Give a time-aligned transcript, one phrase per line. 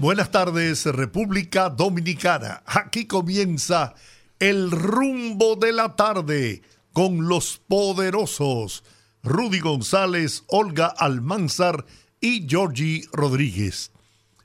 [0.00, 2.62] Buenas tardes, República Dominicana.
[2.64, 3.92] Aquí comienza
[4.38, 6.62] el rumbo de la tarde
[6.94, 8.82] con los poderosos
[9.22, 11.84] Rudy González, Olga Almanzar
[12.18, 13.92] y Georgie Rodríguez.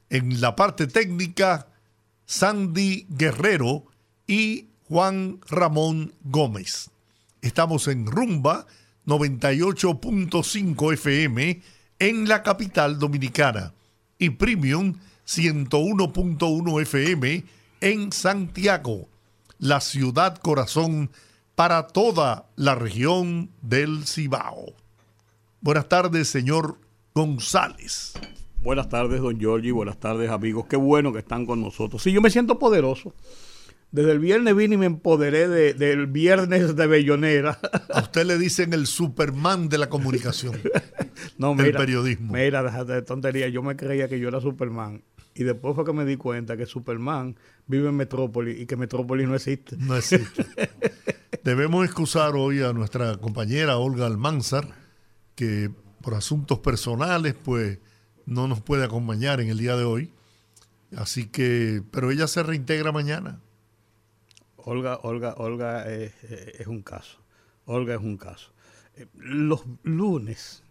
[0.10, 1.70] En la parte técnica,
[2.26, 3.86] Sandy Guerrero
[4.28, 6.90] y Juan Ramón Gómez.
[7.42, 8.68] Estamos en Rumba
[9.06, 11.62] 98.5 FM
[12.00, 13.74] en la capital dominicana
[14.20, 14.96] y Premium
[15.26, 17.44] 101.1 FM
[17.82, 19.10] en Santiago,
[19.58, 21.10] la ciudad corazón
[21.56, 24.74] para toda la región del Cibao.
[25.62, 26.78] Buenas tardes, señor
[27.14, 28.14] González.
[28.62, 29.72] Buenas tardes, don Giorgi.
[29.72, 30.66] Buenas tardes, amigos.
[30.68, 32.02] Qué bueno que están con nosotros.
[32.04, 33.14] Sí, yo me siento poderoso.
[33.92, 37.60] Desde el viernes vine y me empoderé del viernes de Bellonera.
[37.94, 40.60] A usted le dicen el Superman de la comunicación.
[41.38, 42.34] no, del periodismo.
[42.34, 43.48] Mira, déjate de tontería.
[43.48, 45.02] Yo me creía que yo era Superman.
[45.36, 47.36] Y después fue que me di cuenta que Superman
[47.68, 49.76] vive en Metrópolis y que Metrópolis no existe.
[49.78, 50.46] No existe.
[51.44, 54.70] Debemos excusar hoy a nuestra compañera Olga Almanzar,
[55.36, 55.70] que
[56.02, 57.80] por asuntos personales, pues
[58.26, 60.12] no nos puede acompañar en el día de hoy.
[60.96, 63.42] Así que, pero ella se reintegra mañana.
[64.56, 67.20] Olga, Olga, Olga es, es un caso.
[67.66, 68.52] Olga es un caso.
[68.96, 70.64] Eh, los lunes,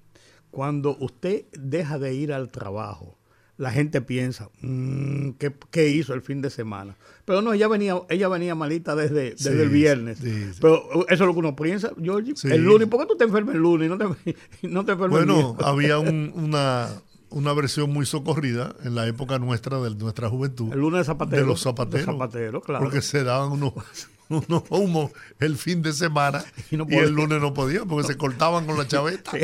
[0.51, 3.19] cuando usted deja de ir al trabajo,
[3.57, 5.31] la gente piensa, mm,
[5.71, 6.97] ¿qué, hizo el fin de semana?
[7.25, 10.19] Pero no, ella venía, ella venía malita desde, desde el viernes.
[10.61, 12.35] Pero eso es lo que uno piensa, George.
[12.45, 14.05] El lunes, ¿por qué tú te enfermas el lunes no te,
[14.63, 16.89] no te enfermas el Bueno, había una,
[17.31, 20.73] una versión muy socorrida en la época nuestra, de nuestra juventud.
[20.73, 21.43] El lunes de zapatero.
[21.43, 22.07] De los zapateros.
[22.07, 22.85] zapateros, claro.
[22.85, 23.73] Porque se daban unos
[24.29, 28.77] unos humos el fin de semana y, el lunes no podían porque se cortaban con
[28.79, 29.33] la chaveta.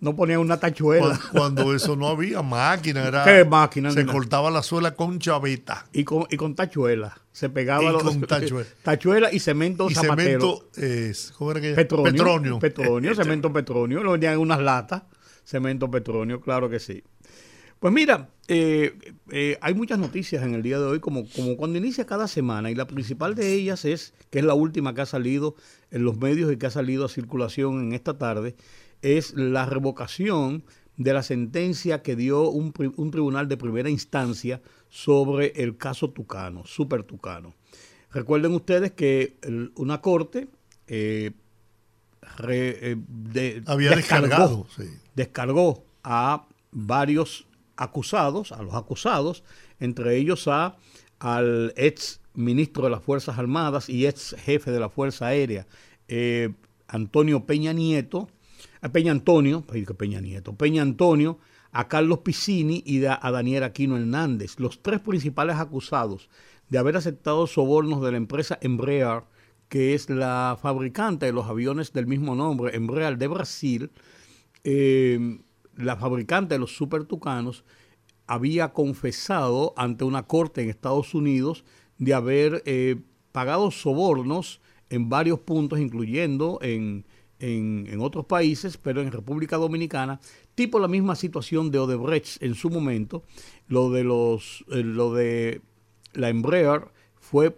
[0.00, 1.20] No ponían una tachuela.
[1.30, 3.22] Cuando, eso no había máquina, era.
[3.22, 3.90] ¿Qué máquina?
[3.90, 5.84] Se cortaba la suela con chaveta.
[5.92, 7.18] Y con, y con tachuela.
[7.32, 8.66] Se pegaba los, con tachuela.
[8.82, 11.74] tachuela y cemento y cemento es, ¿cómo era que?
[11.74, 12.58] Petronio.
[12.58, 13.14] Petronio.
[13.14, 14.02] cemento petronio.
[14.02, 15.02] Lo vendían en unas latas.
[15.44, 17.04] Cemento petronio, claro que sí.
[17.84, 18.96] Pues mira, eh,
[19.30, 22.70] eh, hay muchas noticias en el día de hoy, como, como cuando inicia cada semana,
[22.70, 25.54] y la principal de ellas es, que es la última que ha salido
[25.90, 28.56] en los medios y que ha salido a circulación en esta tarde,
[29.02, 30.64] es la revocación
[30.96, 37.02] de la sentencia que dio un, tribunal de primera instancia sobre el caso Tucano, Super
[37.02, 37.52] Tucano.
[38.12, 39.36] Recuerden ustedes que
[39.76, 40.48] una corte
[40.86, 41.32] eh,
[43.66, 44.66] había descargado,
[45.14, 47.46] descargó a varios
[47.76, 49.44] acusados, a los acusados,
[49.80, 50.76] entre ellos a
[51.18, 55.66] al ex ministro de las Fuerzas Armadas y ex jefe de la Fuerza Aérea,
[56.08, 56.52] eh,
[56.88, 58.28] Antonio Peña Nieto,
[58.80, 59.62] a Peña Antonio,
[59.96, 61.38] Peña Nieto, Peña Antonio,
[61.72, 66.28] a Carlos Piscini y a Daniel Aquino Hernández, los tres principales acusados
[66.68, 69.22] de haber aceptado sobornos de la empresa Embraer,
[69.68, 73.90] que es la fabricante de los aviones del mismo nombre, Embraer de Brasil,
[74.62, 75.38] eh,
[75.76, 77.64] la fabricante de los Super Tucanos
[78.26, 81.64] había confesado ante una corte en Estados Unidos
[81.98, 82.96] de haber eh,
[83.32, 87.04] pagado sobornos en varios puntos, incluyendo en,
[87.38, 90.20] en, otros países, pero en República Dominicana,
[90.54, 93.24] tipo la misma situación de Odebrecht en su momento.
[93.66, 95.60] Lo de los, eh, lo de
[96.12, 97.56] la Embraer fue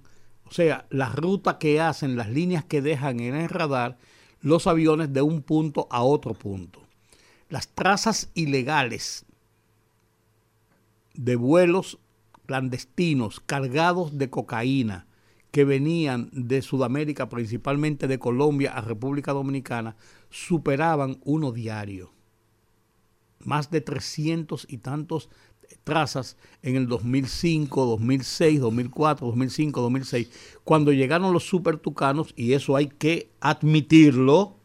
[0.54, 3.98] sea, la ruta que hacen, las líneas que dejan en el radar
[4.42, 6.82] los aviones de un punto a otro punto.
[7.50, 9.26] Las trazas ilegales
[11.14, 11.98] de vuelos
[12.46, 15.08] clandestinos cargados de cocaína
[15.52, 19.96] que venían de Sudamérica, principalmente de Colombia a República Dominicana,
[20.30, 22.12] superaban uno diario.
[23.40, 25.30] Más de 300 y tantos
[25.84, 30.30] trazas en el 2005, 2006, 2004, 2005, 2006,
[30.64, 34.56] cuando llegaron los super tucanos, y eso hay que admitirlo,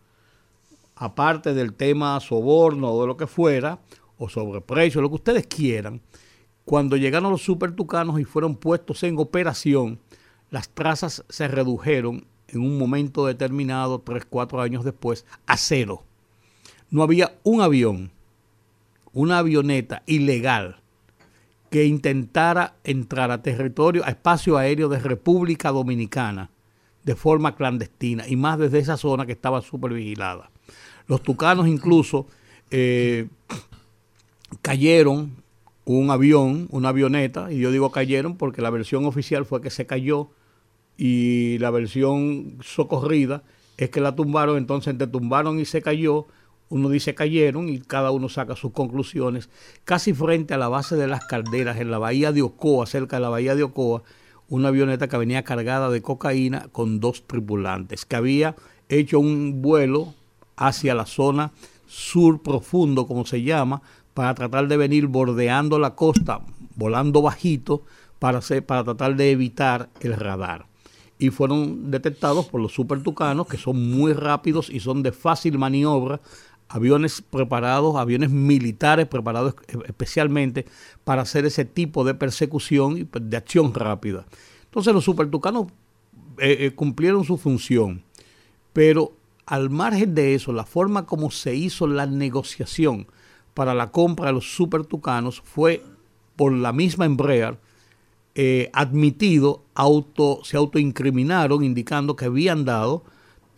[0.96, 3.80] aparte del tema soborno o de lo que fuera,
[4.18, 6.00] o sobreprecio, lo que ustedes quieran,
[6.64, 9.98] cuando llegaron los super tucanos y fueron puestos en operación,
[10.50, 16.04] las trazas se redujeron en un momento determinado, tres, cuatro años después, a cero.
[16.90, 18.10] No había un avión,
[19.12, 20.80] una avioneta ilegal
[21.70, 26.50] que intentara entrar a territorio, a espacio aéreo de República Dominicana
[27.04, 30.50] de forma clandestina y más desde esa zona que estaba súper vigilada.
[31.06, 32.26] Los tucanos incluso
[32.70, 33.28] eh,
[34.62, 35.36] cayeron
[35.84, 39.86] un avión, una avioneta, y yo digo cayeron porque la versión oficial fue que se
[39.86, 40.28] cayó
[40.98, 43.42] y la versión socorrida
[43.78, 46.26] es que la tumbaron, entonces entre tumbaron y se cayó,
[46.70, 49.48] uno dice cayeron y cada uno saca sus conclusiones,
[49.84, 53.22] casi frente a la base de las calderas, en la bahía de Ocoa, cerca de
[53.22, 54.02] la bahía de Ocoa,
[54.48, 58.56] una avioneta que venía cargada de cocaína con dos tripulantes, que había
[58.88, 60.14] hecho un vuelo
[60.56, 61.52] hacia la zona
[61.86, 63.82] sur profundo, como se llama,
[64.14, 66.40] para tratar de venir bordeando la costa,
[66.76, 67.82] volando bajito,
[68.18, 70.66] para, para tratar de evitar el radar.
[71.18, 75.58] Y fueron detectados por los super tucanos, que son muy rápidos y son de fácil
[75.58, 76.20] maniobra,
[76.68, 79.54] aviones preparados, aviones militares preparados
[79.86, 80.66] especialmente
[81.04, 84.26] para hacer ese tipo de persecución y pues, de acción rápida.
[84.64, 85.66] Entonces los supertucanos
[86.38, 88.02] eh, eh, cumplieron su función,
[88.72, 89.12] pero
[89.46, 93.06] al margen de eso, la forma como se hizo la negociación
[93.54, 95.82] para la compra de los supertucanos fue
[96.36, 97.58] por la misma Embraer
[98.34, 103.02] eh, admitido, auto, se autoincriminaron indicando que habían dado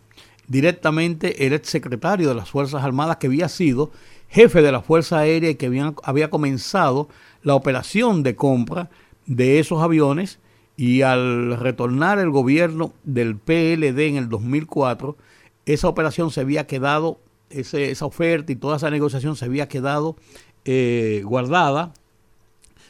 [0.49, 3.91] directamente el ex secretario de las Fuerzas Armadas que había sido
[4.29, 7.09] jefe de la Fuerza Aérea y que había comenzado
[7.43, 8.89] la operación de compra
[9.27, 10.39] de esos aviones
[10.77, 15.17] y al retornar el gobierno del PLD en el 2004,
[15.65, 17.19] esa operación se había quedado,
[17.51, 20.17] esa oferta y toda esa negociación se había quedado
[20.65, 21.95] eh, guardada,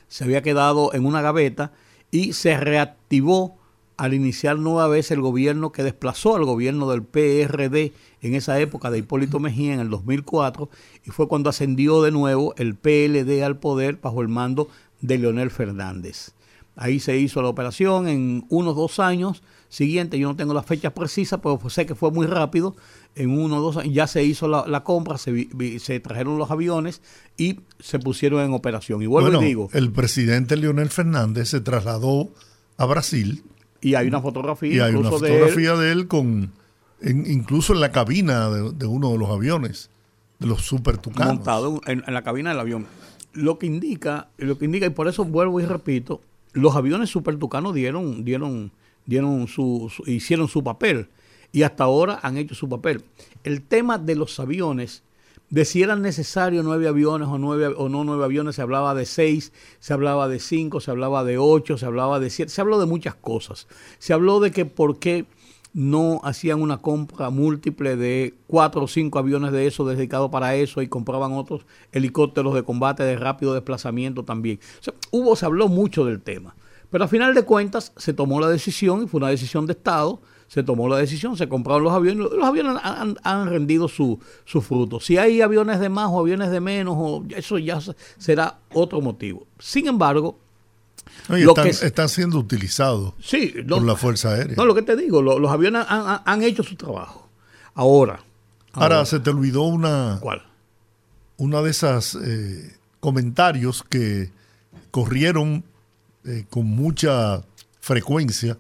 [0.08, 1.72] se había quedado en una gaveta
[2.10, 3.56] y se reactivó
[3.96, 8.90] al iniciar nueva vez el gobierno que desplazó al gobierno del PRD en esa época
[8.90, 10.68] de Hipólito Mejía en el 2004
[11.04, 14.68] y fue cuando ascendió de nuevo el PLD al poder bajo el mando
[15.00, 16.35] de Leonel Fernández.
[16.76, 20.20] Ahí se hizo la operación en unos dos años siguientes.
[20.20, 22.76] Yo no tengo las fechas precisas, pero sé que fue muy rápido.
[23.14, 25.48] En uno o dos años ya se hizo la, compra, se,
[25.80, 27.00] se, trajeron los aviones
[27.38, 29.02] y se pusieron en operación.
[29.02, 29.70] Y vuelvo y digo.
[29.72, 32.28] El presidente Leonel Fernández se trasladó
[32.76, 33.42] a Brasil.
[33.80, 34.74] Y hay una fotografía.
[34.74, 36.52] Y hay una fotografía de él, con,
[37.02, 39.88] incluso en la cabina de, uno de los aviones,
[40.40, 41.36] de los super tucanos.
[41.36, 42.86] Montado en, en la cabina del avión.
[43.32, 46.20] Lo que indica, lo que indica, y por eso vuelvo y repito,
[46.56, 48.72] los aviones supertucanos dieron, dieron,
[49.04, 51.08] dieron su, hicieron su papel
[51.52, 53.04] y hasta ahora han hecho su papel.
[53.44, 55.02] El tema de los aviones
[55.50, 59.04] de si eran necesarios nueve aviones o, nueve, o no nueve aviones, se hablaba de
[59.04, 62.80] seis, se hablaba de cinco, se hablaba de ocho, se hablaba de siete, se habló
[62.80, 63.68] de muchas cosas.
[63.98, 65.26] Se habló de que por qué
[65.76, 70.80] no hacían una compra múltiple de cuatro o cinco aviones de eso dedicados para eso
[70.80, 74.58] y compraban otros helicópteros de combate de rápido desplazamiento también.
[75.10, 76.56] hubo, se habló mucho del tema.
[76.88, 80.22] Pero a final de cuentas se tomó la decisión y fue una decisión de Estado.
[80.46, 82.26] Se tomó la decisión, se compraron los aviones.
[82.32, 84.98] Los aviones han, rendido su, su, fruto.
[84.98, 87.80] Si hay aviones de más o aviones de menos, o eso ya
[88.16, 89.46] será otro motivo.
[89.58, 90.38] Sin embargo,
[91.82, 93.14] están, siendo utilizados
[93.68, 94.54] por la Fuerza Aérea.
[94.56, 97.28] No, lo que te digo, los aviones han, hecho su trabajo.
[97.74, 98.20] Ahora,
[98.72, 99.04] ahora.
[99.04, 100.18] se te olvidó una.
[100.20, 100.42] ¿Cuál?
[101.36, 104.30] Una de esas eh, comentarios que
[104.90, 105.64] corrieron
[106.24, 107.42] eh, con mucha
[107.80, 108.56] frecuencia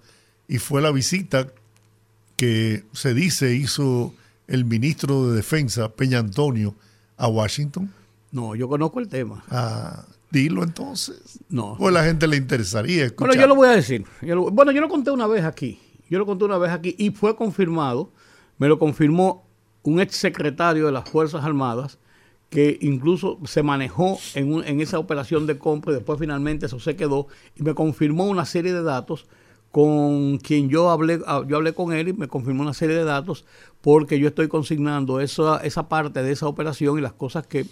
[0.46, 1.48] y fue la visita
[2.36, 4.14] que se dice hizo
[4.46, 6.74] el ministro de Defensa, Peña Antonio,
[7.16, 7.92] a Washington.
[8.30, 9.44] No, yo conozco el tema.
[9.50, 11.40] Ah, Dilo entonces.
[11.48, 11.76] No.
[11.78, 13.28] Pues a la gente le interesaría escuchar.
[13.28, 14.04] Bueno, yo lo voy a decir.
[14.52, 15.80] bueno, yo lo conté una vez aquí.
[16.08, 18.12] Yo lo conté una vez aquí y fue confirmado.
[18.58, 19.46] Me lo confirmó
[19.82, 21.98] un ex secretario de las Fuerzas Armadas
[22.50, 26.96] que incluso se manejó en, en esa operación de compra y después finalmente eso se
[26.96, 29.26] quedó y me confirmó una serie de datos
[29.76, 33.04] con quien yo hablé, ah, yo hablé con él y me confirmó una serie de
[33.04, 33.44] datos
[33.82, 37.66] porque yo estoy consignando esa, esa parte de esa operación y las cosas que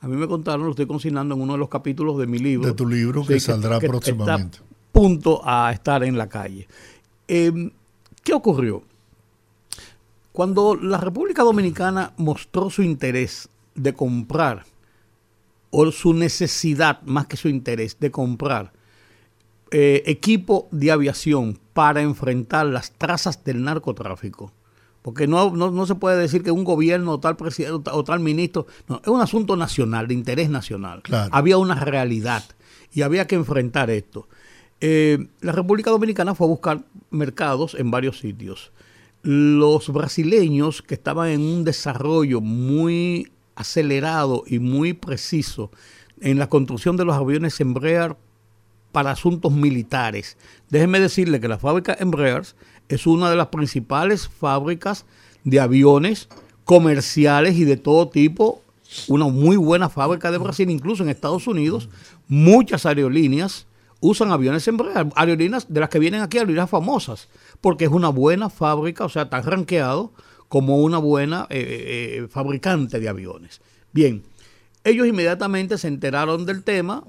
[0.00, 2.66] a mí me contaron, lo estoy consignando en uno de los capítulos de mi libro.
[2.66, 4.58] De tu libro que, saldrá próximamente.
[4.92, 6.66] punto a estar en la calle.
[7.28, 7.70] Em,
[8.22, 8.82] ¿Qué ocurrió?
[10.32, 14.64] Cuando la República Dominicana mostró su interés de comprar,
[15.70, 18.72] o su necesidad, más que su interés, de comprar
[19.70, 24.52] eh, equipo de aviación para enfrentar las trazas del narcotráfico,
[25.02, 28.66] porque no, no, se puede decir que un gobierno o tal presidente o tal ministro,
[28.86, 31.02] no, es un asunto nacional, de interés nacional.
[31.30, 32.44] Había una realidad
[32.92, 34.28] y había que enfrentar esto.
[34.80, 38.72] Eh, la República Dominicana fue a buscar mercados en varios sitios.
[39.22, 45.70] Los brasileños que estaban en un desarrollo muy acelerado y muy preciso
[46.20, 48.16] en la construcción de los aviones Embraer
[48.92, 50.36] para asuntos militares.
[50.68, 52.42] Déjenme decirle que la fábrica Embraer
[52.90, 55.06] es una de las principales fábricas
[55.44, 56.28] de aviones
[56.64, 58.62] comerciales y de todo tipo,
[59.06, 61.88] una muy buena fábrica de Brasil, incluso en Estados Unidos,
[62.26, 63.66] muchas aerolíneas
[64.00, 64.78] usan aviones en
[65.14, 67.28] aerolíneas de las que vienen aquí, aerolíneas famosas,
[67.60, 70.12] porque es una buena fábrica, o sea, tan ranqueado
[70.48, 73.60] como una buena eh, eh, eh, fabricante de aviones.
[73.92, 74.24] Bien,
[74.82, 77.04] ellos inmediatamente se enteraron del tema,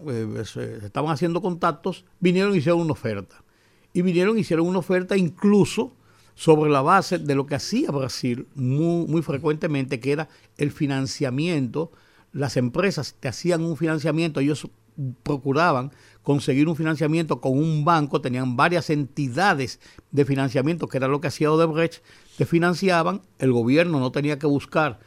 [0.83, 3.41] estaban haciendo contactos, vinieron y hicieron una oferta
[3.93, 5.93] y vinieron hicieron una oferta incluso
[6.35, 11.91] sobre la base de lo que hacía Brasil muy, muy frecuentemente, que era el financiamiento.
[12.31, 14.67] Las empresas te hacían un financiamiento, ellos
[15.23, 19.79] procuraban conseguir un financiamiento con un banco, tenían varias entidades
[20.11, 22.03] de financiamiento, que era lo que hacía Odebrecht,
[22.37, 24.99] te financiaban, el gobierno no tenía que buscar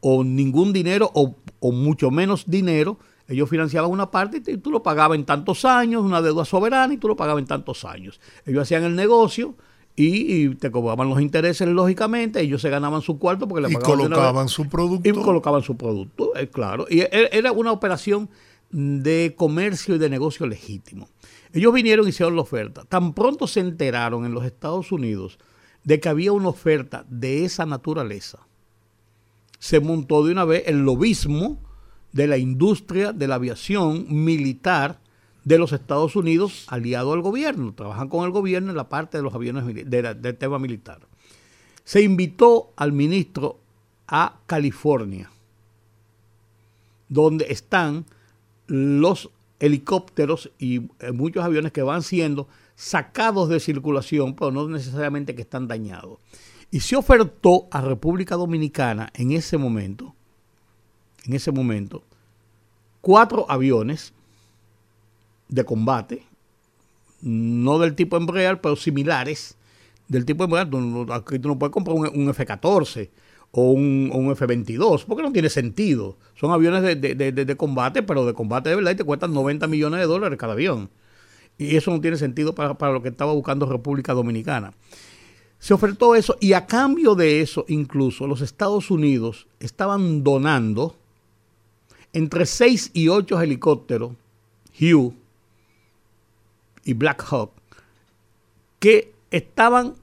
[0.00, 5.18] o ningún dinero o mucho menos dinero, ellos financiaban una parte y tú lo pagabas
[5.18, 8.20] en tantos años, una deuda soberana y tú lo pagabas en tantos años.
[8.44, 9.56] Ellos hacían el negocio
[9.96, 13.98] y, te cobraban los intereses, lógicamente, ellos se ganaban su cuarto porque le pagaban.
[13.98, 15.08] Y colocaban su producto.
[15.08, 16.86] Y colocaban su producto, eh, claro.
[16.90, 18.28] Y e, era una operación
[18.70, 21.08] de comercio y de negocio legítimo.
[21.52, 22.84] Ellos vinieron y hicieron la oferta.
[22.84, 25.38] Tan pronto se enteraron en los Estados Unidos
[25.84, 28.46] de que había una oferta de esa naturaleza,
[29.58, 31.62] se montó de una vez el lobismo
[32.16, 34.98] de la industria de la aviación militar
[35.44, 37.74] de los Estados Unidos aliado al gobierno.
[37.74, 41.00] Trabajan con el gobierno en la parte de los aviones del tema militar.
[41.84, 43.60] Se invitó al ministro
[44.08, 45.30] a California,
[47.10, 48.06] donde están
[48.66, 49.28] los
[49.60, 55.42] helicópteros y eh, muchos aviones que van siendo sacados de circulación, pero no necesariamente que
[55.42, 56.18] están dañados.
[56.70, 60.15] Y se ofertó a República Dominicana en ese momento
[61.26, 62.02] en ese momento
[63.06, 64.12] cuatro aviones
[65.48, 66.24] de combate,
[67.22, 69.56] no del tipo Embraer, pero similares
[70.08, 70.66] del tipo Embraer.
[71.12, 73.08] Aquí tú no puedes comprar un, F-14
[73.52, 76.16] o un, F-22, porque no tiene sentido.
[76.34, 80.06] Son aviones de, combate, pero de combate de verdad y te cuestan 90 millones de
[80.06, 80.90] dólares cada avión.
[81.58, 84.72] Y eso no tiene sentido para, para lo que estaba buscando República Dominicana.
[85.60, 90.96] Se ofertó eso y a cambio de eso incluso los Estados Unidos estaban donando
[92.16, 94.12] entre 6 y 8 helicópteros
[94.80, 95.12] Hugh
[96.82, 97.50] y Black Hawk
[98.78, 99.94] que estaban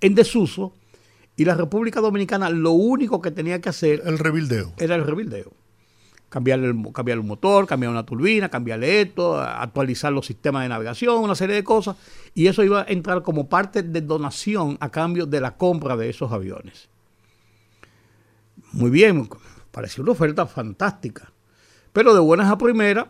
[0.00, 0.72] en desuso
[1.36, 4.74] Y la República Dominicana lo único que tenía que hacer El rebildeo.
[4.78, 5.52] era el rebildeo.
[6.28, 11.24] Cambiarle el, cambiar el motor, cambiar una turbina, cambiarle esto, actualizar los sistemas de navegación,
[11.24, 11.96] una serie de cosas.
[12.34, 16.08] Y eso iba a entrar como parte de donación a cambio de la compra de
[16.08, 16.88] esos aviones.
[18.70, 19.28] Muy bien,
[19.72, 21.31] pareció una oferta fantástica.
[21.92, 23.06] Pero de buenas a primeras,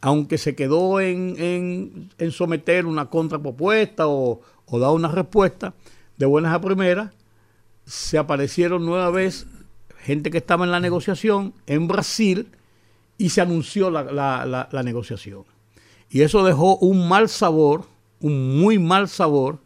[0.00, 4.40] aunque se quedó en, someter una contrapropuesta o,
[4.72, 5.74] dar una respuesta,
[6.16, 7.12] de buenas a primeras,
[7.84, 9.46] se aparecieron nueva vez
[9.98, 12.48] gente que estaba en la negociación en Brasil
[13.18, 14.04] y se anunció la-
[14.70, 15.44] la negociación.
[16.10, 17.84] Y eso dejó un mal sabor,
[18.20, 19.60] un muy mal sabor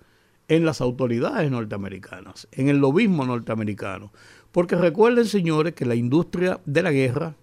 [0.49, 4.13] en las autoridades norteamericanas, en el lobismo norteamericano.
[4.51, 7.35] Porque recuerden, señores, que la industria de la guerra,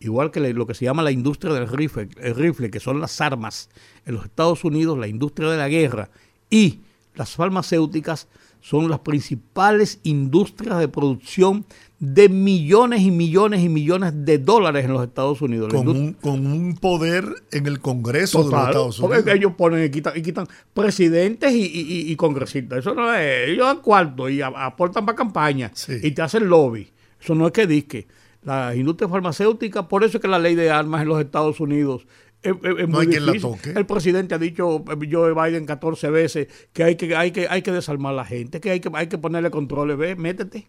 [0.00, 3.20] igual que lo que se llama la industria del rifle, el rifle, que son las
[3.20, 3.68] armas
[4.06, 6.10] en los Estados Unidos, la industria de la guerra
[6.48, 6.80] y
[7.14, 8.26] las farmacéuticas
[8.62, 11.64] son las principales industrias de producción
[11.98, 15.72] de millones y millones y millones de dólares en los Estados Unidos.
[15.72, 19.34] Con un, con un poder en el Congreso de los Estados porque Unidos.
[19.36, 22.78] ellos ponen y quitan, y quitan presidentes y, y- y- congresistas.
[22.80, 23.48] Eso no es.
[23.48, 25.94] Ellos dan cuarto y aportan para campaña Sí.
[26.02, 26.90] y te hacen lobby.
[27.22, 28.06] Eso no es que disque.
[28.42, 32.06] La industria farmacéutica, por eso es que la ley de armas en los Estados Unidos
[32.42, 33.70] es, es- es No muy hay quien la toque.
[33.76, 37.60] El presidente ha dicho, eh, Joe Biden, 14 veces que hay que, hay que, hay
[37.62, 39.98] que desarmar a la gente, que hay que, hay que ponerle controles.
[39.98, 40.66] Ve, métete.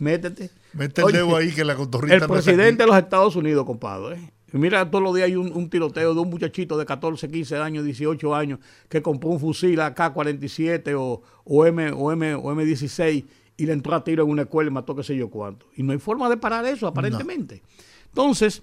[0.00, 0.50] Métete.
[0.74, 0.78] Mm.
[0.78, 4.16] Mete el dedo ahí que la el no presidente de los Estados Unidos, compadre.
[4.16, 4.30] ¿eh?
[4.52, 7.84] Mira, todos los días hay un, un tiroteo de un muchachito de 14, 15 años,
[7.84, 13.24] 18 años, que compró un fusil AK-47 o, o, M, o, M, o M16
[13.60, 15.66] y le entró a tiro en una escuela y mató qué sé yo cuánto.
[15.76, 17.62] Y no hay forma de parar eso, aparentemente.
[18.06, 18.62] Entonces,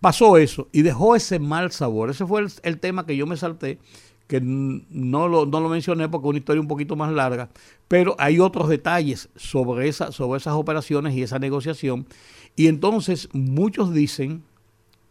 [0.00, 2.08] pasó eso y dejó ese mal sabor.
[2.08, 3.80] Ese fue el, el tema que yo me salté,
[4.28, 7.50] que no lo, no lo mencioné porque es una historia un poquito más larga,
[7.88, 12.06] pero hay otros detalles sobre, esa, sobre esas operaciones y esa negociación.
[12.54, 14.44] Y entonces muchos dicen,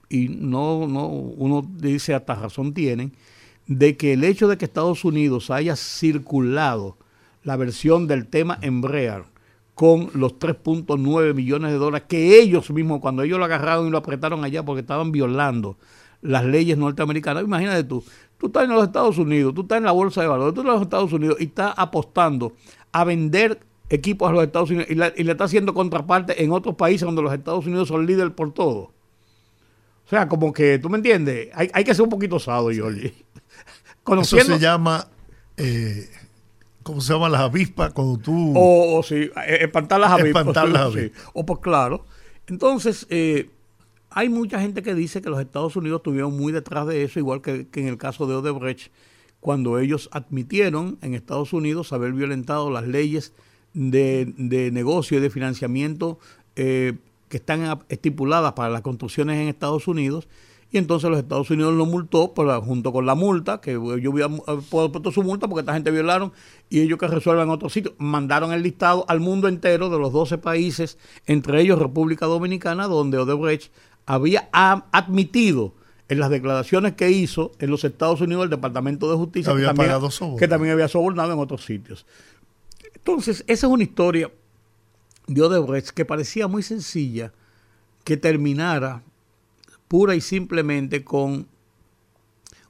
[0.07, 3.11] y no, no, uno dice hasta razón tienen,
[3.65, 6.95] de que el hecho de que Estados Unidos haya circulado
[7.43, 9.23] la versión del tema Embraer
[9.73, 13.99] con los 3.9 millones de dólares que ellos mismos, cuando ellos lo agarraron y lo
[13.99, 15.77] apretaron allá porque estaban violando
[16.21, 18.03] las leyes norteamericanas, imagínate tú,
[18.39, 20.71] tú estás en los Estados Unidos, tú estás en la bolsa de valores, tú estás
[20.73, 22.53] en los Estados Unidos y estás apostando
[22.91, 26.51] a vender equipos a los Estados Unidos y, la- y le está haciendo contraparte en
[26.51, 28.91] otros países donde los Estados Unidos son líderes por todo.
[30.05, 31.49] O sea, como que, ¿tú me entiendes?
[31.53, 33.13] Hay, hay que ser un poquito osado, Jorge.
[34.23, 35.07] Eso se llama,
[35.57, 36.09] eh,
[36.87, 37.91] ¿cómo se llaman las avispas?
[37.91, 38.53] Cuando tú...
[38.55, 40.41] O, o sí, eh, espantar las avispas.
[40.41, 41.23] Espantar las sí, avispas.
[41.33, 42.05] O pues claro.
[42.47, 43.49] Entonces, eh,
[44.09, 47.41] hay mucha gente que dice que los Estados Unidos estuvieron muy detrás de eso, igual
[47.41, 48.91] que, que en el caso de Odebrecht,
[49.41, 53.33] cuando ellos admitieron en Estados Unidos haber violentado las leyes
[53.73, 56.19] de, de negocio y de financiamiento
[56.55, 56.93] eh,
[57.29, 60.27] que están estipuladas para las construcciones en Estados Unidos.
[60.69, 65.11] Y entonces los Estados Unidos lo multó junto con la multa, que yo había puesto
[65.11, 66.33] su multa porque esta gente violaron
[66.69, 67.93] y ellos que resuelvan en otro sitio.
[67.97, 73.17] Mandaron el listado al mundo entero de los 12 países, entre ellos República Dominicana, donde
[73.17, 73.71] Odebrecht
[74.05, 75.73] había admitido
[76.09, 79.75] en las declaraciones que hizo en los Estados Unidos el Departamento de Justicia Había que,
[79.75, 82.05] también, pagado que también había sobornado en otros sitios.
[82.93, 84.31] Entonces, esa es una historia
[85.27, 87.31] de Odebrecht que parecía muy sencilla
[88.03, 89.03] que terminara
[89.87, 91.47] pura y simplemente con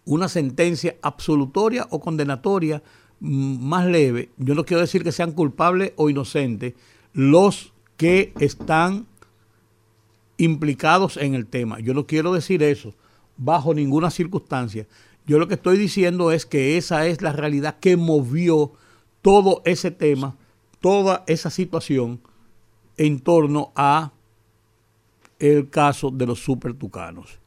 [0.05, 2.81] una sentencia absolutoria o condenatoria
[3.19, 4.29] mm, más leve.
[4.37, 6.73] Yo no quiero decir que sean culpables o inocentes
[7.13, 9.05] los que están
[10.37, 11.79] implicados en el tema.
[11.79, 12.93] Yo no quiero decir eso
[13.37, 14.87] bajo ninguna circunstancia.
[15.25, 18.71] Yo lo que estoy diciendo es que esa es la realidad que movió
[19.21, 20.37] todo ese tema,
[20.79, 22.21] toda esa situación
[22.97, 24.13] en torno a
[25.39, 27.39] el caso de los supertucanos.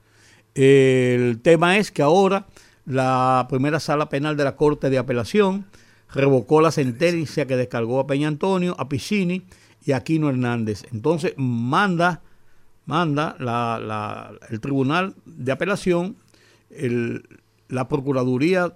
[0.55, 2.47] El tema es que ahora
[2.87, 5.67] la primera sala penal de la Corte de Apelación
[6.13, 9.43] revocó la sentencia que descargó a Peña Antonio, a Piccini
[9.85, 10.85] y a Aquino Hernández.
[10.93, 12.23] Entonces manda,
[12.87, 13.37] manda
[14.49, 16.17] el Tribunal de Apelación,
[16.71, 17.23] el-
[17.69, 18.73] la Procuraduría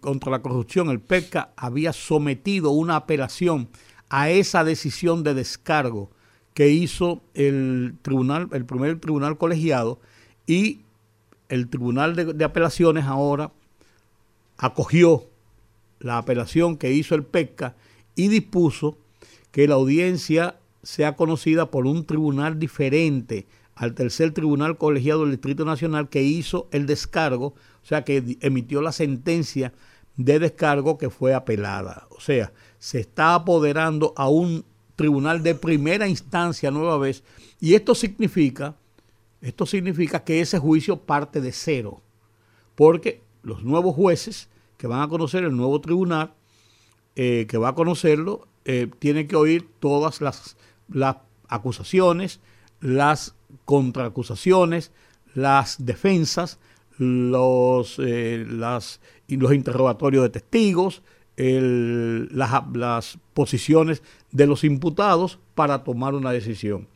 [0.00, 3.68] contra la Corrupción, el PECA, había sometido una apelación
[4.08, 6.12] a esa decisión de descargo
[6.56, 10.00] que hizo el tribunal, el primer tribunal colegiado,
[10.46, 10.80] y
[11.50, 13.52] el tribunal de, apelaciones ahora
[14.56, 15.26] acogió
[15.98, 17.76] la apelación que hizo el PECA
[18.14, 18.96] y dispuso
[19.50, 25.66] que la audiencia sea conocida por un tribunal diferente al tercer tribunal colegiado del Distrito
[25.66, 29.74] Nacional que hizo el descargo, o sea, que emitió la sentencia
[30.16, 32.06] de descargo que fue apelada.
[32.16, 34.64] O sea, se está apoderando a un
[34.96, 37.22] tribunal de primera instancia nueva vez.
[37.60, 38.74] Y esto significa,
[39.40, 42.00] esto significa que ese juicio parte de cero.
[42.74, 46.34] Porque los nuevos jueces que van a conocer el nuevo tribunal,
[47.14, 50.56] eh, que va a conocerlo, eh, tienen que oír todas las,
[50.88, 51.16] las
[51.48, 52.40] acusaciones,
[52.80, 54.92] las contraacusaciones,
[55.34, 56.58] las defensas,
[56.98, 61.02] los, eh, las, los interrogatorios de testigos,
[61.36, 66.88] las, posiciones de los imputados para tomar una decisión.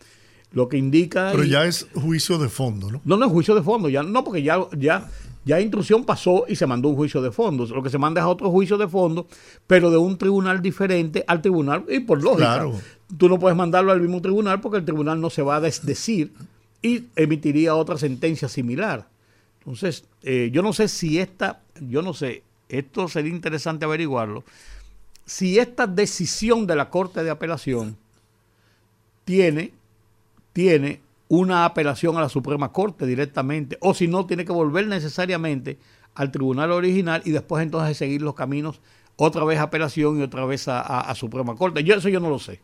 [0.53, 1.31] Lo que indica...
[1.33, 3.01] Pero ya es juicio de fondo, ¿no?
[3.05, 5.09] No, no es juicio de fondo, ya no, porque ya, ya,
[5.45, 7.67] ya instrucción pasó y se mandó un juicio de fondo.
[7.67, 9.27] Lo que se manda es otro juicio de fondo,
[9.67, 12.67] pero de un tribunal diferente al tribunal, y por lógica.
[13.17, 16.33] Tú no puedes mandarlo al mismo tribunal porque el tribunal no se va a desdecir
[16.83, 19.09] y emitiría otra sentencia similar.
[19.59, 24.45] Entonces, eh, yo no sé si esta, yo no sé, esto sería interesante averiguarlo,
[25.25, 27.97] si esta decisión de la Corte de Apelación
[29.25, 29.73] tiene,
[30.53, 35.79] tiene una apelación a la Suprema Corte directamente, o si no, tiene que volver necesariamente
[36.17, 38.81] al tribunal original y después entonces seguir los caminos,
[39.15, 41.85] otra vez a apelación y otra vez a, Suprema Corte.
[41.85, 42.61] Yo eso yo no lo sé.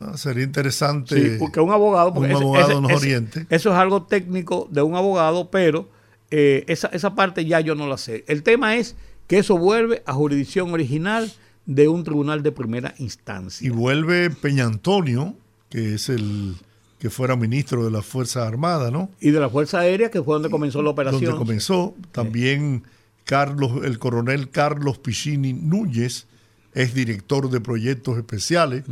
[0.00, 1.14] Ah, sería interesante.
[1.14, 3.46] Sí, porque un abogado, un abogado nos oriente.
[3.50, 5.88] Eso es algo técnico de un abogado, pero
[6.30, 8.24] eh, esa, esa parte ya yo no la sé.
[8.28, 8.96] El tema es
[9.28, 11.30] que eso vuelve a jurisdicción original
[11.66, 13.64] de un tribunal de primera instancia.
[13.64, 15.36] Y vuelve Peña Antonio,
[15.68, 16.56] que es el
[16.98, 19.10] que fuera ministro de las Fuerzas Armadas, ¿no?
[19.20, 21.22] Y de la Fuerza Aérea, que fue donde comenzó la operación.
[21.22, 21.94] Donde comenzó.
[22.10, 22.84] También
[23.24, 26.26] Carlos, el coronel Carlos Piccini Núñez
[26.72, 28.84] es director de proyectos especiales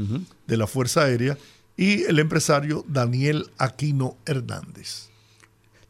[0.46, 1.36] de la Fuerza Aérea.
[1.78, 5.08] Y el empresario Daniel Aquino Hernández.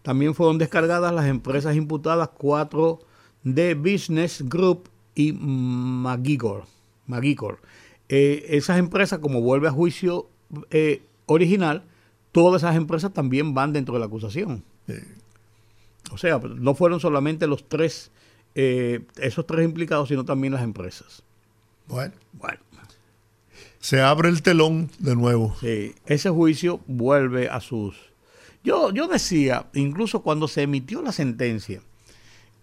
[0.03, 3.01] También fueron descargadas las empresas imputadas cuatro
[3.47, 5.33] de Business Group y.
[5.33, 6.65] Magigor.
[8.09, 10.29] Eh, esas empresas, como vuelve a juicio
[10.71, 11.85] eh, original,
[12.33, 14.65] todas esas empresas también van dentro de la acusación.
[16.11, 18.11] O sea, no fueron solamente los tres,
[18.57, 21.23] eh, esos tres implicados, sino también las empresas.
[21.87, 22.15] Bueno.
[22.33, 22.59] Bueno.
[23.79, 25.55] Se abre el telón de nuevo.
[25.61, 27.95] Sí, ese juicio vuelve a sus...
[28.65, 31.81] Yo, yo decía, incluso cuando se emitió la sentencia,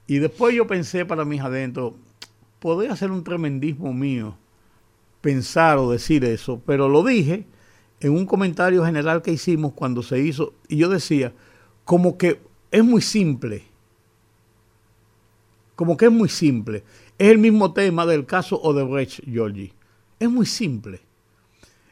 [0.08, 1.94] y después yo pensé para mis adentros,
[2.60, 4.38] podría ser un tremendismo mío
[5.22, 7.46] pensar o decir eso, pero lo dije
[8.02, 11.34] en un comentario general que hicimos cuando se hizo, y yo decía,
[11.86, 13.63] como que es muy simple,
[15.76, 16.84] como que es muy simple.
[17.18, 19.74] Es el mismo tema del caso Odebrecht, Georgie.
[20.20, 21.02] Es muy simple.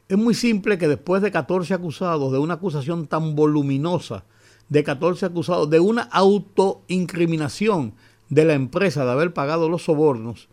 [0.08, 4.26] Es muy simple que después de 14 acusados de una acusación tan voluminosa,
[4.72, 7.94] de 14 acusados de una autoincriminación
[8.30, 10.48] de la empresa de haber pagado los sobornos,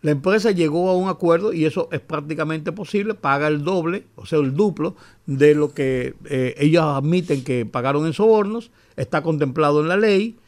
[0.00, 4.24] la empresa llegó a un acuerdo y eso es prácticamente posible, paga el doble, o
[4.24, 9.82] sea, el duplo de lo que eh, ellos admiten que pagaron en sobornos, está contemplado
[9.82, 10.38] en la ley,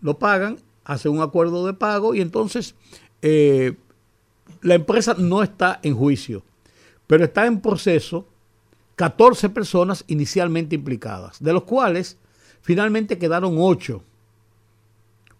[0.00, 2.74] lo pagan, hacen un acuerdo de pago y entonces
[3.22, 3.76] eh,
[4.62, 6.42] la empresa no está en juicio,
[7.06, 8.26] pero está en proceso
[8.96, 12.18] 14 personas inicialmente implicadas, de los cuales
[12.62, 14.02] finalmente quedaron 8,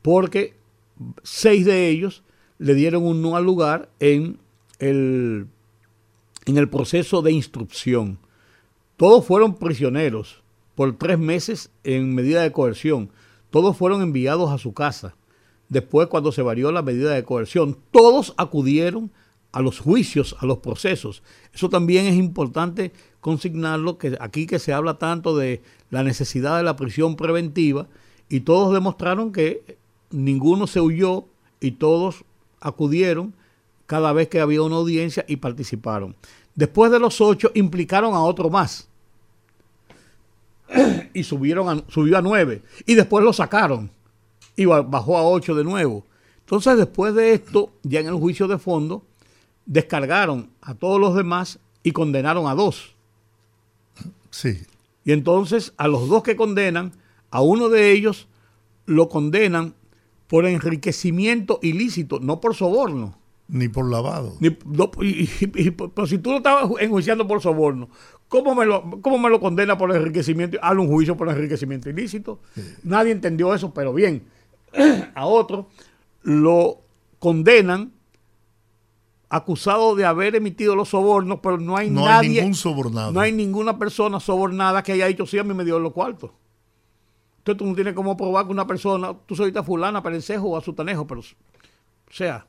[0.03, 0.57] porque
[1.23, 2.23] 6 de ellos
[2.59, 4.39] le dieron un no al lugar en
[4.79, 5.49] el,
[6.45, 8.19] en el proceso de instrucción.
[8.97, 10.43] Todos fueron prisioneros
[10.75, 13.11] por tres meses en medida de coerción.
[13.51, 15.17] Todos fueron enviados a su casa.
[15.69, 19.11] Después, cuando se varió la medida de coerción, todos acudieron
[19.53, 21.23] a los juicios, a los procesos.
[21.53, 22.93] Eso también es importante
[23.27, 25.61] consignarlo, que aquí que se habla tanto de
[25.91, 27.89] la necesidad de la prisión preventiva,
[28.29, 29.79] y todos demostraron que
[30.13, 31.25] ninguno se huyó
[31.59, 32.23] y todos
[32.61, 33.35] acudieron
[33.87, 36.15] cada vez que había una audiencia y participaron.
[36.55, 38.87] Después de los ocho, implicaron a otro más.
[41.13, 42.63] y subieron subió a nueve.
[42.87, 43.91] Y después lo sacaron.
[44.55, 46.07] Y bajó a ocho de nuevo.
[46.39, 49.03] Entonces, después de esto, ya en el juicio de fondo,
[49.65, 52.96] descargaron a todos los demás y condenaron a dos.
[54.37, 54.67] Sí.
[55.03, 56.93] Y entonces a los dos que condenan,
[57.31, 58.29] a uno de ellos
[58.85, 59.75] lo condenan
[60.27, 63.19] por enriquecimiento ilícito, no por soborno.
[63.49, 64.37] Ni por lavado.
[65.95, 67.89] pero si tú lo estabas enjuiciando por soborno,
[68.29, 70.59] ¿cómo me lo, cómo me lo condena por enriquecimiento?
[70.61, 72.41] Hazle un juicio por enriquecimiento ilícito.
[72.83, 74.25] Nadie entendió eso, pero bien.
[75.15, 75.71] A otro
[76.23, 76.83] lo
[77.21, 77.93] condenan
[79.29, 82.31] acusado de haber emitido los sobornos, pero no hay no nadie.
[82.31, 83.13] Hay ningún sobornado.
[83.13, 86.31] No hay ninguna persona sobornada que haya dicho sí a mí me dio los cuartos.
[87.39, 91.07] Entonces tú no tienes cómo probar que una persona, tú soy fulana, perencejo o azutanejo,
[91.07, 91.25] pero, o
[92.11, 92.47] sea,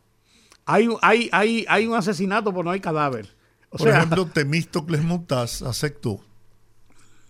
[0.66, 3.36] hay, hay, hay, hay un asesinato, pero no hay cadáver.
[3.70, 6.22] Por ejemplo, Temístocles Montaz aceptó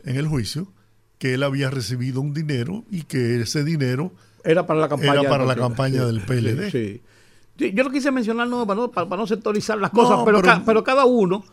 [0.03, 0.71] en el juicio
[1.17, 5.29] que él había recibido un dinero y que ese dinero era para la campaña, era
[5.29, 6.71] para la campaña del PLD.
[6.71, 7.01] Sí,
[7.57, 11.05] Yo lo quise mencionar no, para, no, para, no sectorizar las cosas, pero, pero, cada
[11.05, 11.43] uno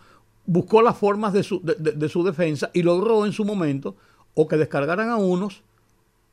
[0.46, 3.96] buscó las formas de su, de, su defensa y logró en su momento
[4.34, 5.62] o que descargaran a unos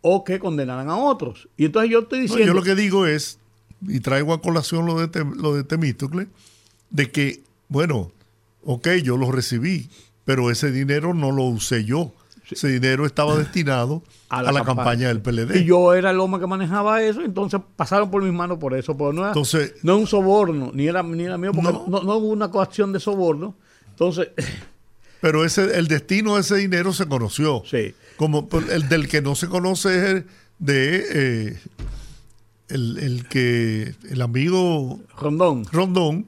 [0.01, 1.47] o que condenaran a otros.
[1.57, 2.47] Y entonces yo estoy diciendo...
[2.47, 3.39] yo lo que digo es,
[3.88, 6.27] y traigo a colación lo de, lo de Temístocles,
[6.89, 8.12] de que, bueno,
[8.63, 9.89] ok, yo lo recibí,
[10.25, 12.12] pero ese dinero no lo usé yo.
[12.52, 15.08] Ese dinero estaba destinado a la, campaña.
[15.08, 15.62] del PLD.
[15.62, 18.96] Y yo era el hombre que manejaba eso, entonces pasaron por mis manos por eso.
[18.98, 22.18] Pero no, entonces, no es un soborno, ni era, ni era mío, porque no, no,
[22.18, 23.56] hubo una coacción de soborno.
[23.90, 24.30] Entonces.
[25.22, 27.62] Pero ese, el destino de ese dinero se conoció.
[27.66, 27.94] Sí.
[28.18, 30.26] Como el del que no se conoce es el
[30.58, 31.60] de eh,
[32.70, 35.66] el, el, que el amigo Rondón.
[35.72, 36.28] Rondón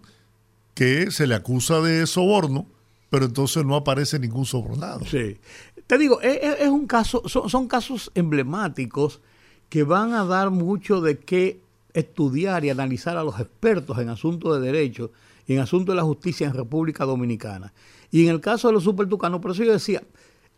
[0.74, 2.68] que se le acusa de soborno,
[3.10, 5.06] pero entonces no aparece ningún sobornado.
[5.06, 5.38] Sí.
[5.88, 9.22] Te digo, es, un caso, son, casos emblemáticos
[9.70, 11.62] que van a dar mucho de qué
[11.94, 15.12] estudiar y analizar a los expertos en asuntos de derecho
[15.46, 17.74] y en asuntos de la justicia en República Dominicana.
[18.12, 20.02] Y en el caso de los supertucanos, por eso yo decía,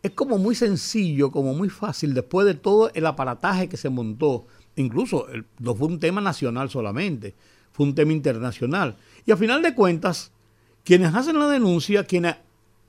[0.02, 4.46] es como muy sencillo, como muy fácil, después de todo el aparataje que se montó,
[4.76, 5.26] incluso
[5.58, 7.34] no fue un tema nacional solamente,
[7.72, 8.96] fue un tema internacional.
[9.24, 10.30] Y a final de cuentas,
[10.84, 12.36] quienes hacen la denuncia, quienes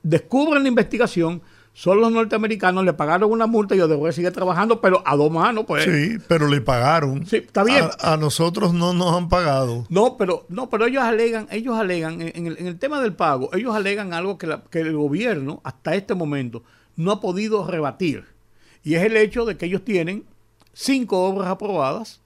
[0.02, 5.02] descubren la investigación, son los norteamericanos, le pagaron una multa y Odebrecht sigue trabajando, pero
[5.06, 5.84] a dos manos, pues.
[5.84, 7.24] Sí, pero le pagaron.
[7.26, 7.84] Sí, está bien.
[8.00, 9.86] A, nosotros no nos han pagado.
[9.88, 14.12] No, pero, no, pero ellos alegan, ellos alegan, en, el, tema del pago, ellos alegan
[14.12, 16.64] algo que, que el gobierno, hasta este momento,
[16.96, 18.24] no ha podido rebatir.
[18.82, 20.24] Y es el hecho de que ellos tienen
[20.72, 22.20] cinco obras aprobadas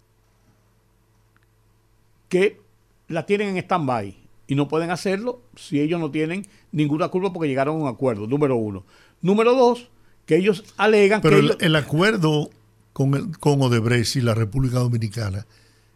[2.28, 2.60] que
[3.08, 7.48] la tienen en stand-by y no pueden hacerlo si ellos no tienen ninguna culpa porque
[7.48, 8.84] llegaron a un acuerdo, número uno.
[9.22, 9.88] Número dos,
[10.26, 11.64] que ellos alegan Pero que...
[11.64, 12.50] el, acuerdo
[12.92, 15.46] con, el, con Odebrecht y la República Dominicana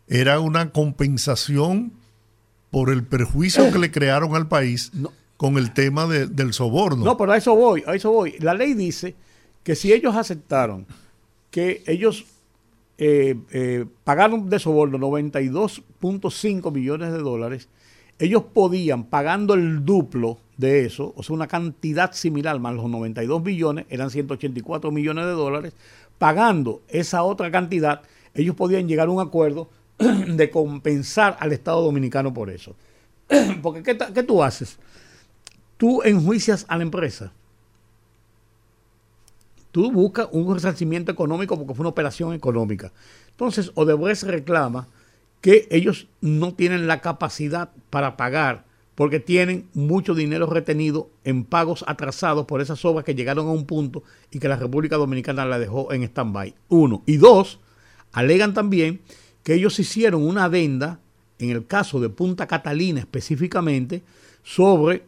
[0.08, 1.92] era una compensación
[2.70, 4.92] por el perjuicio que le crearon al país
[5.36, 7.04] con el tema del soborno.
[7.04, 8.36] No, pero a eso voy, a eso voy.
[8.38, 9.14] La ley dice
[9.62, 10.86] que si ellos aceptaron
[11.50, 12.26] que ellos
[12.98, 17.68] eh, eh, pagaron de soborno 92.5 millones de dólares,
[18.18, 23.42] ellos podían, pagando el duplo de eso, o sea, una cantidad similar más los 92
[23.42, 25.74] millones, eran 184 millones de dólares,
[26.18, 28.02] pagando esa otra cantidad,
[28.34, 32.74] ellos podían llegar a un acuerdo de compensar al Estado Dominicano por eso.
[33.62, 34.78] Porque, ¿qué, ¿qué tú haces?
[35.76, 37.32] Tú enjuicias a la empresa
[39.76, 42.90] tú buscas un resarcimiento económico porque fue una operación económica.
[43.28, 44.88] Entonces, Odebrecht reclama
[45.46, 48.64] que ellos no tienen la capacidad para pagar
[48.96, 53.64] porque tienen mucho dinero retenido en pagos atrasados por esas obras que llegaron a un
[53.64, 56.52] punto y que la República Dominicana la dejó en stand-by.
[56.68, 57.04] Uno.
[57.06, 57.60] Y dos,
[58.10, 59.02] alegan también
[59.44, 60.98] que ellos hicieron una venda,
[61.38, 64.02] en el caso de Punta Catalina específicamente,
[64.42, 65.04] sobre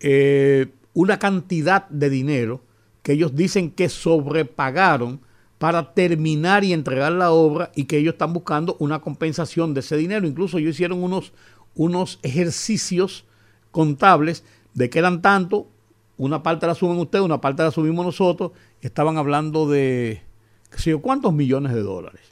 [0.00, 2.60] eh, una cantidad de dinero
[3.04, 5.20] que ellos dicen que sobrepagaron
[5.60, 9.98] para terminar y entregar la obra y que ellos están buscando una compensación de ese
[9.98, 10.26] dinero.
[10.26, 11.34] Incluso ellos hicieron unos,
[11.74, 13.26] unos ejercicios
[13.70, 14.42] contables
[14.72, 15.68] de que eran tanto,
[16.16, 20.22] una parte la asumen ustedes, una parte la asumimos nosotros, estaban hablando de,
[20.70, 22.22] qué sé yo, cuántos millones de dólares.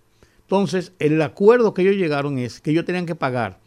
[0.40, 3.58] Entonces, el acuerdo que ellos llegaron es que ellos tenían que pagar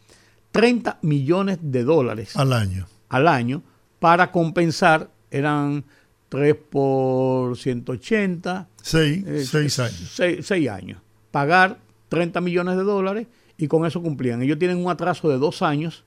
[0.50, 2.88] 30 millones de dólares al año.
[3.08, 3.62] Al año
[4.00, 5.84] para compensar, eran
[6.32, 8.68] 3 por 180.
[8.80, 10.42] 6, eh, años.
[10.42, 10.98] 6, años.
[11.30, 11.76] Pagar
[12.08, 13.26] 30 millones de dólares
[13.58, 14.40] y con eso cumplían.
[14.40, 16.04] Ellos tienen un atraso de dos años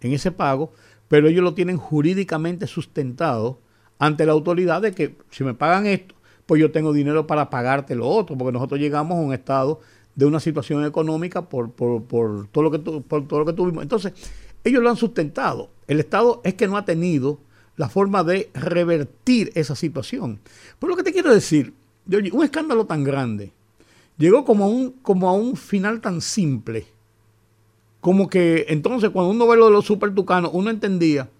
[0.00, 0.72] en ese pago,
[1.08, 3.60] pero ellos lo tienen jurídicamente sustentado
[3.98, 6.14] ante la autoridad de que si me pagan esto,
[6.46, 9.80] pues yo tengo dinero para pagarte lo otro, porque nosotros llegamos a un estado
[10.14, 13.82] de una situación económica por, por, por todo, lo que por todo lo que tuvimos.
[13.82, 14.14] Entonces,
[14.64, 15.68] ellos lo han sustentado.
[15.86, 17.40] El Estado es que no ha tenido
[17.78, 20.40] la forma de revertir esa situación.
[20.78, 21.72] Pero lo que te quiero decir,
[22.06, 23.52] un escándalo tan grande
[24.18, 26.86] llegó como a un, como a un final tan simple,
[28.00, 31.30] como que entonces cuando uno ve lo de los supertucanos, uno entendía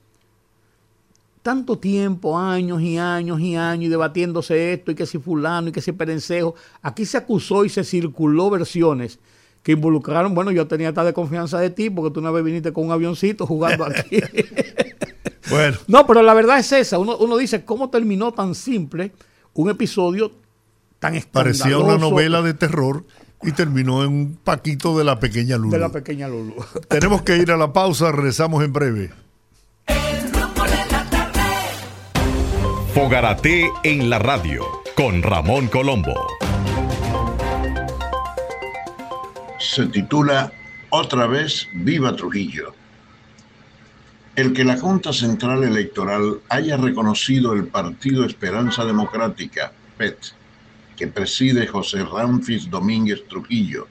[1.42, 5.72] tanto tiempo, años y años y años, y debatiéndose esto, y que si fulano, y
[5.72, 6.54] que si perencejo.
[6.82, 9.18] Aquí se acusó y se circuló versiones
[9.62, 12.72] que involucraron, bueno, yo tenía tal de confianza de ti, porque tú una vez viniste
[12.72, 14.20] con un avioncito jugando aquí.
[15.50, 15.78] Bueno.
[15.86, 16.98] No, pero la verdad es esa.
[16.98, 19.12] Uno, uno dice, ¿cómo terminó tan simple
[19.54, 20.32] un episodio
[20.98, 21.64] tan escandaloso?
[21.64, 23.04] Parecía una novela de terror,
[23.42, 25.70] y terminó en un paquito de la pequeña Lulu.
[25.70, 26.54] De la pequeña Lulu.
[26.88, 29.10] Tenemos que ir a la pausa, regresamos en breve.
[32.94, 34.64] Fogarate en la radio
[34.96, 36.14] con Ramón Colombo.
[39.60, 40.52] Se titula
[40.90, 42.77] Otra vez Viva Trujillo.
[44.38, 50.16] El que la Junta Central Electoral haya reconocido el Partido Esperanza Democrática, PET,
[50.96, 53.88] que preside José Ramfis Domínguez Trujillo,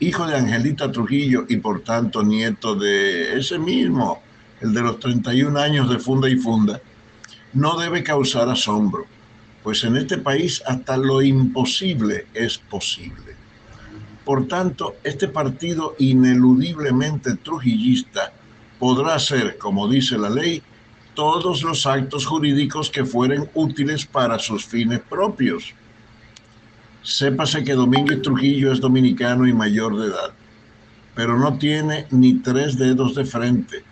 [0.00, 4.20] hijo de Angelita Trujillo y por tanto nieto de ese mismo,
[4.60, 6.80] el de los 31 años de Funda y Funda,
[7.52, 9.06] no debe causar asombro,
[9.62, 13.36] pues en este país hasta lo imposible es posible.
[14.24, 18.32] Por tanto, este partido ineludiblemente trujillista
[18.78, 20.62] podrá hacer, como dice la ley,
[21.14, 25.74] todos los actos jurídicos que fueren útiles para sus fines propios
[27.08, 30.30] Sépase que Domínguez Trujillo es dominicano y mayor de edad,
[31.14, 33.82] pero no tiene ni tres dedos de frente,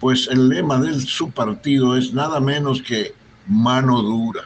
[0.00, 3.12] pues el lema de su partido es nada menos que
[3.46, 4.44] mano dura.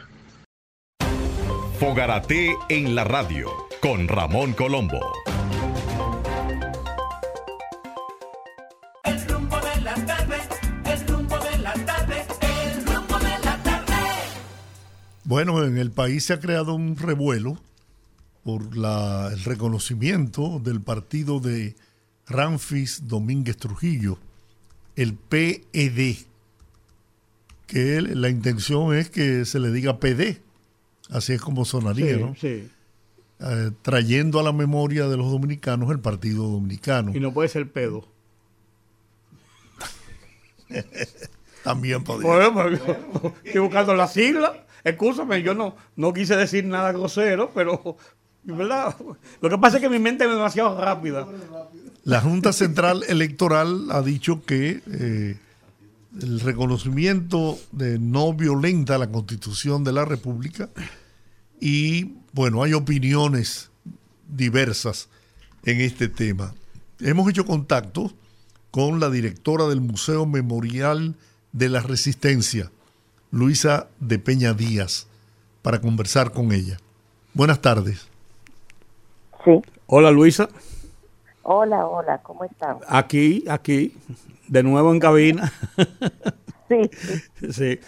[1.79, 3.49] Fogarate en la radio
[3.81, 4.99] con Ramón Colombo.
[15.27, 17.59] Bueno, en el país se ha creado un revuelo
[18.45, 21.75] por la, el reconocimiento del partido de
[22.27, 24.19] Ramfis Domínguez Trujillo,
[24.95, 26.15] el PED,
[27.67, 30.41] que la intención es que se le diga PD,
[31.09, 32.35] así es como sonaría, Sí, ¿no?
[32.35, 32.69] sí.
[33.41, 37.11] Eh, trayendo a la memoria de los dominicanos el Partido Dominicano.
[37.13, 38.07] Y no puede ser pedo.
[41.65, 42.47] También podría.
[42.49, 42.79] Bueno,
[43.43, 44.63] estoy buscando la sigla.
[44.83, 47.97] Escúchame, yo no, no quise decir nada grosero, pero,
[48.43, 48.95] ¿verdad?
[49.41, 51.27] Lo que pasa es que mi mente es demasiado rápida.
[52.03, 55.37] La Junta Central Electoral ha dicho que eh,
[56.21, 60.69] el reconocimiento de no violenta la Constitución de la República
[61.59, 63.71] y bueno, hay opiniones
[64.27, 65.09] diversas
[65.63, 66.53] en este tema.
[66.99, 68.13] Hemos hecho contacto
[68.71, 71.15] con la directora del Museo Memorial
[71.51, 72.71] de la Resistencia,
[73.31, 75.07] Luisa de Peña Díaz,
[75.61, 76.77] para conversar con ella.
[77.33, 78.07] Buenas tardes.
[79.43, 79.61] Sí.
[79.85, 80.49] Hola Luisa,
[81.43, 82.77] Hola, hola, ¿cómo están?
[82.89, 83.93] aquí, aquí,
[84.49, 85.51] de nuevo en cabina.
[86.67, 86.89] Sí,
[87.51, 87.79] sí.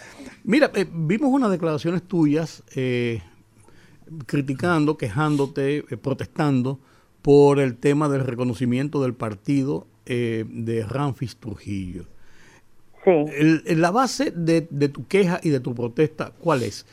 [0.44, 3.22] Mira, eh, vimos unas declaraciones tuyas eh,
[4.26, 6.78] criticando, quejándote, eh, protestando
[7.20, 12.06] por el tema del reconocimiento del partido eh, de Ramfis Trujillo.
[13.04, 13.10] Sí.
[13.66, 16.86] El- la base de, tu queja y de tu protesta, ¿cuál es?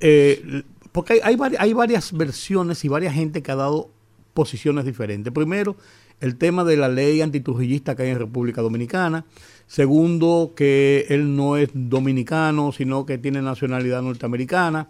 [0.00, 3.90] Eh, porque hay, hay, vari- hay varias versiones y varias gente que ha dado
[4.34, 5.32] posiciones diferentes.
[5.32, 5.76] Primero,
[6.20, 9.24] el tema de la ley antitrujillista que hay en República Dominicana.
[9.66, 14.88] Segundo, que él no es dominicano, sino que tiene nacionalidad norteamericana.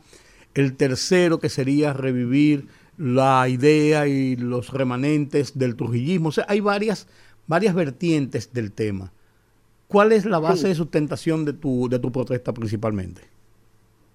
[0.54, 6.28] El tercero, que sería revivir la idea y los remanentes del trujillismo.
[6.30, 7.08] O sea, hay varias,
[7.46, 9.12] varias vertientes del tema.
[9.88, 10.68] ¿Cuál es la base Sí.
[10.68, 13.22] de sustentación de tu, de tu protesta principalmente?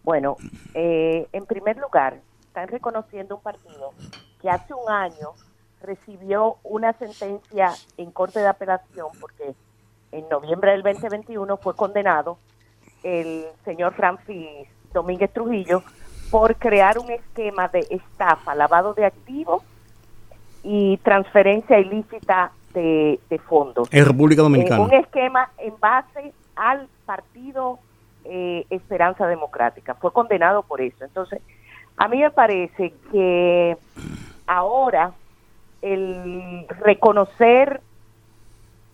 [0.04, 0.38] Bueno,
[0.74, 3.92] eh, en primer lugar, están reconociendo un partido
[4.42, 5.30] que hace un año
[5.82, 9.54] recibió una sentencia en Corte de Apelación porque
[10.12, 12.38] en noviembre del 2021 fue condenado
[13.04, 15.84] el señor Ramfis Domínguez Trujillo
[16.30, 19.64] por crear un esquema de estafa, lavado de activos
[20.64, 23.88] y transferencia ilícita de, de fondos.
[23.92, 24.82] En República Eh, Dominicana.
[24.82, 27.80] un esquema en base al partido
[28.26, 29.96] eh, Esperanza Democrática.
[29.96, 31.04] Fue condenado por eso.
[31.04, 31.42] Entonces,
[31.98, 33.78] a mí me parece que
[34.48, 35.12] ahora
[35.82, 37.82] el reconocer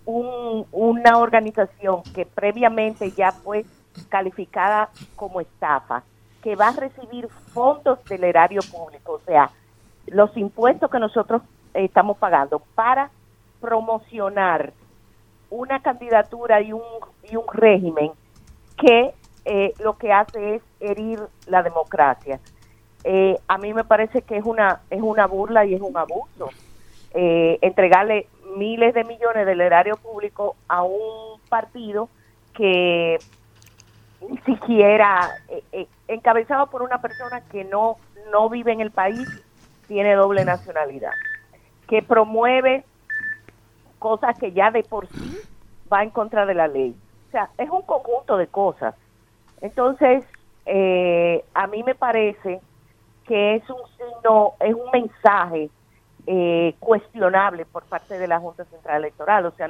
[0.05, 3.65] un- una organización que previamente ya fue
[4.09, 6.03] calificada como estafa,
[6.41, 9.51] que va a recibir fondos del erario público, o sea,
[10.07, 11.41] los impuestos que nosotros
[11.75, 13.11] eh, estamos pagando para
[13.59, 14.73] promocionar
[15.49, 16.81] una candidatura y un,
[17.29, 18.11] y un régimen
[18.77, 19.13] que
[19.45, 22.39] eh, lo que hace es herir la democracia.
[23.03, 26.49] Eh, a mí me parece que es una es una burla y es un abuso
[27.13, 32.09] eh, entregarle miles de millones del erario público a un partido
[32.53, 33.17] que
[34.29, 37.97] ni siquiera eh, eh, encabezado por una persona que no
[38.31, 39.27] no vive en el país
[39.87, 41.13] tiene doble nacionalidad
[41.87, 42.83] que promueve
[43.99, 45.37] cosas que ya de por sí
[45.91, 46.95] va en contra de la ley.
[47.27, 48.95] O sea, es un conjunto de cosas.
[49.61, 50.23] Entonces,
[50.65, 52.61] eh, a mí me parece
[53.25, 55.69] que es un signo, es un mensaje
[56.25, 59.45] eh, cuestionable por parte de la Junta Central Electoral.
[59.45, 59.67] O sea,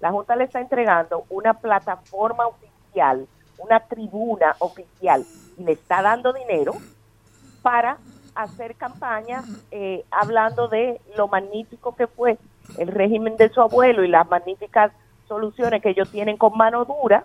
[0.00, 3.26] la Junta le está entregando una plataforma oficial,
[3.58, 5.24] una tribuna oficial,
[5.56, 6.72] y le está dando dinero
[7.62, 7.98] para
[8.34, 12.38] hacer campaña eh, hablando de lo magnífico que fue
[12.76, 14.92] el régimen de su abuelo y las magníficas
[15.26, 17.24] soluciones que ellos tienen con mano dura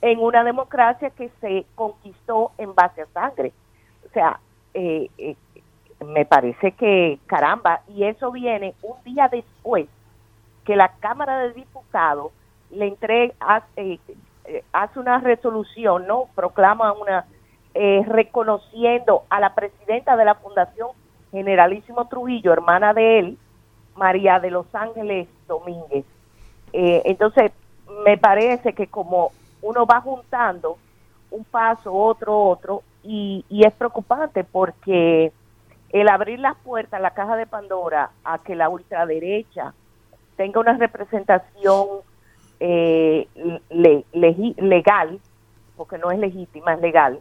[0.00, 3.52] en una democracia que se conquistó en base a sangre.
[4.08, 4.38] O sea,
[4.74, 5.36] eh, eh,
[6.04, 9.88] me parece que, caramba, y eso viene un día después
[10.64, 12.32] que la Cámara de Diputados
[12.70, 13.98] le entrega, hace,
[14.44, 16.28] eh, hace una resolución, ¿no?
[16.34, 17.24] Proclama una,
[17.74, 20.88] eh, reconociendo a la presidenta de la Fundación
[21.30, 23.38] Generalísimo Trujillo, hermana de él,
[23.98, 26.04] María de los Ángeles Domínguez.
[26.72, 27.52] Eh, entonces,
[28.04, 29.32] me parece que como
[29.62, 30.78] uno va juntando
[31.30, 35.32] un paso, otro, otro, y, es preocupante porque
[35.90, 39.74] el abrir las puertas, la caja de Pandora, a que la ultraderecha
[40.36, 41.86] tenga una representación
[42.60, 43.26] eh,
[43.70, 44.04] le-
[44.58, 45.18] legal,
[45.76, 47.20] porque no es legítima, es legal,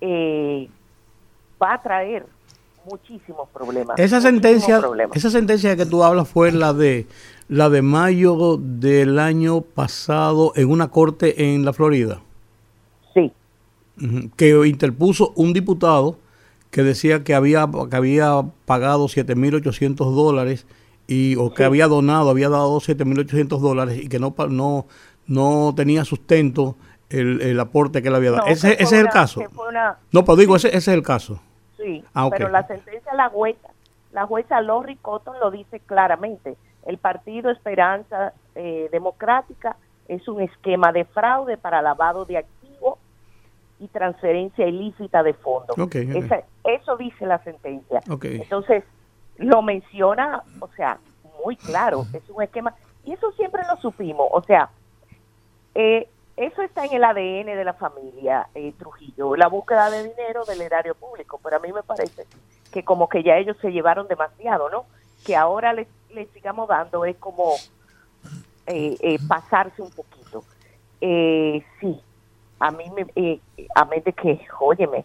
[0.00, 0.68] eh,
[1.62, 2.26] va a traer
[2.90, 3.98] muchísimos problemas.
[3.98, 5.16] Esa sentencia, problemas.
[5.16, 7.06] esa sentencia que tú hablas fue la de
[7.48, 12.20] la de mayo del año pasado en una corte en la Florida,
[13.14, 13.32] Sí,
[14.36, 16.18] que interpuso un diputado
[16.70, 20.66] que decía que había que había pagado 7.800 dólares
[21.06, 21.64] y o que Sí.
[21.64, 24.86] había donado, había dado 7.800 dólares y que no no
[25.26, 26.76] no tenía sustento
[27.10, 28.46] el, el aporte que le había dado.
[28.46, 29.42] No, ese, ese es el caso.
[29.68, 31.40] una- No, pero digo, ese, ese es el caso.
[31.82, 33.68] Sí, Ah, pero la sentencia la jueza,
[34.12, 36.56] la jueza Lori Cotton lo dice claramente.
[36.86, 39.76] El Partido Esperanza eh, Democrática
[40.08, 42.98] es un esquema de fraude para lavado de activos
[43.80, 45.76] y transferencia ilícita de fondos.
[46.18, 48.00] Esa- eso dice la sentencia.
[48.42, 48.84] Entonces,
[49.38, 50.98] lo menciona, o sea,
[51.44, 52.74] muy claro, es un esquema,
[53.04, 54.68] y eso siempre lo supimos, o sea,
[55.74, 56.08] eh,
[56.46, 60.62] eso está en el ADN de la familia eh, Trujillo, la búsqueda de dinero del
[60.62, 62.26] erario público, pero a mí me parece
[62.72, 64.86] que como que ya ellos se llevaron demasiado, ¿no?
[65.24, 67.52] Que ahora les, les sigamos dando es como
[68.66, 70.42] eh, eh, pasarse un poquito.
[71.00, 72.00] Eh, sí,
[72.58, 73.40] a mí me, eh,
[73.74, 75.04] a mí que, óyeme,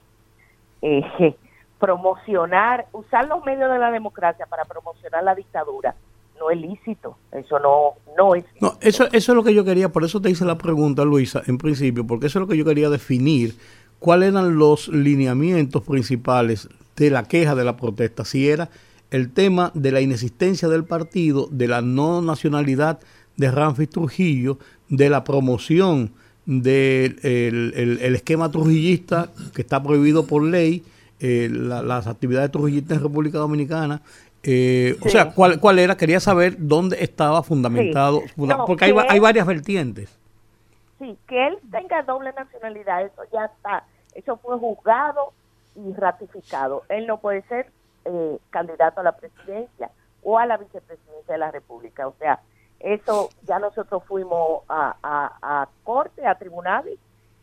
[0.81, 1.35] eh,
[1.79, 5.95] promocionar, usar los medios de la democracia para promocionar la dictadura
[6.39, 9.89] no es lícito, eso no, no es No, eso, eso es lo que yo quería,
[9.89, 12.65] por eso te hice la pregunta, Luisa, en principio, porque eso es lo que yo
[12.65, 13.55] quería definir,
[13.99, 18.69] cuáles eran los lineamientos principales de la queja de la protesta, si era
[19.11, 22.99] el tema de la inexistencia del partido, de la no nacionalidad
[23.37, 24.57] de Ramfis Trujillo,
[24.89, 26.11] de la promoción
[26.45, 30.83] del el, el- el esquema trujillista que está prohibido por ley,
[31.19, 34.01] eh, la- las actividades trujillistas en República Dominicana.
[34.43, 35.95] Eh, O sea, ¿cuál, ¿cuál era?
[35.97, 38.27] Quería saber dónde estaba fundamentado, Sí.
[38.35, 40.17] funda- No, porque hay, varias vertientes.
[40.99, 43.83] Sí, que él tenga doble nacionalidad, eso ya está,
[44.15, 45.33] eso fue juzgado
[45.75, 46.83] y ratificado.
[46.89, 47.71] Él no puede ser
[48.05, 49.91] eh, candidato a la presidencia
[50.23, 52.07] o a la vicepresidencia de la República.
[52.07, 52.39] O sea,
[52.79, 56.97] eso ya nosotros fuimos a, a, a corte, a tribunales,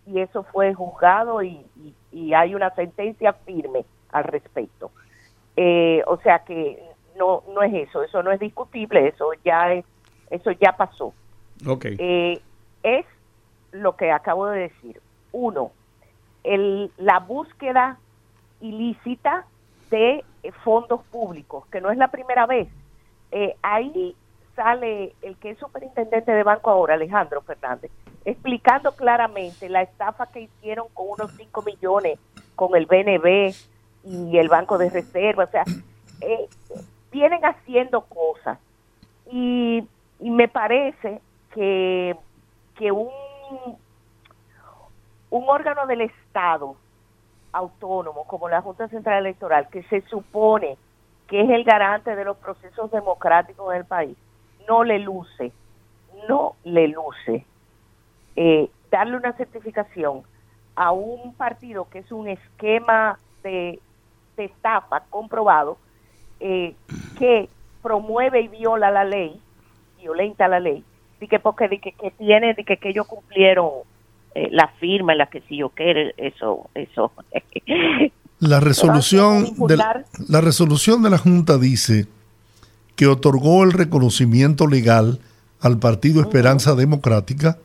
[0.06, 4.90] y eso fue juzgado y, y- y hay una sentencia firme al respecto.
[5.56, 6.82] Eh, o sea que
[7.16, 9.84] no no es eso, eso no es discutible, eso ya es,
[10.30, 11.12] eso ya pasó.
[11.66, 11.86] Ok.
[11.98, 12.40] Eh,
[12.82, 13.06] es
[13.72, 15.00] lo que acabo de decir.
[15.32, 15.72] Uno,
[16.44, 17.98] el, la búsqueda
[18.60, 19.46] ilícita
[19.90, 20.24] de
[20.62, 22.68] fondos públicos, que no es la primera vez.
[23.32, 24.14] Eh, ahí
[24.54, 27.90] sale el que es superintendente de banco ahora, Alejandro Fernández,
[28.24, 32.18] explicando claramente la estafa que hicieron con unos 5 millones
[32.54, 33.52] con el BNB
[34.04, 35.44] y el Banco de Reserva.
[35.44, 35.64] O sea,
[36.20, 36.48] eh,
[37.10, 38.58] vienen haciendo cosas.
[39.30, 39.84] Y,
[40.20, 41.20] y me parece
[41.52, 42.16] que,
[42.76, 43.08] que un,
[45.30, 46.76] un órgano del Estado
[47.52, 50.76] autónomo como la Junta Central Electoral, que se supone
[51.28, 54.16] que es el garante de los procesos democráticos en el país,
[54.68, 55.52] no le luce,
[56.28, 57.46] no le luce
[58.36, 60.22] eh, darle una certificación
[60.76, 63.78] a un partido que es un esquema de,
[64.36, 65.78] de estafa comprobado,
[66.40, 66.74] eh,
[67.18, 67.48] que
[67.82, 69.40] promueve y viola la ley,
[69.98, 70.84] violenta la ley,
[71.20, 73.70] y que porque de que, que tiene, de que, que ellos cumplieron
[74.34, 77.12] eh, la firma en la que si yo quiero, eso, eso.
[78.40, 82.08] La resolución, de la, la resolución de la Junta dice
[82.94, 85.20] que otorgó el reconocimiento legal
[85.60, 87.56] al Partido Esperanza Democrática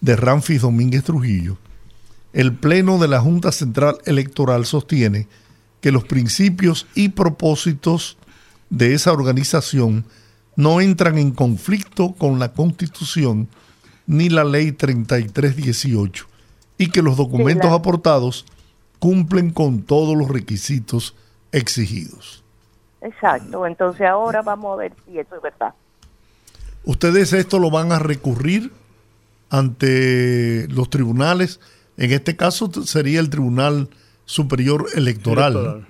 [0.00, 1.56] de Ramfis Domínguez Trujillo.
[2.32, 5.26] El Pleno de la Junta Central Electoral sostiene
[5.82, 8.16] que los principios y propósitos
[8.70, 10.06] de esa organización
[10.56, 13.48] no entran en conflicto con la Constitución
[14.06, 16.26] ni la Ley 3318
[16.78, 18.46] y que los documentos aportados
[18.98, 21.14] cumplen con todos los requisitos
[21.50, 22.42] exigidos.
[23.00, 25.74] Exacto, entonces ahora vamos a ver si eso es verdad.
[26.84, 28.72] ¿Ustedes esto lo van a recurrir
[29.50, 31.58] ante los tribunales?
[31.96, 33.88] En este caso sería el Tribunal
[34.24, 35.86] Superior Electoral.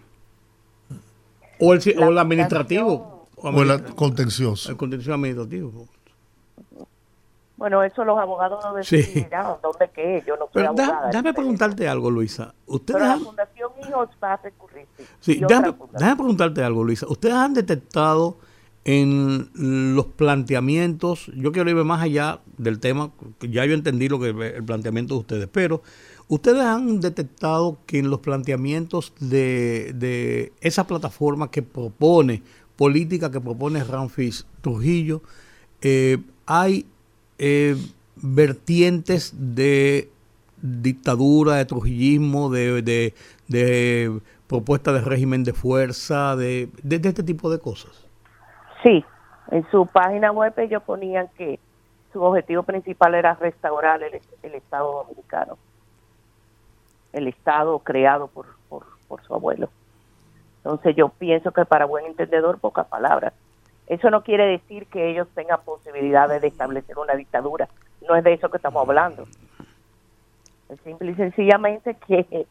[1.61, 3.29] O el, o el administrativo.
[3.37, 4.71] o el contencioso.
[4.71, 5.87] el contencioso administrativo.
[7.57, 8.97] Bueno, eso los abogados no Sí.
[8.97, 11.07] decidirán dónde qué es, yo no soy Pero da- abogada.
[11.09, 12.55] déjame preguntarte algo, Luisa.
[12.67, 14.87] ¿Ustedes Pero la han- Fundación Hijos va a recurrir.
[14.97, 15.05] sí.
[15.21, 15.73] Sí, déjame,
[16.17, 17.07] preguntarte algo, Luisa.
[17.09, 18.37] ¿Ustedes han detectado
[18.85, 19.49] en
[19.95, 24.31] los planteamientos, yo quiero irme más allá del tema, que ya yo entendí lo que
[24.31, 25.83] el planteamiento de ustedes, pero
[26.29, 32.43] ustedes han detectado que en los planteamientos de, de esa plataforma que propone,
[32.77, 35.23] política que propone Ramfis Trujillo,
[35.81, 36.87] eh, hay
[37.39, 37.77] eh,
[38.17, 40.11] vertientes de
[40.61, 43.15] dictadura, de trujillismo, de, de,
[43.49, 48.07] de propuesta de régimen de fuerza, de, de, de este tipo de cosas.
[48.83, 49.05] Sí,
[49.51, 51.59] en su página web ellos ponían que
[52.13, 55.59] su objetivo principal era restaurar el, el Estado dominicano,
[57.13, 59.69] el Estado creado por, por, por su abuelo.
[60.59, 63.33] Entonces yo pienso que para buen entendedor, pocas palabras.
[63.87, 67.69] Eso no quiere decir que ellos tengan posibilidades de establecer una dictadura.
[68.09, 69.27] No es de eso que estamos hablando.
[70.69, 72.47] Es simple y sencillamente que,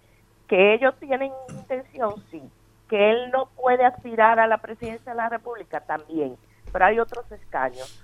[0.47, 2.43] que ellos tienen intención, sí.
[2.89, 6.35] Que él no puede aspirar a la presidencia de la República, también.
[6.71, 7.99] Pero hay otros escaños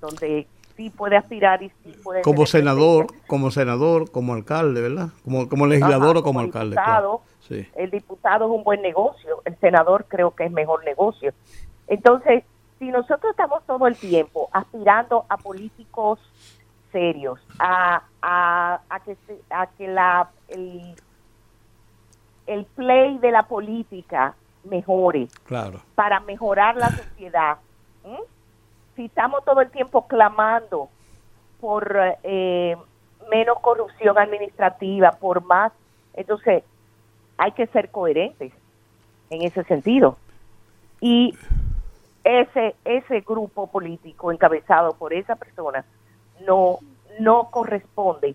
[0.00, 0.46] donde
[0.76, 2.22] sí puede aspirar y sí puede...
[2.22, 3.28] Como senador, presidente.
[3.28, 5.08] como senador, como alcalde, ¿verdad?
[5.24, 6.70] Como, como legislador Ajá, o como, alcalde.
[6.76, 7.22] diputado, claro.
[7.40, 7.68] Sí.
[7.76, 11.32] El diputado es un buen negocio, el senador creo que es mejor negocio.
[11.86, 12.44] Entonces,
[12.78, 16.18] si nosotros estamos todo el tiempo aspirando a políticos
[16.90, 19.16] serios, a, a, a que,
[19.50, 20.94] a que la, el,
[22.46, 25.80] el play de la política mejore, Claro.
[25.94, 27.58] para mejorar la sociedad.
[28.96, 30.88] Si estamos todo el tiempo clamando
[31.60, 32.76] por eh,
[33.30, 35.72] menos corrupción administrativa, por más,
[36.14, 36.62] entonces
[37.38, 38.52] hay que ser coherentes
[39.30, 40.16] en ese sentido.
[41.00, 41.36] Y
[42.22, 45.84] ese ese grupo político encabezado por esa persona
[46.46, 46.78] no
[47.20, 48.34] no corresponde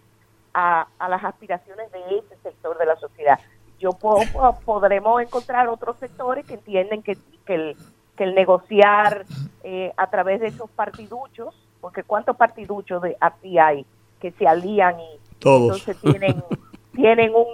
[0.54, 3.40] a, a las aspiraciones de ese sector de la sociedad.
[3.80, 7.78] Yo puedo, po- podremos encontrar otros sectores que entienden que, que, el,
[8.20, 9.26] que el negociar
[9.64, 13.86] eh, a través de esos partiduchos, porque cuántos partiduchos de así hay
[14.20, 15.62] que se alían y Todos.
[15.82, 16.44] entonces tienen
[16.94, 17.48] tienen un,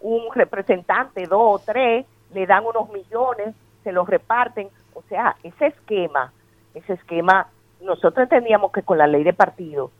[0.00, 3.54] un representante, dos o tres, le dan unos millones,
[3.84, 4.68] se los reparten.
[4.94, 6.32] O sea, ese esquema,
[6.74, 7.46] ese esquema,
[7.80, 9.92] nosotros entendíamos que con la ley de partido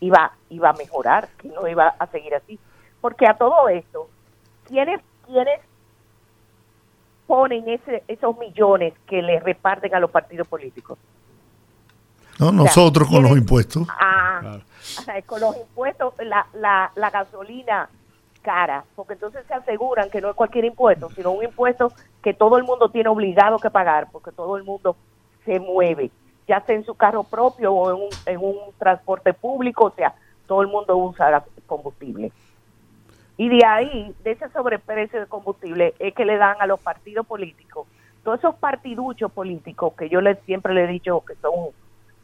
[0.00, 2.58] iba, iba a mejorar, que no iba a seguir así.
[3.02, 4.08] Porque a todo esto,
[4.66, 5.60] ¿quiénes, quiénes
[7.32, 10.98] ponen ese, esos millones que le reparten a los partidos políticos?
[12.38, 12.52] ¿no?
[12.52, 13.88] Nosotros con los ¿quiénes- impuestos.
[13.98, 14.62] Ah, Claro.
[15.24, 17.88] Con los impuestos, la, la, la gasolina
[18.42, 21.90] cara, porque entonces se aseguran que no es cualquier impuesto, sino un impuesto
[22.22, 24.94] que todo el mundo tiene obligado que pagar, porque todo el mundo
[25.46, 26.10] se mueve,
[26.46, 30.12] ya sea en su carro propio o en un, en un transporte público, o sea,
[30.46, 32.30] todo el mundo usa combustible.
[33.36, 37.26] Y de ahí, de ese sobreprecio de combustible, es que le dan a los partidos
[37.26, 37.86] políticos,
[38.22, 41.70] todos esos partiduchos políticos que yo les, siempre le he dicho que son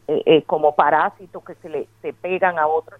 [0.07, 2.99] eh, eh, como parásitos que se le se pegan a otros.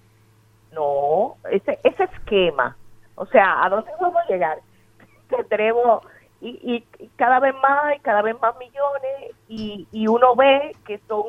[0.73, 2.75] No, ese ese esquema,
[3.15, 4.59] o sea, ¿a dónde vamos a llegar?
[5.29, 6.03] Tendremos
[6.41, 10.99] y, y cada vez más y cada vez más millones y, y uno ve que
[11.07, 11.23] son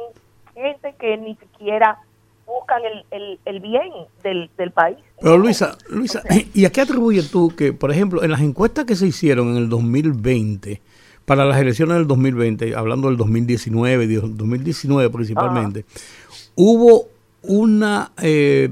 [0.54, 1.98] gente que ni siquiera
[2.50, 3.90] buscan el, el, el bien
[4.22, 4.98] del, del país.
[5.20, 8.40] Pero Luisa, Luisa, O sea, ¿y a qué atribuyes tú que, por ejemplo, en las
[8.40, 10.80] encuestas que se hicieron en el 2020,
[11.24, 15.84] para las elecciones del 2020, hablando del 2019, digo, 2019 principalmente,
[16.56, 17.08] hubo
[17.42, 18.70] una eh,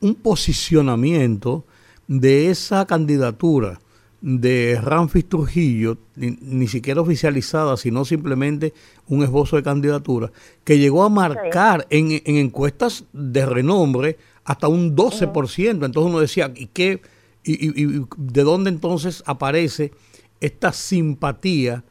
[0.00, 1.64] un posicionamiento
[2.08, 3.80] de esa candidatura
[4.20, 8.74] de Ramfis Trujillo, ni, ni siquiera oficializada, sino simplemente
[9.08, 10.30] un esbozo de candidatura,
[10.64, 15.84] que llegó a marcar en, en encuestas de renombre hasta un 12%.
[15.86, 17.00] Entonces uno decía, ¿y qué?
[17.44, 19.92] Y, y- y de dónde entonces aparece
[20.40, 21.84] esta simpatía,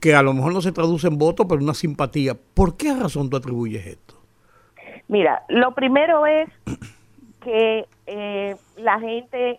[0.00, 2.34] que a lo mejor no se traduce en voto, pero una simpatía?
[2.54, 4.14] ¿Por qué razón tú atribuyes esto?
[5.08, 6.48] Mira, lo primero es
[7.42, 9.58] que eh, la gente,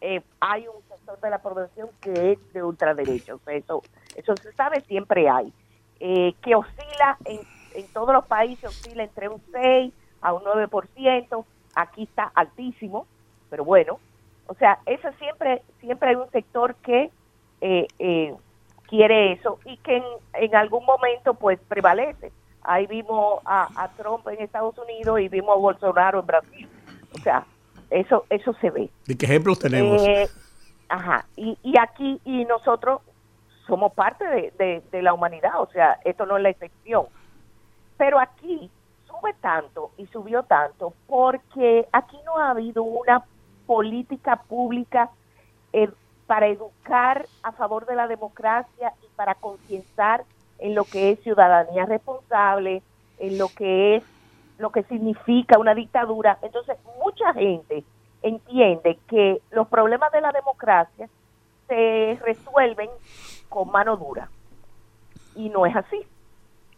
[0.00, 0.79] eh, hay un
[1.22, 3.82] de la población que es de ultraderecha, o sea, eso,
[4.16, 5.52] eso se sabe, siempre hay.
[6.00, 7.40] eh, que oscila en,
[7.74, 9.92] en todos los países, oscila entre un 6
[10.22, 11.44] a un 9%,
[11.74, 13.06] aquí está altísimo,
[13.50, 13.98] pero bueno,
[14.46, 17.10] o sea, eso siempre, siempre hay un sector que
[17.60, 18.34] eh, eh,
[18.88, 20.04] quiere eso y que en,
[20.34, 22.32] en algún momento pues prevalece.
[22.62, 26.68] Ahí vimos a, a Trump en Estados Unidos y vimos a Bolsonaro en Brasil.
[27.14, 27.46] O sea,
[27.90, 28.90] eso eso se ve.
[29.06, 30.02] ¿De qué ejemplos tenemos?
[30.06, 30.28] Eh,
[30.90, 33.02] ajá, y, y aquí, y nosotros
[33.66, 37.08] somos parte de, de- la humanidad, o sea, esto no es la excepción.
[37.98, 38.72] Pero aquí
[39.04, 43.26] sube tanto y subió tanto porque aquí no ha habido una
[43.66, 45.12] política pública
[45.72, 45.90] eh,
[46.26, 50.26] para educar a favor de la democracia y para concienciar
[50.58, 52.84] en lo que es ciudadanía responsable,
[53.18, 54.04] en lo que es
[54.58, 56.38] lo que significa una dictadura.
[56.42, 57.86] Entonces, mucha gente
[58.22, 61.08] entiende que los problemas de la democracia
[61.68, 62.90] se resuelven
[63.48, 64.28] con mano dura.
[65.34, 66.04] Y no es así.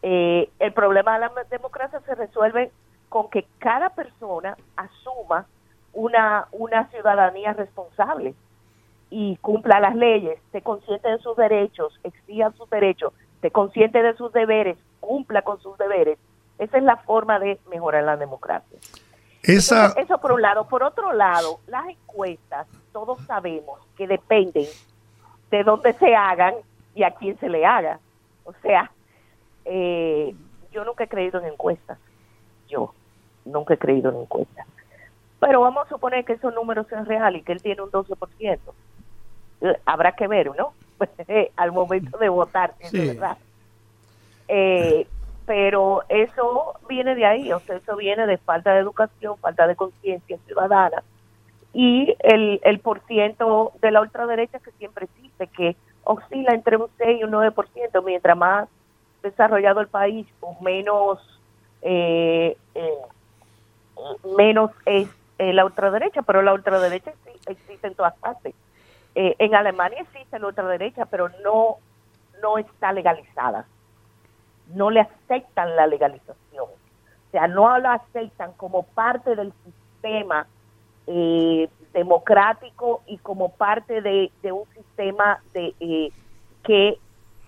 [0.02, 2.70] Eh, el problema de la democracia se resuelve
[3.08, 5.46] con que cada persona asuma
[5.92, 8.34] una, una ciudadanía responsable
[9.10, 13.12] y cumpla las leyes, se consciente de sus derechos, exija sus derechos,
[13.42, 16.18] se consciente de sus deberes, cumpla con sus deberes.
[16.58, 18.78] Esa es la forma de mejorar la democracia.
[19.42, 20.68] Esa, Entonces, eso por un lado.
[20.68, 24.66] Por otro lado, las encuestas, todos sabemos que dependen
[25.50, 26.54] de dónde se hagan
[26.94, 27.98] y a quién se le haga.
[28.44, 28.90] O sea,
[29.64, 30.34] eh,
[30.72, 31.98] yo nunca he creído en encuestas.
[32.68, 32.92] Yo
[33.44, 34.66] nunca he creído en encuestas.
[35.40, 38.58] Pero vamos a suponer que esos números sean reales y que él tiene un 12%.
[39.60, 40.72] Eh, Habrá que ver, ¿no?
[41.56, 43.00] Al momento de votar, si Sí.
[43.00, 43.36] es verdad.
[44.48, 45.06] Eh,
[45.46, 49.76] pero eso viene de ahí, o sea, eso viene de falta de educación, falta de
[49.76, 51.02] conciencia ciudadana
[51.74, 56.88] y el, el por ciento de la ultraderecha que siempre existe, que oscila entre un
[56.98, 58.68] 6 y un 9%, mientras más
[59.22, 61.18] desarrollado el país, pues menos,
[61.80, 62.98] eh, eh,
[64.36, 67.12] menos es eh, la ultraderecha, pero la ultraderecha
[67.46, 68.54] existe en todas partes.
[69.14, 71.76] Eh, en Alemania existe la ultraderecha, pero no,
[72.42, 73.66] no está legalizada
[74.74, 76.64] no le aceptan la legalización.
[76.64, 80.46] O sea, no la aceptan como parte del sistema
[81.06, 86.10] eh, democrático y como parte de, un sistema de eh,
[86.62, 86.98] que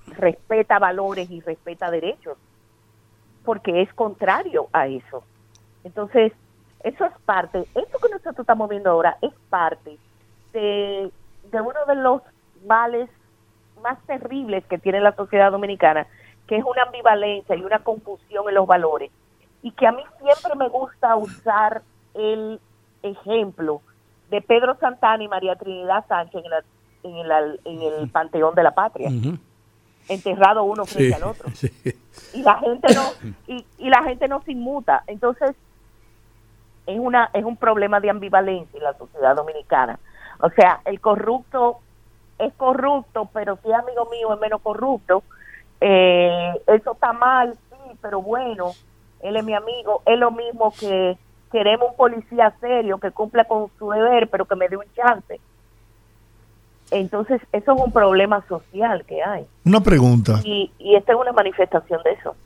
[0.06, 2.36] respeta valores y respeta derechos,
[3.44, 5.22] porque es contrario a eso.
[5.82, 6.32] Entonces,
[6.82, 9.96] eso es parte, esto que nosotros estamos viendo ahora es parte
[10.52, 11.10] de
[11.52, 12.22] uno de los
[12.66, 13.08] males
[13.82, 16.06] más terribles que tiene la sociedad dominicana,
[16.46, 19.10] que es una ambivalencia y una confusión en los valores.
[19.62, 21.82] Y que a mí siempre me gusta usar
[22.14, 22.60] el
[23.02, 23.80] ejemplo
[24.30, 26.64] de Pedro Santana y María Trinidad Sánchez en, la-
[27.02, 29.10] en el, en el Panteón de la Patria,
[30.08, 31.70] enterrado uno frente Sí, al otro sí.
[32.34, 33.02] y la gente no
[33.46, 35.54] y, y la gente no se inmuta entonces
[36.86, 39.98] es una es un problema de ambivalencia en la sociedad dominicana
[40.40, 41.78] o sea el corrupto
[42.38, 45.22] es corrupto pero si es amigo mío es menos corrupto
[45.80, 48.72] eh, eso está mal sí pero bueno
[49.22, 51.16] él es mi amigo es lo mismo que
[51.54, 55.40] queremos un policía serio que cumpla con su deber pero que me dé un chance.
[56.90, 59.46] Entonces eso es un problema social que hay.
[59.64, 62.36] Una pregunta, y, y esta es una manifestación de eso.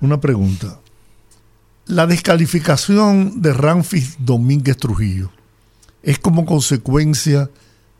[0.00, 0.78] Una pregunta.
[1.86, 5.30] La descalificación de Ramfis Domínguez Trujillo
[6.02, 7.50] es como consecuencia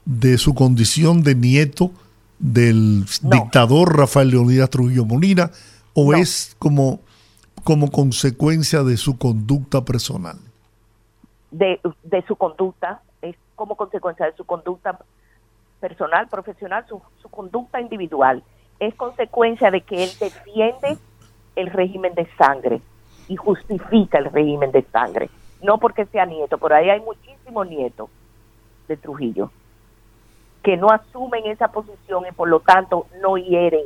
[0.05, 1.91] de su condición de nieto
[2.39, 3.31] del No.
[3.31, 5.51] dictador Rafael Leonidas Trujillo Molina
[5.95, 6.19] o No.
[6.19, 7.01] es como,
[7.65, 10.37] como consecuencia de su conducta personal.
[11.51, 14.99] de, de su conducta, es como consecuencia de su conducta
[15.81, 18.43] personal, profesional, su, su conducta individual.
[18.81, 20.99] Es consecuencia de que él defiende
[21.57, 22.81] el régimen de sangre
[23.29, 25.31] y justifica el régimen de sangre.
[25.63, 28.09] No porque sea nieto, por ahí hay muchísimos nietos
[28.87, 29.51] de Trujillo
[30.63, 33.85] que no asumen esa posición y por lo tanto no hieren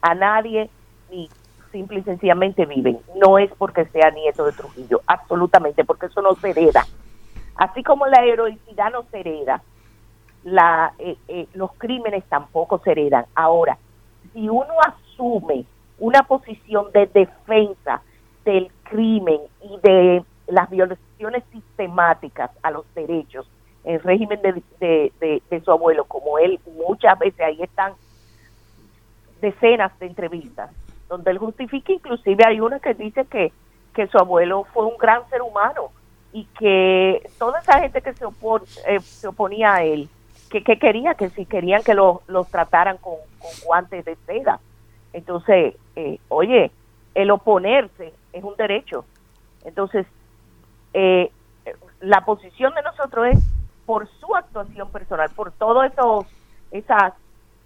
[0.00, 0.70] a nadie
[1.10, 1.28] ni
[1.70, 2.98] simple y sencillamente viven.
[3.16, 6.86] No es porque sea nieto de Trujillo, absolutamente, porque eso no se hereda.
[7.56, 9.62] Así como la heroicidad no se hereda,
[10.44, 13.26] la, eh, eh, los crímenes tampoco se heredan.
[13.34, 13.76] Ahora,
[14.32, 15.64] si uno asume
[15.98, 18.02] una posición de defensa
[18.44, 23.46] del crimen y de las violaciones sistemáticas a los derechos
[23.88, 27.94] el régimen de, de- de- su abuelo, como él muchas veces ahí están
[29.40, 30.70] decenas de entrevistas
[31.08, 33.50] donde él justifica, inclusive hay una que dice que,
[33.94, 35.90] que su abuelo fue un gran ser humano
[36.34, 40.10] y que toda esa gente que se, opon- eh, se oponía a él,
[40.50, 44.60] que, que quería, que si querían que lo- los trataran con, con guantes de seda.
[45.14, 46.70] Entonces, eh, oye,
[47.14, 49.06] el oponerse es un derecho.
[49.64, 50.06] Entonces,
[50.92, 51.30] eh,
[52.00, 53.38] la posición de nosotros es
[53.88, 56.26] por su actuación personal, por todas esos
[56.70, 57.14] esas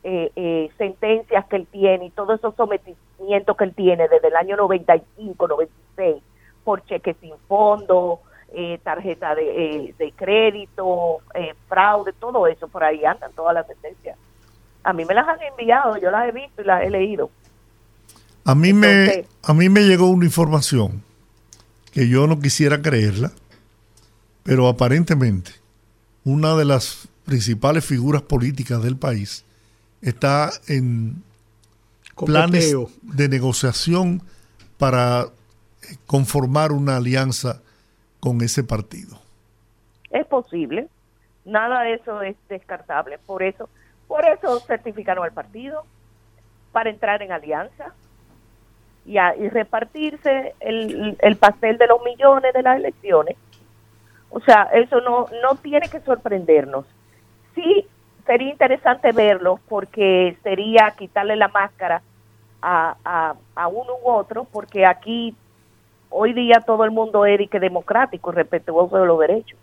[0.04, 4.36] eh, eh, sentencias que él tiene y todos esos sometimientos que él tiene desde el
[4.36, 6.22] año 95, 96,
[6.62, 8.20] por cheque sin fondo,
[8.52, 11.18] eh, tarjeta de, eh, de crédito,
[11.66, 14.16] fraude, todo eso, por ahí andan todas las sentencias.
[14.84, 17.30] A mí me las han enviado, yo las he visto y las he leído.
[18.44, 21.02] A mí, me, a mí me llegó una información
[21.92, 23.32] que yo no quisiera creerla,
[24.44, 25.61] pero aparentemente
[26.24, 29.44] una de las principales figuras políticas del país
[30.00, 31.22] está en
[32.26, 34.22] planes de negociación
[34.78, 37.60] para eh, conformar una alianza
[38.20, 39.20] con ese partido.
[40.10, 40.88] Es posible,
[41.44, 43.68] nada de eso es descartable, por eso,
[44.08, 45.84] por eso certificaron al partido,
[46.72, 47.92] para entrar en alianza
[49.06, 53.36] y, a- y repartirse el, el pastel de los millones de las elecciones.
[54.32, 56.86] O sea, eso no, no tiene que sorprendernos.
[57.54, 57.86] Sí,
[58.24, 62.02] sería interesante verlo porque sería quitarle la máscara
[62.62, 65.36] a, a, a uno u otro, porque aquí
[66.08, 69.58] hoy día todo el mundo es que democrático respetuoso de los derechos.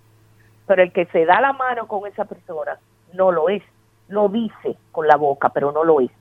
[0.67, 2.77] Pero el que se da la mano con esa persona
[3.13, 3.63] no lo es.
[4.07, 6.11] Lo dice con la boca, pero no lo es.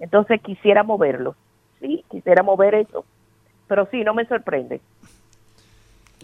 [0.00, 1.34] Entonces quisiera moverlo.
[1.80, 3.06] Sí, quisiera mover eso.
[3.68, 4.82] Pero sí, no me sorprende.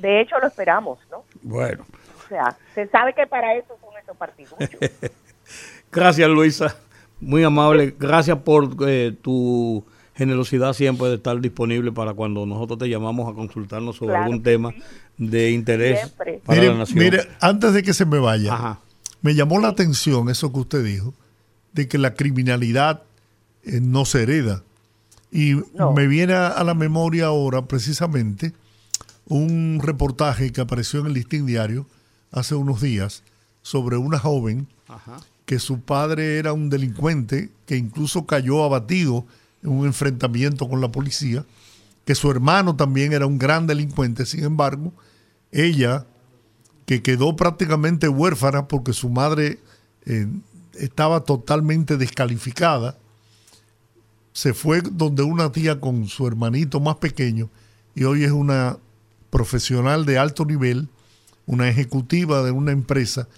[0.01, 1.24] De hecho, lo esperamos, ¿no?
[1.42, 1.84] Bueno,
[2.24, 4.55] O sea, se sabe que para eso son esos partidos.
[5.92, 6.76] gracias Luisa,
[7.20, 7.94] muy amable.
[7.99, 9.84] Gracias por eh, tu
[10.14, 14.42] generosidad siempre de estar disponible para cuando nosotros te llamamos a consultarnos sobre Claro algún
[14.42, 14.82] tema sí.
[15.18, 16.40] de interés Siempre.
[16.44, 16.99] para Mire, la nación.
[16.99, 18.80] mire, antes de que se me vaya, Ajá.
[19.22, 21.12] me llamó la atención eso que usted dijo,
[21.72, 23.03] de que la criminalidad
[23.64, 24.62] eh, no se hereda.
[25.30, 25.92] Y No.
[25.92, 28.53] me viene a, a la memoria ahora precisamente
[29.27, 31.87] un reportaje que apareció en el Listín Diario
[32.31, 33.22] hace unos días
[33.62, 35.18] sobre una joven Ajá.
[35.45, 39.27] que su padre era un delincuente que incluso cayó abatido
[39.62, 41.45] en un enfrentamiento con la policía,
[42.05, 44.93] que su hermano también era un gran delincuente, sin embargo,
[45.51, 46.07] ella,
[46.85, 49.59] que quedó prácticamente huérfana porque su madre
[50.05, 50.29] eh,
[50.74, 52.97] estaba totalmente descalificada,
[54.33, 57.49] se fue donde una tía con su hermanito más pequeño
[57.95, 58.79] y hoy es una
[59.41, 60.89] profesional de alto nivel,
[61.45, 63.28] una ejecutiva de una empresa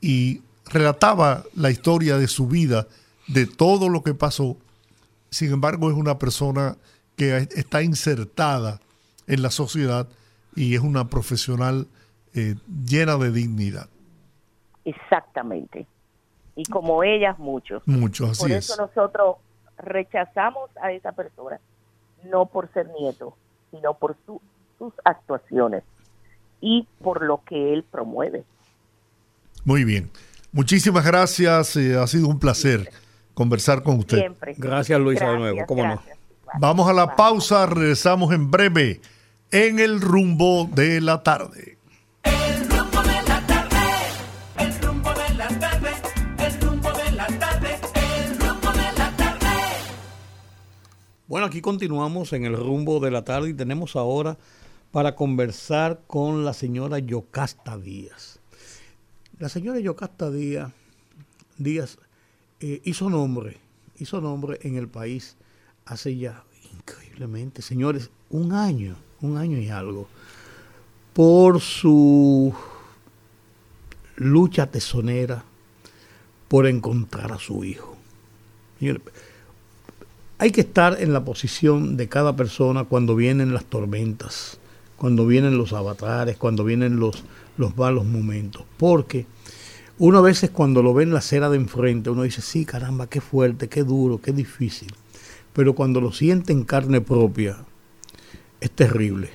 [0.00, 2.86] y relataba la historia de su vida,
[3.28, 4.56] de todo lo que pasó.
[5.28, 6.78] Sin embargo, es una persona
[7.16, 8.80] que está insertada
[9.26, 10.08] en la sociedad
[10.54, 11.86] y es una profesional
[12.32, 12.54] eh,
[12.86, 13.90] llena de dignidad.
[14.86, 15.86] Exactamente.
[16.54, 17.82] Y como ellas, muchos.
[17.86, 18.70] Mucho, así Por es.
[18.70, 19.36] eso nosotros
[19.76, 21.60] rechazamos a esa persona,
[22.24, 23.36] no por ser nieto,
[23.70, 24.40] sino por su-
[24.78, 25.82] sus actuaciones
[26.60, 28.44] y por lo que él promueve.
[29.64, 30.10] Muy bien.
[30.52, 31.76] Muchísimas gracias.
[31.76, 32.90] eh, ha sido un placer
[33.34, 34.18] conversar con usted.
[34.18, 34.54] Siempre.
[34.56, 35.94] Gracias, Luisa, de Gracias, nuevo, cómo no.
[35.94, 36.18] gracias.
[36.60, 37.66] Vamos a la pausa.
[37.66, 39.00] Regresamos en breve
[39.50, 41.76] en el rumbo de la tarde.
[42.22, 43.76] El rumbo de la tarde,
[44.58, 45.90] el rumbo de la tarde,
[46.38, 49.48] el rumbo de la tarde, el rumbo de la tarde.
[51.26, 54.38] Bueno, aquí continuamos en el rumbo de la tarde y tenemos ahora
[54.92, 58.38] para conversar con la señora Yocasta Díaz.
[59.38, 60.72] La señora Yocasta Díaz,
[61.58, 61.98] Díaz
[62.60, 63.58] eh, hizo nombre,
[63.98, 65.36] hizo nombre en el país
[65.84, 70.08] hace ya increíblemente, señores, un año, un año y algo,
[71.12, 72.54] por su
[74.16, 75.44] lucha tesonera
[76.48, 77.96] por encontrar a su hijo.
[80.38, 84.58] Hay que estar en la posición de cada persona cuando vienen las tormentas,
[84.96, 87.24] cuando vienen los avatares, cuando vienen los,
[87.56, 88.64] los malos momentos.
[88.76, 89.26] Porque
[89.98, 93.06] uno a veces cuando lo ve en la acera de enfrente, uno dice, sí, caramba,
[93.06, 94.92] qué fuerte, qué duro, qué difícil.
[95.52, 97.64] Pero cuando lo siente en carne propia,
[98.60, 99.30] es terrible.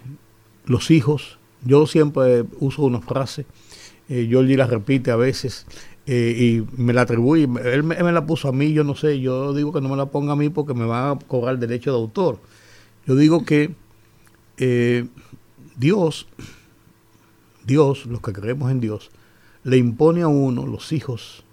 [0.66, 3.46] Los hijos, yo siempre uso una frase,
[4.10, 5.66] eh, Georgie la repite a veces,
[6.06, 9.54] eh, y me la atribuye, él me, la puso a mí, yo no sé, yo
[9.54, 11.98] digo que no me la ponga a mí porque me van a cobrar derecho de
[11.98, 12.40] autor.
[13.08, 13.74] Yo digo que
[14.58, 15.08] eh,
[15.82, 16.28] Dios,
[17.66, 19.10] Dios, los que creemos en Dios,
[19.64, 21.44] le impone a uno, los hijos,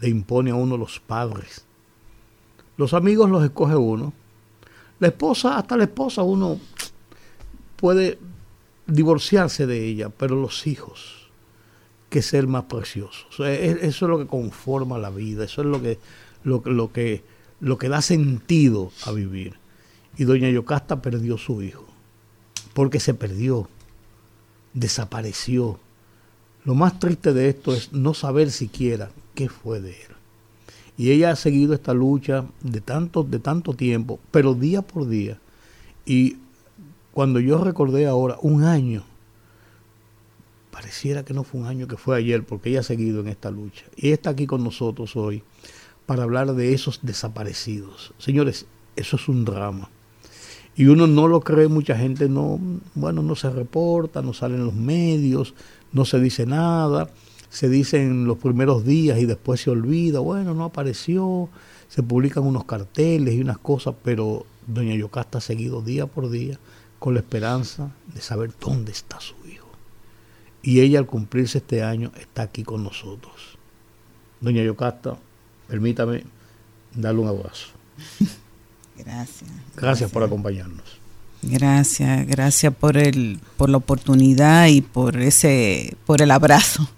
[0.00, 1.64] le impone a uno los padres.
[2.76, 4.12] Los amigos los escoge uno.
[5.00, 6.60] La esposa, hasta la esposa uno
[7.74, 8.20] puede
[8.86, 11.28] divorciarse de ella, pero los hijos,
[12.08, 13.26] que es el más precioso.
[13.44, 15.98] Es- eso es lo que conforma la vida, eso es lo que,
[16.44, 17.24] lo, lo que,
[17.58, 19.54] lo que da sentido a vivir.
[20.16, 21.84] Y doña Yocasta perdió su hijo,
[22.74, 23.68] porque se perdió,
[24.74, 25.78] desapareció.
[26.64, 30.12] Lo más triste de esto es no saber siquiera qué fue de él.
[30.96, 35.38] Y ella ha seguido esta lucha de tanto, de tanto tiempo, pero día por día.
[36.04, 36.36] Y
[37.12, 39.04] cuando yo recordé ahora un año,
[40.70, 43.50] pareciera que no fue un año que fue ayer, porque ella ha seguido en esta
[43.50, 43.84] lucha.
[43.96, 45.42] Y está aquí con nosotros hoy
[46.06, 48.12] para hablar de esos desaparecidos.
[48.18, 48.66] Señores,
[48.96, 49.88] eso es un drama.
[50.74, 52.58] Y uno no lo cree, mucha gente no,
[52.94, 55.54] bueno, no se reporta, no sale en los medios,
[55.92, 57.10] no se dice nada,
[57.50, 61.50] se dice en los primeros días y después se olvida, bueno, no apareció,
[61.88, 66.58] se publican unos carteles y unas cosas, pero doña Yocasta ha seguido día por día
[66.98, 69.68] con la esperanza de saber dónde está su hijo.
[70.62, 73.58] Y ella al cumplirse este año está aquí con nosotros.
[74.40, 75.18] Doña Yocasta,
[75.68, 76.24] permítame
[76.94, 77.68] darle un abrazo.
[79.04, 79.50] Gracias.
[79.76, 81.02] Gracias por acompañarnos.
[81.42, 86.88] Gracias, gracias por el, por la oportunidad y por ese, por el abrazo.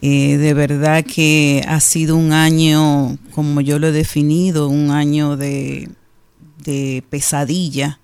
[0.00, 5.36] Eh, de verdad que ha sido un año, como yo lo he definido, un año
[5.36, 5.88] de,
[6.64, 7.98] de pesadilla,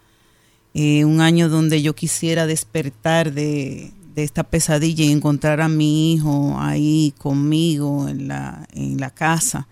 [0.75, 6.13] eh, un año donde yo quisiera despertar de, de esta pesadilla y encontrar a mi
[6.13, 9.69] hijo ahí conmigo en la, en la casa.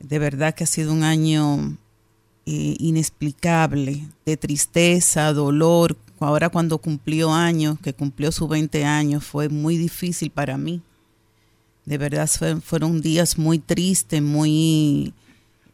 [0.00, 1.76] De verdad que ha sido un año
[2.46, 5.96] eh, inexplicable, de tristeza, dolor.
[6.20, 10.80] Ahora cuando cumplió años, que cumplió sus 20 años, fue muy difícil para mí.
[11.84, 15.12] De verdad fue- fueron días muy tristes, muy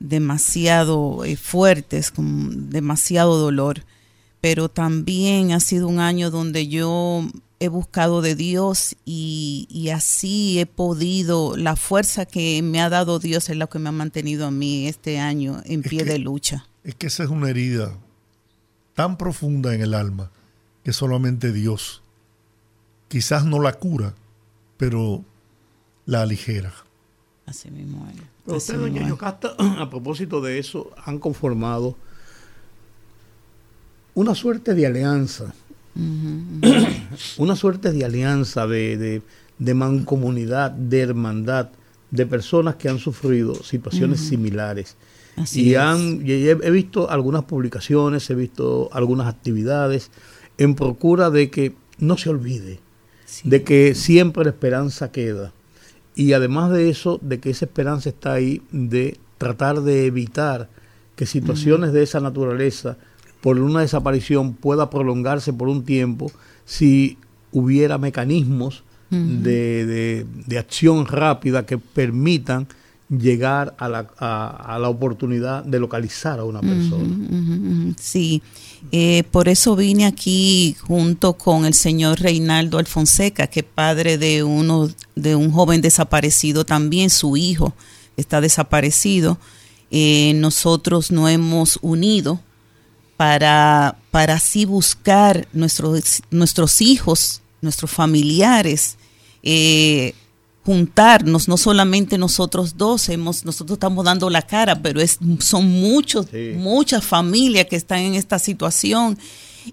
[0.01, 3.85] demasiado eh, fuertes, con demasiado dolor.
[4.41, 7.25] Pero también ha sido un año donde yo
[7.61, 13.18] he buscado de Dios y, y así he podido, la fuerza que me ha dado
[13.18, 16.04] Dios es lo que me ha mantenido a mí este año en Es pie que-
[16.12, 16.66] de lucha.
[16.84, 17.94] Es que esa es una herida
[18.94, 20.30] tan profunda en el alma
[20.82, 22.02] que solamente Dios
[23.08, 24.14] quizás no la cura,
[24.78, 25.22] pero
[26.06, 26.72] la aligera.
[27.44, 28.16] Así mismo es.
[28.46, 29.11] Pero Así usted, doña mismo es.
[29.11, 31.96] Yocasta, a propósito de eso, han conformado
[34.14, 35.52] una suerte de alianza,
[37.38, 39.22] una suerte de alianza, de, de-
[39.59, 41.68] de mancomunidad, de hermandad,
[42.11, 44.97] de personas que han sufrido situaciones similares.
[45.36, 50.11] Así y han, y he, he visto algunas publicaciones, he visto algunas actividades
[50.59, 52.80] en procura de que no se olvide,
[53.26, 53.49] Sí.
[53.49, 55.53] de que siempre la esperanza queda.
[56.16, 60.68] Y además de eso, de que esa esperanza está ahí, de tratar de evitar
[61.16, 62.97] que situaciones de esa naturaleza,
[63.41, 66.30] por una desaparición, pueda prolongarse por un tiempo
[66.64, 67.16] si
[67.53, 72.68] hubiera mecanismos de, de- de acción rápida que permitan
[73.09, 77.16] llegar a la, a- a la oportunidad de localizar a una persona.
[77.99, 78.41] Sí,
[78.93, 84.43] Eh, por eso vine aquí junto con el señor Reinaldo Alfonseca, que es padre de
[84.45, 87.74] uno de un joven desaparecido también, su hijo
[88.16, 89.38] está desaparecido.
[89.91, 92.41] Eh, nosotros nos hemos unido
[93.21, 98.97] para, para así buscar nuestros, nuestros hijos, nuestros familiares,
[99.43, 100.14] eh,
[100.64, 106.29] juntarnos, no solamente nosotros dos, hemos, nosotros estamos dando la cara, pero es, son muchos,
[106.33, 106.53] Sí.
[106.57, 109.18] muchas familias que están en esta situación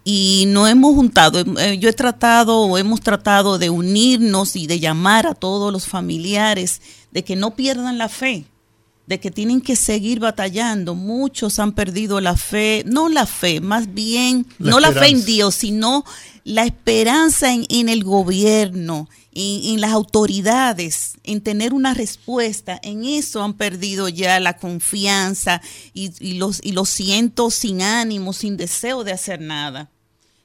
[0.03, 1.39] y no hemos juntado.
[1.57, 5.87] Eh, Yo he tratado o hemos tratado de unirnos y de llamar a todos los
[5.87, 6.81] familiares
[7.13, 8.43] de que no pierdan la fe
[9.07, 10.93] de que tienen que seguir batallando.
[10.93, 15.25] Muchos han perdido la fe, no la fe, más bien, La no la fe en.
[15.25, 16.03] Dios, sino
[16.43, 22.79] la esperanza en, en el gobierno, en, en las autoridades, en tener una respuesta.
[22.83, 25.61] En eso han perdido ya la confianza
[25.93, 29.89] y, y los, y los siento sin ánimo, sin deseo de hacer nada.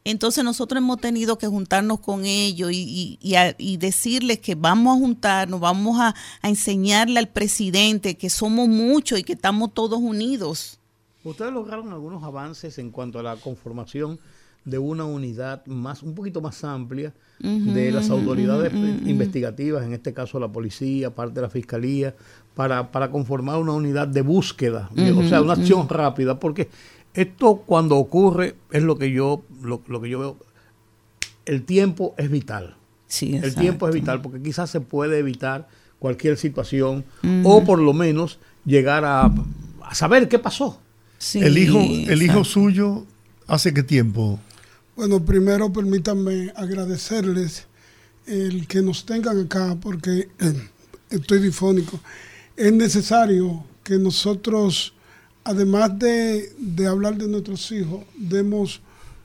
[0.05, 4.55] Entonces nosotros hemos tenido que juntarnos con ellos y, y- y a- y decirles que
[4.57, 9.73] vamos a juntarnos, vamos a, a enseñarle al presidente que somos muchos y que estamos
[9.75, 10.79] todos unidos.
[11.25, 14.19] Ustedes lograron algunos avances en cuanto a la conformación
[14.65, 20.39] de una unidad más, un poquito más amplia de las autoridades investigativas, en este caso
[20.39, 22.15] la policía, parte de la fiscalía,
[22.55, 26.69] para, para conformar una unidad de búsqueda, o sea, una acción rápida, porque
[27.15, 30.37] esto cuando ocurre es lo que yo, lo, lo que yo veo,
[31.45, 32.77] el tiempo es vital.
[33.07, 37.05] Sí, El tiempo es vital porque quizás se puede evitar cualquier situación
[37.45, 39.31] o por lo menos llegar a,
[39.83, 40.81] a saber qué pasó.
[41.19, 43.05] Sí, el hijo, el hijo suyo,
[43.47, 44.41] ¿hace qué tiempo?
[44.97, 47.67] Bueno, primero permítanme agradecerles
[48.27, 50.69] el que nos tengan acá porque eh,
[51.11, 52.01] estoy difónico.
[52.57, 54.95] Es necesario que nosotros
[55.45, 58.81] además de, de hablar de nuestros hijos, demos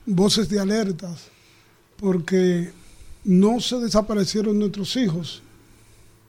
[0.06, 1.28] voces de alertas,
[1.98, 2.72] porque
[3.24, 5.42] no se desaparecieron nuestros hijos,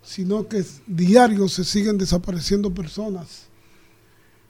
[0.02, 3.46] sino que diario se siguen desapareciendo personas.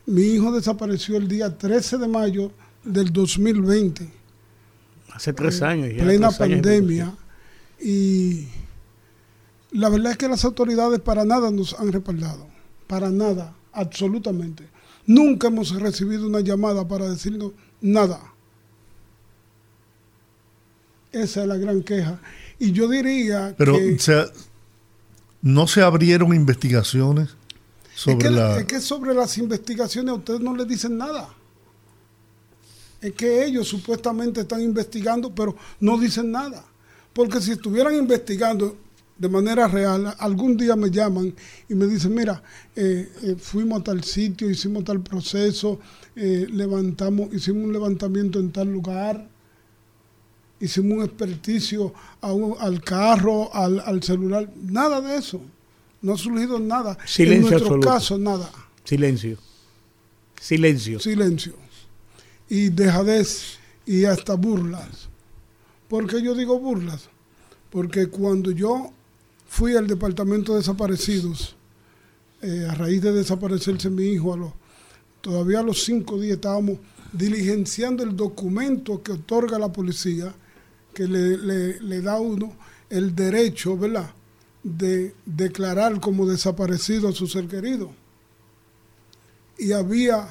[0.07, 2.53] Mi hijo desapareció el día 13 de mayo
[2.84, 4.18] del 2020
[5.18, 6.05] Hace tres años ya.
[6.05, 7.12] plena años pandemia
[7.80, 8.47] y
[9.72, 12.47] la verdad es que las autoridades para nada nos han respaldado,
[12.86, 14.68] para nada, absolutamente.
[15.09, 18.21] Nunca hemos recibido una llamada para decirnos nada.
[21.11, 22.21] Esa es la gran queja.
[22.59, 24.27] Y yo diría Pero, que, o sea,
[25.41, 28.59] no se abrieron investigaciones es, sobre que, la...
[28.59, 31.35] es que sobre las investigaciones a ustedes no les dicen nada.
[33.01, 36.67] Es que ellos supuestamente están investigando, pero no dicen nada.
[37.15, 38.77] Porque si estuvieran investigando
[39.19, 41.35] de manera real, algún día me llaman
[41.69, 42.41] y me dicen, mira,
[42.77, 45.81] eh, eh, fuimos a tal sitio, hicimos tal proceso,
[46.14, 49.29] eh, levantamos, hicimos un levantamiento en tal lugar,
[50.61, 55.41] hicimos un experticio a un- al carro, al, al celular, nada de eso.
[56.01, 56.97] No ha surgido nada.
[57.05, 57.89] Silencio en nuestro absoluto.
[57.89, 58.51] caso, nada.
[58.85, 59.37] Silencio.
[60.41, 61.01] Silencio.
[61.01, 61.55] Silencio.
[62.49, 65.09] Y dejadez y hasta burlas.
[65.89, 67.09] ¿Por qué yo digo burlas?
[67.71, 68.93] Porque cuando yo
[69.49, 71.57] fui al departamento de desaparecidos,
[72.43, 74.53] eh, a raíz de desaparecerse mi hijo, a los,
[75.21, 76.79] todavía a los cinco días estábamos
[77.13, 80.33] diligenciando el documento que otorga la policía,
[80.95, 82.53] que le, le- le da a uno
[82.91, 84.13] el derecho, ¿verdad?,
[84.63, 87.91] de declarar como desaparecido a su ser querido.
[89.59, 90.29] Y había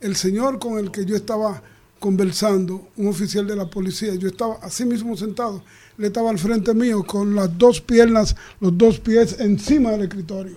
[0.00, 1.62] el señor con el que yo estaba
[2.00, 5.62] conversando, un oficial de la policía, yo estaba así mismo sentado,
[5.98, 10.56] le estaba al frente mío con las dos piernas, los dos pies encima del escritorio.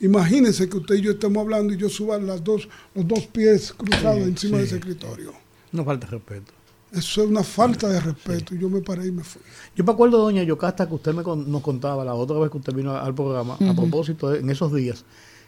[0.00, 3.72] Imagínese que usted y yo estemos hablando y yo suba las dos, los dos pies
[3.72, 4.60] cruzados Sí, encima sí.
[4.60, 5.32] de ese escritorio.
[5.72, 6.52] No falta respeto.
[6.92, 8.54] Eso es una falta de respeto.
[8.54, 9.40] Y yo me paré y me fui.
[9.74, 12.58] Yo me acuerdo, doña Yocasta, que usted me con- nos contaba la otra vez que
[12.58, 15.04] usted vino al programa, a propósito, de- en esos días,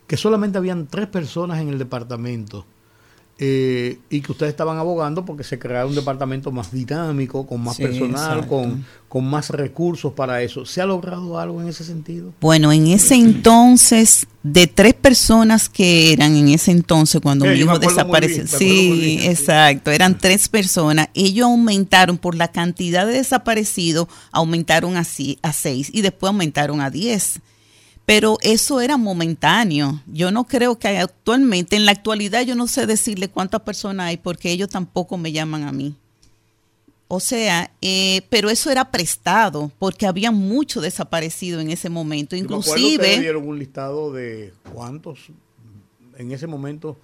[0.06, 2.64] que solamente habían tres personas en el departamento
[3.40, 7.76] eh, y que ustedes estaban abogando porque se creara un departamento más dinámico, con más
[7.76, 10.66] Sí, personal, con, con más recursos para eso.
[10.66, 12.32] ¿Se ha logrado algo en ese sentido?
[12.40, 17.60] Bueno, en ese entonces, de tres personas que eran en ese entonces cuando Eh, mi
[17.60, 21.08] hijo desapareció, bien, sí, bien, exacto, eran tres personas.
[21.14, 25.00] Ellos aumentaron por la cantidad de desaparecidos, aumentaron a,
[25.42, 27.40] a seis y después aumentaron a diez.
[28.08, 30.02] Pero eso era momentáneo.
[30.06, 34.16] Yo no creo que actualmente, en la actualidad, yo no sé decirle cuántas personas hay
[34.16, 35.94] porque ellos tampoco me llaman a mí.
[37.06, 42.34] O sea, eh, pero eso era prestado porque había mucho desaparecido en ese momento.
[42.34, 45.26] Yo me Inclusive, dieron un listado de cuántos,
[46.16, 46.96] en ese momento,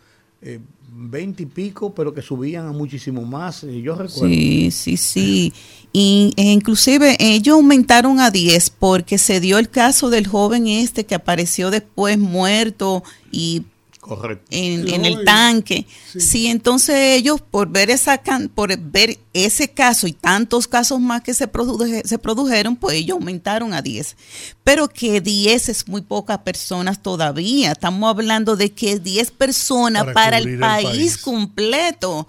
[0.97, 3.65] veinte y pico, pero que subían a muchísimo más.
[3.65, 4.29] eh, Yo recuerdo.
[4.29, 5.53] sí, sí, sí.
[5.93, 11.05] Y e inclusive ellos aumentaron a 10 porque se dio el caso del joven este
[11.05, 13.63] que apareció después muerto y
[14.07, 14.45] Correcto.
[14.51, 15.87] en, el tanque.
[16.13, 16.21] Sí.
[16.21, 16.47] Sí.
[16.49, 21.33] entonces ellos por ver esa can- por ver ese caso y tantos casos más que
[21.33, 24.17] se, produje- se produjeron, pues ellos aumentaron a 10.
[24.63, 27.73] Pero que 10 es muy pocas personas todavía.
[27.73, 32.29] Estamos hablando de que 10 personas Para el el país, completo.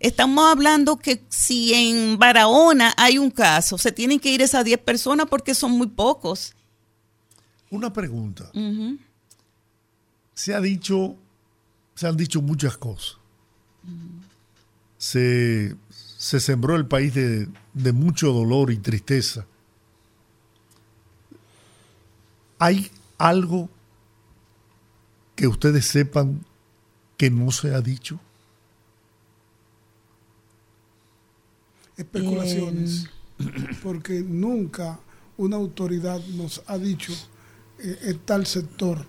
[0.00, 4.78] Estamos hablando que si en Barahona hay un caso, se tienen que ir esas 10
[4.78, 6.54] personas porque son muy pocos.
[7.70, 8.50] Una pregunta.
[8.54, 8.98] Ujú.
[10.38, 11.16] Se ha dicho,
[11.96, 13.18] se han dicho muchas cosas.
[14.96, 19.46] Se, se sembró el país de, de mucho dolor y tristeza.
[22.60, 23.68] ¿Hay algo
[25.34, 26.44] que ustedes sepan
[27.16, 28.20] que no se ha dicho?
[31.96, 33.10] especulaciones,
[33.82, 35.00] porque nunca
[35.36, 37.12] una autoridad nos ha dicho
[37.80, 39.04] eh, en tal sector,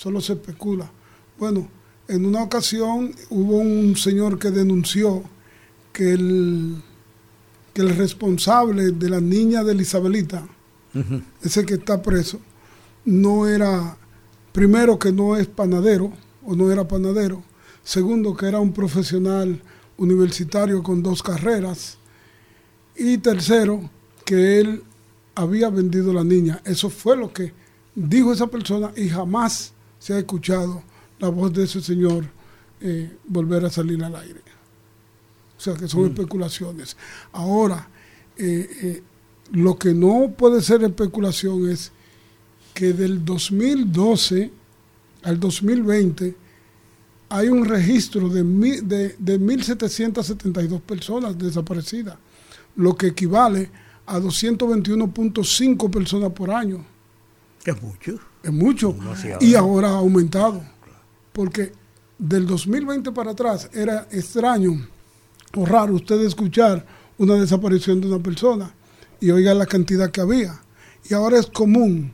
[0.00, 0.90] solo se especula.
[1.38, 1.68] Bueno,
[2.08, 5.22] en una ocasión hubo un señor que denunció
[5.92, 6.82] que el,
[7.74, 10.48] que el responsable de la niña de Isabelita,
[11.42, 12.40] ese que está preso,
[13.04, 13.98] no era,
[14.52, 16.14] primero que no es panadero,
[16.46, 17.42] o no era panadero,
[17.84, 19.62] segundo que era un profesional
[19.98, 21.98] universitario con dos carreras,
[22.96, 23.90] y tercero,
[24.24, 24.82] que él
[25.34, 26.62] había vendido la niña.
[26.64, 27.52] Eso fue lo que
[27.94, 30.82] dijo esa persona y jamás se ha escuchado
[31.20, 32.24] la voz de ese señor
[32.80, 34.40] eh, volver a salir al aire.
[35.56, 36.96] O sea que son especulaciones.
[37.32, 37.88] Ahora,
[38.36, 39.02] eh, eh,
[39.52, 41.92] lo que no puede ser especulación es
[42.74, 44.50] que del 2012
[45.22, 46.34] al 2020
[47.28, 52.16] hay un registro de, mi- de, de 1.772 personas desaparecidas,
[52.76, 53.70] lo que equivale
[54.06, 56.84] a 221.5 personas por año.
[57.64, 58.18] Es mucho.
[58.42, 58.92] Es mucho.
[58.92, 59.44] Demasiado.
[59.44, 60.62] Y ahora ha aumentado.
[61.32, 61.72] Porque
[62.18, 64.86] del 2020 para atrás era extraño
[65.56, 66.84] o raro usted escuchar
[67.18, 68.74] una desaparición de una persona
[69.20, 70.60] y oiga la cantidad que había.
[71.08, 72.12] Y ahora es común,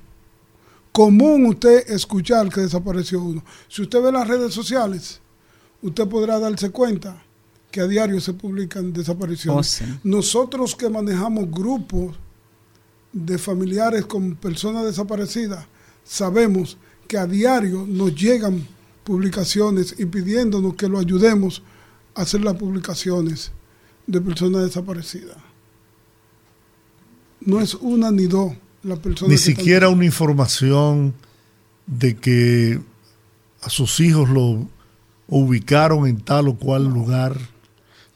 [0.92, 3.44] común usted escuchar que desapareció uno.
[3.68, 5.20] Si usted ve las redes sociales,
[5.82, 7.22] usted podrá darse cuenta
[7.70, 9.58] que a diario se publican desapariciones.
[9.58, 9.98] Oh, sí.
[10.04, 12.16] Nosotros que manejamos grupos
[13.24, 15.64] de familiares con personas desaparecidas,
[16.04, 16.76] sabemos
[17.08, 18.66] que a diario nos llegan
[19.04, 21.62] publicaciones y pidiéndonos que lo ayudemos
[22.14, 23.52] a hacer las publicaciones
[24.06, 25.36] de personas desaparecidas.
[27.40, 28.52] No es una ni dos
[28.82, 29.30] las personas.
[29.30, 31.14] Ni que están- siquiera una información
[31.86, 32.80] de que
[33.62, 34.66] a sus hijos lo
[35.28, 37.38] ubicaron en tal o cual lugar.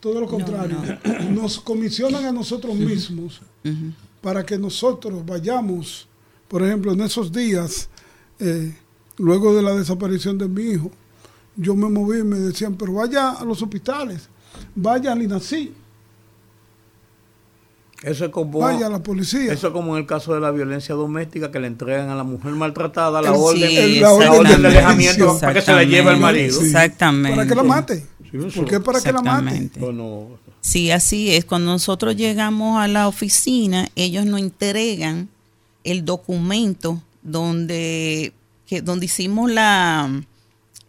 [0.01, 0.77] Todo lo contrario.
[1.31, 3.41] Nos comisionan a nosotros mismos
[4.21, 6.09] para que nosotros vayamos,
[6.49, 7.89] por ejemplo, en esos días,
[8.39, 8.75] eh,
[9.19, 10.91] luego de la desaparición de mi hijo,
[11.57, 14.29] yo me moví y me decían, pero vaya a los hospitales,
[14.75, 15.75] vaya al INACI,
[18.03, 18.61] Eso es como.
[18.61, 19.53] vaya a la policía.
[19.53, 22.25] Eso es como en el caso de la violencia doméstica que le entregan a la
[22.25, 26.09] mujer maltratada la El- orden, Sí, la orden de alejamiento para que se la lleve
[26.11, 26.59] al marido.
[26.61, 26.67] Sí.
[26.67, 27.37] Exactamente.
[27.37, 28.07] para que la mate.
[28.31, 28.61] Sí, eso.
[28.61, 29.39] ¿Por qué para que la mate?
[29.41, 29.81] Exactamente.
[29.81, 31.45] Bueno, Sí, así es.
[31.47, 35.29] Cuando nosotros llegamos a la oficina, ellos nos entregan
[35.85, 38.35] el documento donde,
[38.67, 40.23] que, donde hicimos la,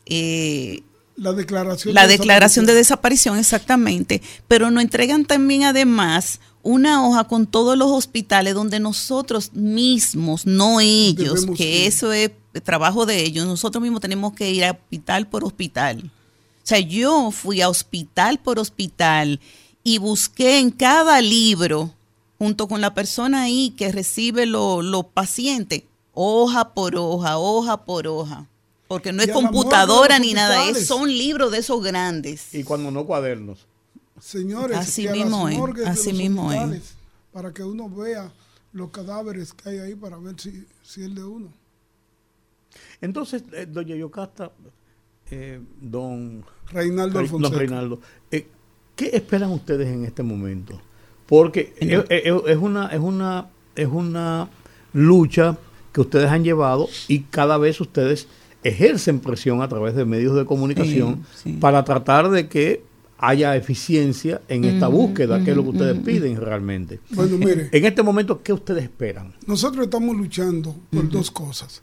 [0.06, 0.84] eh,
[1.16, 1.94] La declaración.
[1.96, 3.38] la de declaración de desaparición.
[3.38, 4.22] exactamente.
[4.48, 10.80] Pero nos entregan también además una hoja con todos los hospitales donde nosotros mismos, no
[10.82, 11.88] ellos, Debemos que ir.
[11.88, 12.32] eso es
[12.64, 16.12] trabajo de ellos, nosotros mismos tenemos que ir a hospital por hospital.
[16.64, 19.40] O sea, yo fui a hospital por hospital
[19.84, 21.92] y busqué en cada libro,
[22.38, 25.84] junto con la persona ahí que recibe lo- los pacientes,
[26.14, 28.48] hoja por hoja, hoja por hoja.
[28.88, 32.54] Porque no es computadora ni nada, es, son libros de esos grandes.
[32.54, 33.66] y cuando no cuadernos.
[34.20, 35.58] Señores, Así mismo es,
[35.88, 36.94] así mismo es.
[37.32, 38.32] Para que uno vea
[38.74, 41.52] los cadáveres que hay ahí para ver si, si es de uno.
[43.02, 44.52] Entonces, eh, doña Yocasta,
[45.32, 47.52] eh, don Reinaldo Don.
[47.54, 48.00] Reinaldo,
[48.32, 48.48] eh,
[48.96, 50.80] ¿qué esperan ustedes en este momento?
[51.26, 54.50] Porque es, es- es una, es, una, es una
[54.94, 55.58] lucha
[55.94, 58.28] que ustedes han llevado y cada vez ustedes
[58.64, 61.58] ejercen presión a través de medios de comunicación Sí, sí.
[61.60, 62.84] para tratar de que
[63.18, 67.00] haya eficiencia en esta búsqueda, que es lo que ustedes piden realmente.
[67.12, 69.34] Bueno, mire, En este momento, ¿qué ustedes esperan?
[69.46, 71.82] nosotros estamos luchando por dos cosas.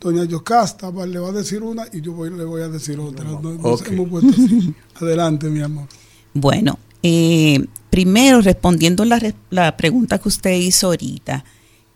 [0.00, 2.98] Doña Yocasta va- le va a decir una y yo voy- le voy a decir
[3.00, 3.28] otra.
[3.28, 4.74] Hemos puesto así.
[5.00, 5.86] Adelante, mi amor.
[6.34, 9.20] Bueno, eh, primero respondiendo la,
[9.50, 11.44] la pregunta que usted hizo ahorita,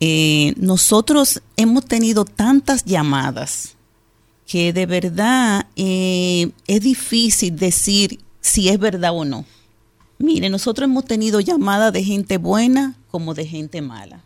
[0.01, 3.77] eh, nosotros hemos tenido tantas llamadas
[4.47, 9.45] que de verdad eh, es difícil decir si es verdad o no.
[10.19, 14.25] Mire, nosotros hemos tenido llamadas de gente buena como de gente mala.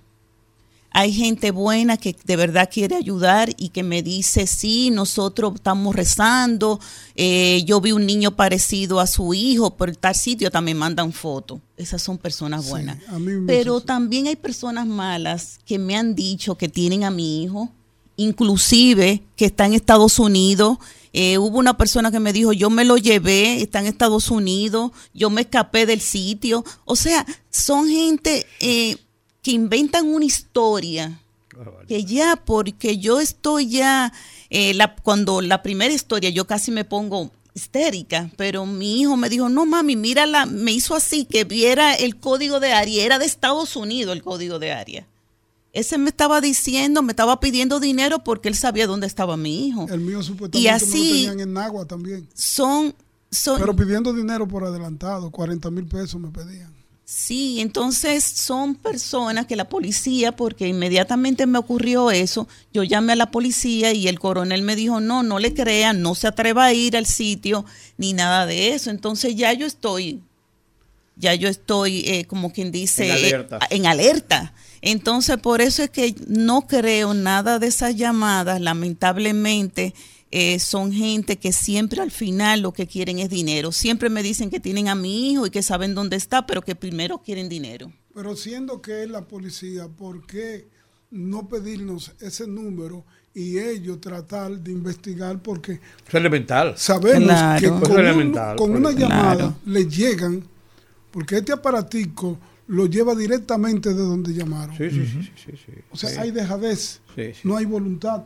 [0.97, 5.93] Hay gente buena que de verdad quiere ayudar y que me dice, sí, nosotros estamos
[5.93, 6.79] rezando,
[7.17, 11.59] eh, yo vi un niño parecido a su hijo por tal sitio, también mandan fotos.
[11.77, 12.99] Esas son personas buenas.
[13.45, 17.73] Pero también hay personas malas que me han dicho que tienen a mi hijo,
[18.15, 20.79] inclusive que está en Estados Unidos.
[21.13, 24.93] Eh, hubo una persona que me dijo, yo me lo llevé, está en Estados Unidos,
[25.13, 26.65] yo me escapé del sitio.
[26.85, 28.97] O sea, son gente eh,
[29.45, 31.21] que inventan una historia
[31.87, 34.13] que ya porque yo estoy ya
[34.51, 39.29] eh, la, cuando la primera historia yo casi me pongo histérica pero mi hijo me
[39.29, 43.27] dijo no mami mírala me hizo así que viera el código de área era de
[43.27, 45.07] Estados Unidos el código de área
[45.73, 49.87] ese me estaba diciendo me estaba pidiendo dinero porque él sabía dónde estaba mi hijo
[49.91, 52.27] El mío supuestamente y lo así tenían en agua también.
[52.35, 52.95] son
[53.31, 56.73] son Pero pidiendo dinero por adelantado, 40 mil pesos me pedían.
[57.07, 63.17] Sí, entonces son personas que la policía, porque inmediatamente me ocurrió eso, yo llamé a
[63.17, 66.73] la policía y el coronel me dijo, no, no le crean, no se atreva a
[66.73, 67.67] ir al sitio,
[67.99, 68.89] ni nada de eso.
[68.91, 70.23] Entonces ya yo estoy,
[71.17, 73.57] ya yo estoy, eh, como quien dice, En alerta.
[73.59, 74.55] eh, en alerta.
[74.81, 79.93] Entonces por eso es que no creo nada de esas llamadas, lamentablemente.
[80.37, 83.71] Eh, son gente que siempre al final lo que quieren es dinero.
[83.71, 86.75] Siempre me dicen que tienen a mi hijo y que saben dónde está, pero que
[86.75, 87.93] primero quieren dinero.
[88.13, 90.67] Pero siendo que es la policía, ¿por qué
[91.11, 95.73] no pedirnos ese número y ellos tratar de investigar porque
[96.09, 96.75] es elemental.
[96.77, 97.61] sabemos Claro.
[97.61, 99.57] que con, es un- elemental, con por una llamada Claro.
[99.67, 100.45] le llegan,
[101.13, 104.77] porque este aparatico lo lleva directamente de donde llamaron.
[104.77, 105.73] Sí, sí, sí, sí, sí, sí.
[105.93, 106.17] O sea, Sí.
[106.19, 107.41] hay dejadez, Sí, sí.
[107.45, 108.23] no hay voluntad.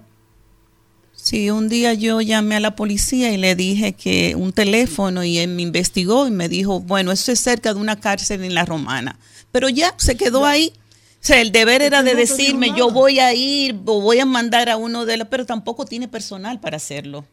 [1.21, 5.39] Sí, un día yo llamé a la policía y le dije que un teléfono y
[5.39, 8.65] él me investigó y me dijo, bueno, eso es cerca de una cárcel en La
[8.65, 9.19] Romana.
[9.51, 10.73] Pero ya se quedó ahí.
[10.77, 14.69] O sea, el deber era de decirme, yo voy a ir o voy a mandar
[14.69, 17.27] a uno de los, pero tampoco tiene personal para hacerlo.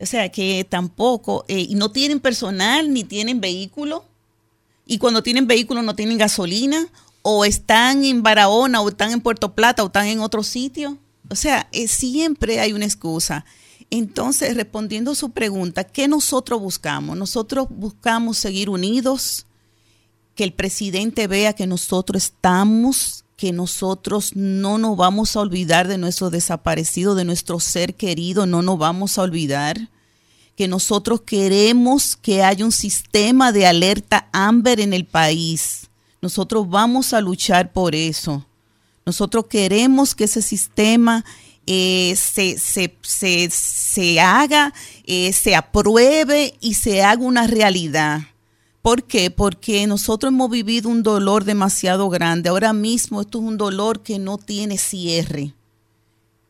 [0.00, 4.04] O sea, que tampoco, eh, y no tienen personal ni tienen vehículo.
[4.86, 6.86] Y cuando tienen vehículo no tienen gasolina,
[7.22, 10.96] o están en Barahona, o están en Puerto Plata, o están en otro sitio.
[11.30, 13.44] O sea, eh, siempre hay una excusa.
[13.90, 17.16] Entonces, respondiendo a su pregunta, ¿qué nosotros buscamos?
[17.16, 19.46] Nosotros buscamos seguir unidos,
[20.34, 25.98] que el presidente vea que nosotros estamos, que nosotros no nos vamos a olvidar de
[25.98, 29.90] nuestro desaparecido, de nuestro ser querido, no nos vamos a olvidar
[30.56, 35.88] que nosotros queremos que haya un sistema de alerta Amber en el país.
[36.22, 38.46] Nosotros vamos a luchar por eso.
[39.06, 41.24] Nosotros queremos que ese sistema
[41.66, 44.72] eh, se, se, se, se haga,
[45.04, 48.22] eh, se apruebe y se haga una realidad.
[48.82, 49.30] ¿Por qué?
[49.30, 52.50] Porque nosotros hemos vivido un dolor demasiado grande.
[52.50, 55.54] Ahora mismo esto es un dolor que no tiene cierre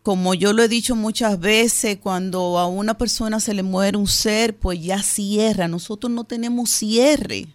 [0.05, 4.07] como yo lo he dicho muchas veces, cuando a una persona se le muere un
[4.07, 5.67] ser, pues ya cierra.
[5.67, 7.49] Nosotros no tenemos cierre.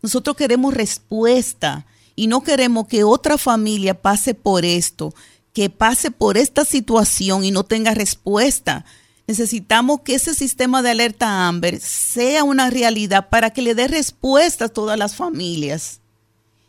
[0.00, 1.84] Nosotros queremos respuesta
[2.16, 5.14] y no queremos que otra familia pase por esto,
[5.52, 8.84] que pase por esta situación y no tenga respuesta.
[9.26, 14.66] Necesitamos que ese sistema de alerta Amber sea una realidad para que le dé respuesta
[14.66, 16.00] a todas las familias.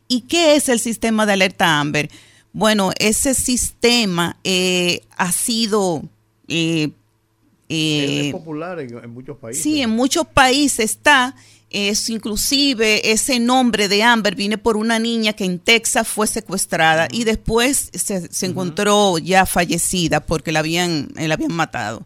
[0.08, 2.10] ¿Y qué es el sistema de alerta Amber?
[2.54, 6.04] Bueno, ese sistema eh, ha sido...
[6.48, 6.92] eh,
[7.68, 9.64] eh, es, popular en, en muchos países.
[9.64, 11.36] Sí, en muchos países está.
[11.78, 17.10] Es inclusive ese nombre de Amber viene por una niña que en Texas fue secuestrada
[17.12, 22.06] y después se, se encontró ya fallecida porque la habían, eh, la habían matado.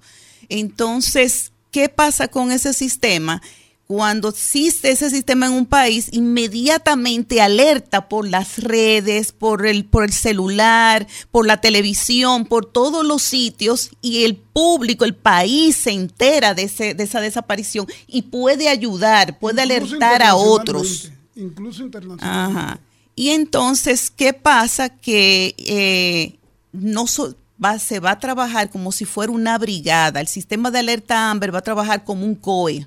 [0.50, 3.44] Entonces, ¿qué pasa con ese sistema?
[3.92, 10.04] Cuando existe ese sistema en un país, inmediatamente alerta por las redes, por el, por
[10.04, 15.90] el celular, por la televisión, por todos los sitios y el público, el país se
[15.90, 21.10] entera de, ese, de esa desaparición y puede ayudar, puede Incluso alertar a otros.
[21.36, 22.60] Incluso internacionalmente.
[22.60, 22.80] Ajá.
[23.16, 24.90] Y entonces, ¿qué pasa?
[24.90, 26.38] Que eh,
[26.74, 30.22] no so- va, se va a trabajar como si fuera una brigada.
[30.22, 32.86] El sistema de alerta Amber va a trabajar como un COE.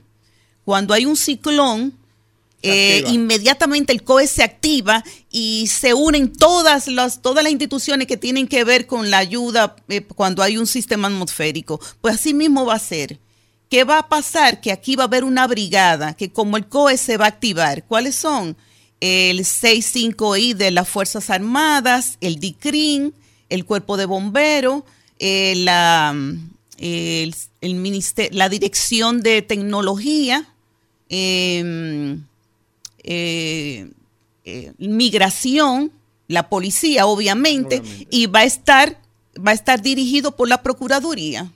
[0.64, 1.94] Cuando hay un ciclón,
[2.64, 8.16] eh, inmediatamente el COE se activa y se unen todas las, todas las instituciones que
[8.16, 11.80] tienen que ver con la ayuda eh, cuando hay un sistema atmosférico.
[12.00, 13.18] Pues así mismo va a ser.
[13.68, 14.60] ¿Qué va a pasar?
[14.60, 17.84] Que aquí va a haber una brigada que como el COE se va a activar.
[17.84, 18.56] ¿Cuáles son?
[19.00, 23.12] El 65I de las Fuerzas Armadas, el DICRIN,
[23.48, 24.84] el Cuerpo de Bomberos,
[25.18, 26.14] eh, la,
[26.78, 30.51] el, el minister- la Dirección de Tecnología,
[31.12, 32.16] eh,
[33.04, 33.90] eh,
[34.44, 35.92] eh, Migración,
[36.28, 38.06] la policía, obviamente, Obviamente.
[38.10, 38.98] y va a estar,
[39.36, 41.52] va a estar dirigido por la Procuraduría.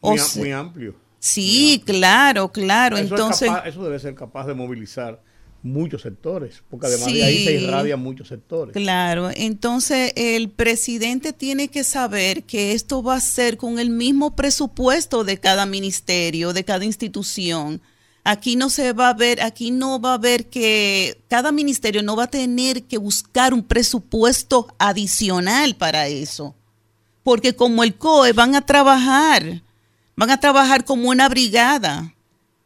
[0.00, 0.94] O muy, sea- muy amplio.
[1.20, 2.96] Sí, claro, claro.
[2.96, 5.20] Eso, es Entonces, capaz- eso debe ser capaz de movilizar
[5.64, 7.14] muchos sectores, porque además Sí.
[7.16, 8.72] de ahí se irradian muchos sectores.
[8.72, 14.36] Claro, entonces el presidente tiene que saber que esto va a ser con el mismo
[14.36, 17.80] presupuesto de cada ministerio, de cada institución.
[18.24, 22.14] Aquí no se va a ver, aquí no va a ver que cada ministerio no
[22.16, 26.54] va a tener que buscar un presupuesto adicional para eso.
[27.22, 29.62] Porque como el COE van a trabajar,
[30.16, 32.14] van a trabajar como una brigada.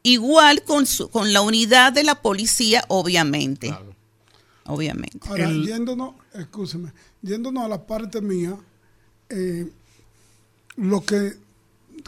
[0.03, 3.69] Igual con, su- con la unidad de la policía, obviamente.
[3.69, 3.95] Claro.
[4.65, 5.20] Obviamente.
[5.29, 8.57] Ahora, El- yéndonos, escúcheme, yéndonos a la parte mía,
[9.29, 9.70] eh,
[10.77, 11.37] lo que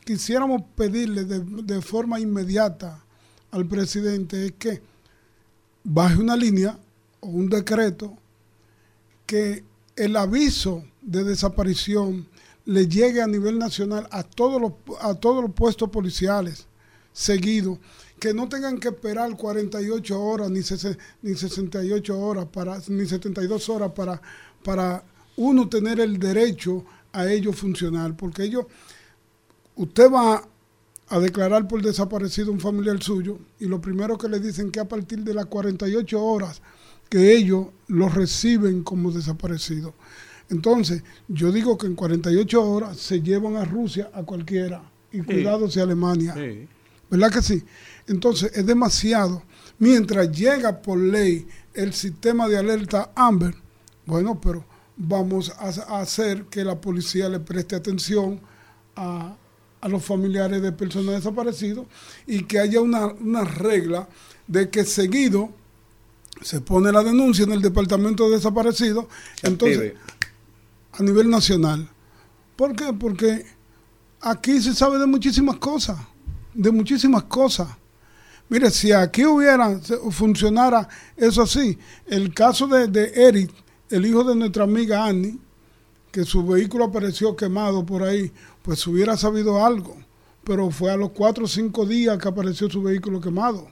[0.05, 3.04] quisiéramos pedirle de, de forma inmediata
[3.55, 4.83] al presidente es que
[5.85, 6.79] baje una línea
[7.21, 8.17] o un decreto
[9.27, 9.65] que
[9.97, 12.27] el aviso de desaparición
[12.65, 16.67] le llegue a nivel nacional a todos los, a todos los puestos policiales
[17.13, 17.79] seguidos,
[18.19, 20.61] que no tengan que esperar 48 horas ni,
[21.23, 24.21] ni 68 horas para ni 72 horas para
[24.65, 25.05] para
[25.37, 28.67] uno tener el derecho a ello funcionar, porque ellos
[29.77, 30.49] usted va
[31.09, 34.89] a declarar por desaparecido un familiar suyo y lo primero que le dicen que a
[34.89, 36.63] partir de las 48 horas
[37.09, 39.95] que ellos lo reciben como desaparecido.
[40.51, 44.83] Entonces, yo digo que en 48 horas se llevan a Rusia a cualquiera.
[45.13, 46.35] Y cuidado si Alemania.
[46.35, 46.67] Sí.
[47.09, 47.63] ¿Verdad que sí?
[48.09, 49.43] Entonces, es demasiado.
[49.79, 53.55] Mientras llega por ley el sistema de alerta Amber,
[54.07, 54.65] bueno, pero
[54.97, 58.41] vamos a, a hacer que la policía le preste atención
[58.97, 59.37] a,
[59.85, 61.85] a los familiares de personas desaparecidas
[62.27, 64.09] y que haya una, una regla
[64.47, 65.51] de que seguido
[66.41, 69.05] se pone la denuncia en el departamento de desaparecidos,
[69.43, 69.93] entonces
[70.93, 71.87] a nivel nacional.
[72.57, 72.95] ¿Por qué?
[72.99, 73.45] Porque
[74.23, 75.99] aquí se sabe de muchísimas cosas,
[76.55, 77.69] de muchísimas cosas.
[78.49, 79.79] Mire, si aquí hubiera,
[80.11, 83.51] funcionara eso así, el caso de, de Eric,
[83.91, 85.39] el hijo de nuestra amiga Annie,
[86.15, 88.31] que su vehículo apareció quemado por ahí,
[88.63, 89.97] pues hubiera sabido algo.
[90.45, 93.67] Pero fue a los cuatro o cinco días que apareció su vehículo quemado.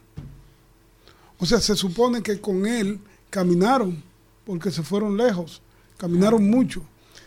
[1.39, 2.99] O sea, se supone que con él
[3.29, 4.03] caminaron,
[4.45, 5.61] porque se fueron lejos,
[5.95, 6.83] caminaron mucho.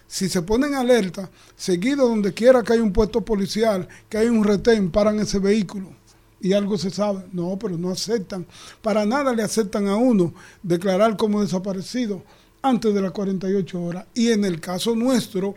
[0.06, 4.44] Si se ponen alerta, seguido donde quiera que haya un puesto policial, que hay un
[4.44, 5.88] retén, paran ese vehículo
[6.43, 7.24] y algo se sabe.
[7.32, 8.47] No, pero no aceptan.
[8.82, 12.22] Para nada le aceptan a uno declarar como desaparecido
[12.68, 14.06] antes de las 48 horas.
[14.14, 15.55] Y en el caso nuestro,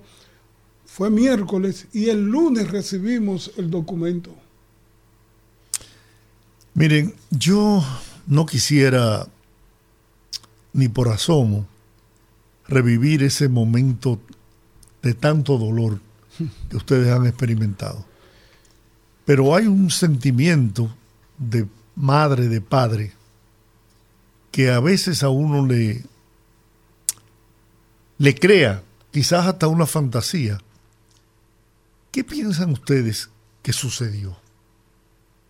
[0.85, 4.35] fue miércoles y el lunes recibimos el documento.
[6.73, 7.83] Miren, yo
[8.27, 9.27] no quisiera
[10.73, 11.67] ni por asomo
[12.67, 14.19] revivir ese momento
[15.01, 15.99] de tanto dolor
[16.69, 18.05] que ustedes han experimentado.
[19.25, 20.93] Pero hay un sentimiento
[21.37, 23.13] de madre, de padre,
[24.51, 26.03] que a veces a uno le,
[28.19, 30.59] le crea, quizás hasta una fantasía.
[32.11, 33.29] ¿Qué piensan ustedes
[33.63, 34.37] que sucedió?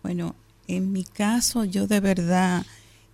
[0.02, 0.34] Bueno,
[0.66, 2.64] en mi caso yo de verdad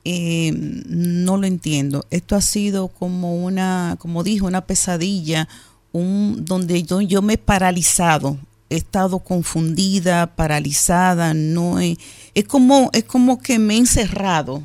[0.04, 2.04] eh, no lo entiendo.
[2.10, 5.48] Esto ha sido como una, como dijo, una pesadilla,
[5.92, 8.38] un, donde yo, yo me he paralizado,
[8.68, 11.96] he estado confundida, paralizada, no he-
[12.34, 14.62] es como, es como que me he encerrado,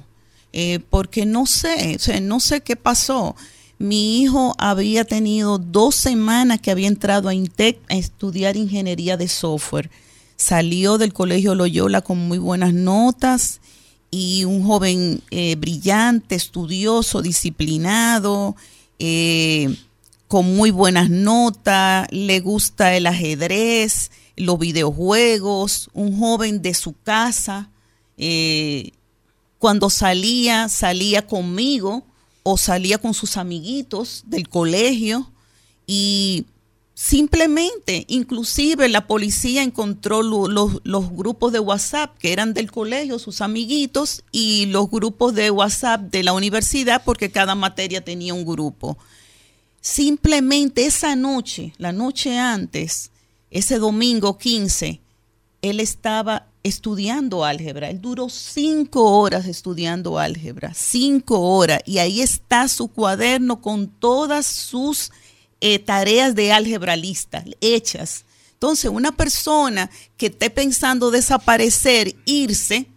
[0.54, 3.36] eh, porque no sé, o sea, no sé qué pasó.
[3.82, 9.28] Mi hijo había tenido dos semanas que había entrado a INTEC a estudiar ingeniería de
[9.28, 9.90] software.
[10.36, 13.60] Salió del colegio Loyola con muy buenas notas
[14.12, 18.56] y un joven eh, brillante, estudioso, disciplinado,
[19.00, 19.76] eh,
[20.28, 27.72] con muy buenas notas, le gusta el ajedrez, los videojuegos, un joven de su casa.
[28.16, 28.92] eh,
[29.58, 32.06] cuando salía, salía conmigo
[32.44, 35.30] o salía con sus amiguitos del colegio
[35.88, 36.46] y
[36.94, 43.20] simplemente, inclusive la policía encontró lo- los, los grupos de WhatsApp que eran del colegio,
[43.20, 48.46] sus amiguitos, y los grupos de WhatsApp de la universidad porque cada materia tenía un
[48.46, 48.98] grupo.
[49.82, 53.10] Simplemente esa noche, la noche antes,
[53.50, 55.00] ese domingo 15,
[55.62, 57.90] él estaba estudiando álgebra.
[57.90, 61.82] Él duró cinco horas estudiando álgebra, cinco horas.
[61.86, 65.12] Y ahí está su cuaderno con todas sus
[65.60, 68.26] eh, tareas de álgebra listas, hechas.
[68.54, 72.88] Entonces, una persona que esté pensando desaparecer, irse,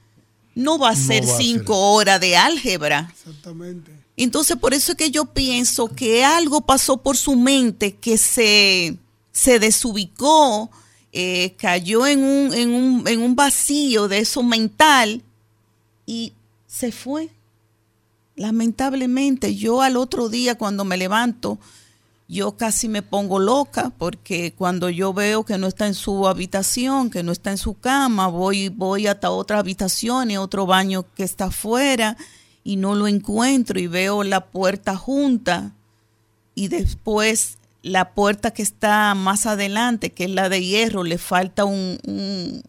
[0.54, 1.82] no va a No ser a cinco ser.
[1.82, 3.10] horas de álgebra.
[3.12, 3.90] Exactamente.
[4.16, 8.96] Entonces, por eso es que yo pienso que algo pasó por su mente que se,
[9.32, 10.70] se desubicó,
[11.16, 15.22] eh, cayó en un, en, un, en un vacío de eso mental
[16.06, 16.32] y
[16.66, 17.30] se fue.
[18.34, 21.60] Lamentablemente, yo al otro día cuando me levanto,
[22.26, 27.10] yo casi me pongo loca porque cuando yo veo que no está en su habitación,
[27.10, 31.22] que no está en su cama, voy, voy hasta otra habitación y otro baño que
[31.22, 32.16] está afuera
[32.64, 35.74] y no lo encuentro y veo la puerta junta
[36.56, 41.66] y después la puerta que está más adelante, que es la de hierro, le falta
[41.66, 42.62] un, un,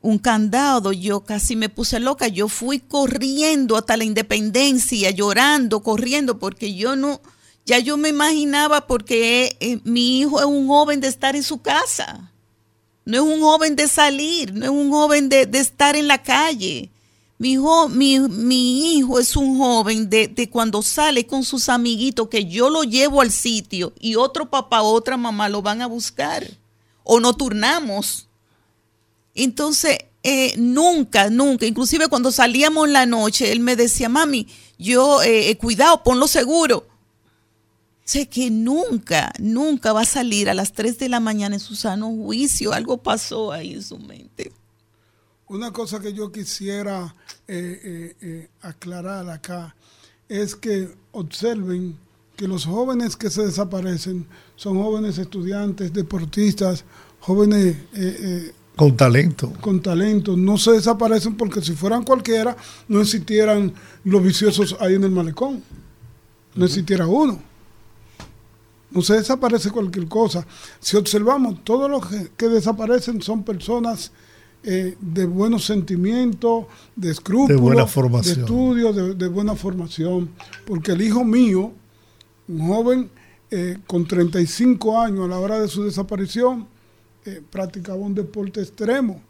[0.00, 0.92] un candado.
[0.92, 2.26] Yo casi me puse loca.
[2.26, 7.20] Yo fui corriendo hasta la independencia, llorando, corriendo, porque yo no,
[7.64, 11.62] ya yo me imaginaba porque eh, mi hijo es un joven de estar en su
[11.62, 12.32] casa.
[13.04, 16.22] No es un joven de salir, no es un joven de, de estar en la
[16.22, 16.91] calle.
[17.42, 22.28] Mi hijo, mi, mi hijo es un joven de, de cuando sale con sus amiguitos
[22.28, 25.88] que yo lo llevo al sitio y otro papá o otra mamá lo van a
[25.88, 26.48] buscar
[27.02, 28.28] o no turnamos.
[29.34, 34.46] Entonces, eh, nunca, nunca, inclusive cuando salíamos la noche, él me decía, mami,
[34.78, 36.86] yo, eh, eh, cuidado, ponlo seguro.
[38.04, 41.74] Sé que nunca, nunca va a salir a las 3 de la mañana en su
[41.74, 42.72] sano juicio.
[42.72, 44.52] Algo pasó ahí en su mente.
[45.52, 47.14] Una cosa que yo quisiera
[47.46, 49.76] eh, eh, eh, aclarar acá
[50.26, 51.94] es que observen
[52.36, 54.26] que los jóvenes que se desaparecen
[54.56, 56.86] son jóvenes estudiantes, deportistas,
[57.20, 57.76] jóvenes
[58.74, 59.52] Con talento.
[59.60, 60.38] con talento.
[60.38, 62.56] No se desaparecen porque si fueran cualquiera,
[62.88, 63.74] no existieran
[64.04, 65.62] los viciosos ahí en el malecón.
[66.54, 67.38] No existiera uno.
[68.90, 70.46] No se desaparece cualquier cosa.
[70.80, 74.12] Si observamos, todos los que, que desaparecen son personas
[74.64, 76.66] eh, de buenos sentimientos,
[76.96, 78.34] de escrúpulos, De buena formación.
[78.36, 80.30] de estudios, de, de buena formación.
[80.66, 81.72] Porque el hijo mío,
[82.48, 83.10] un joven
[83.50, 86.66] eh, con 35 años a la hora de su desaparición,
[87.24, 89.20] eh, practicaba un deporte extremo,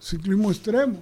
[0.00, 0.98] ciclismo extremo.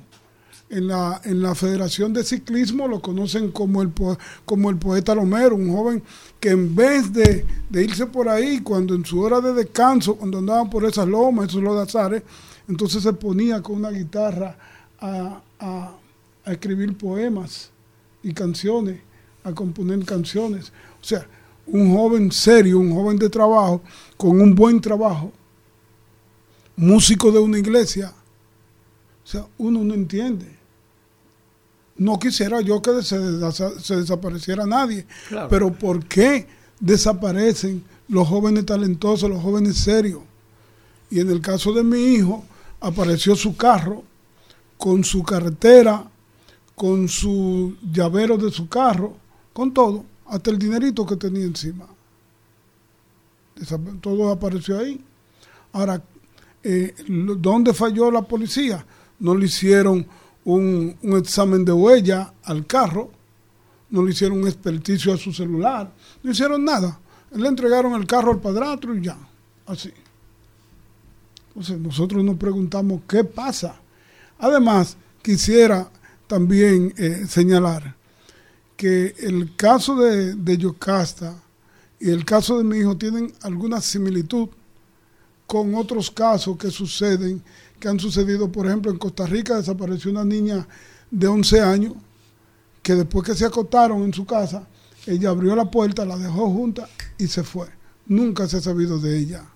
[0.71, 4.17] En la, en la Federación de Ciclismo lo conocen como el, po-
[4.47, 6.03] como el poeta Lomero, un joven
[6.41, 10.39] que en vez de, de irse por ahí, cuando en su hora de descanso, cuando
[10.39, 12.23] andaban por esas lomas, esos lodazares,
[12.73, 14.57] entonces se ponía con una guitarra
[14.99, 15.97] a, a-
[16.45, 17.71] a escribir poemas
[18.23, 18.99] y canciones,
[19.45, 20.73] a componer canciones.
[21.01, 21.27] O sea,
[21.67, 23.81] un joven serio, un joven de trabajo,
[24.17, 25.31] con un buen trabajo,
[26.77, 28.13] músico de una iglesia.
[29.25, 30.47] O sea, uno no entiende.
[31.97, 35.49] No quisiera yo que se, desa- se desapareciera nadie, Claro.
[35.49, 36.49] pero ¿por qué
[36.81, 40.21] desaparecen los jóvenes talentosos, los jóvenes serios?
[41.11, 42.45] Y en el caso de mi hijo,
[42.83, 44.03] apareció su carro
[44.77, 46.05] con su carretera,
[46.75, 49.17] con su llavero de su carro,
[49.53, 51.87] con todo, hasta el dinerito que tenía encima.
[54.01, 55.01] Todo apareció ahí.
[55.73, 56.03] Ahora,
[56.65, 58.85] eh, ¿dónde falló la policía?
[59.21, 60.05] No le hicieron
[60.45, 63.11] un, un examen de huella al carro,
[63.91, 65.93] no le hicieron un experticio a su celular,
[66.23, 66.99] no hicieron nada.
[67.31, 69.17] Le entregaron el carro al padrastro y ya,
[69.67, 69.93] así.
[71.53, 73.77] Entonces nosotros nos preguntamos qué pasa.
[74.39, 75.91] Además, quisiera
[76.27, 77.95] también eh, señalar
[78.77, 81.35] que el caso de, de Yocasta
[82.01, 84.49] y el caso de mi hijo tienen alguna similitud
[85.47, 87.43] con otros casos que suceden,
[87.79, 90.67] que han sucedido, por ejemplo, en Costa Rica desapareció una niña
[91.11, 91.93] de 11 años
[92.83, 94.67] que después que se acostaron en su casa,
[95.07, 96.89] ella abrió la puerta, la dejó junta
[97.19, 97.67] y se fue.
[98.07, 99.52] Nunca se ha sabido de ella.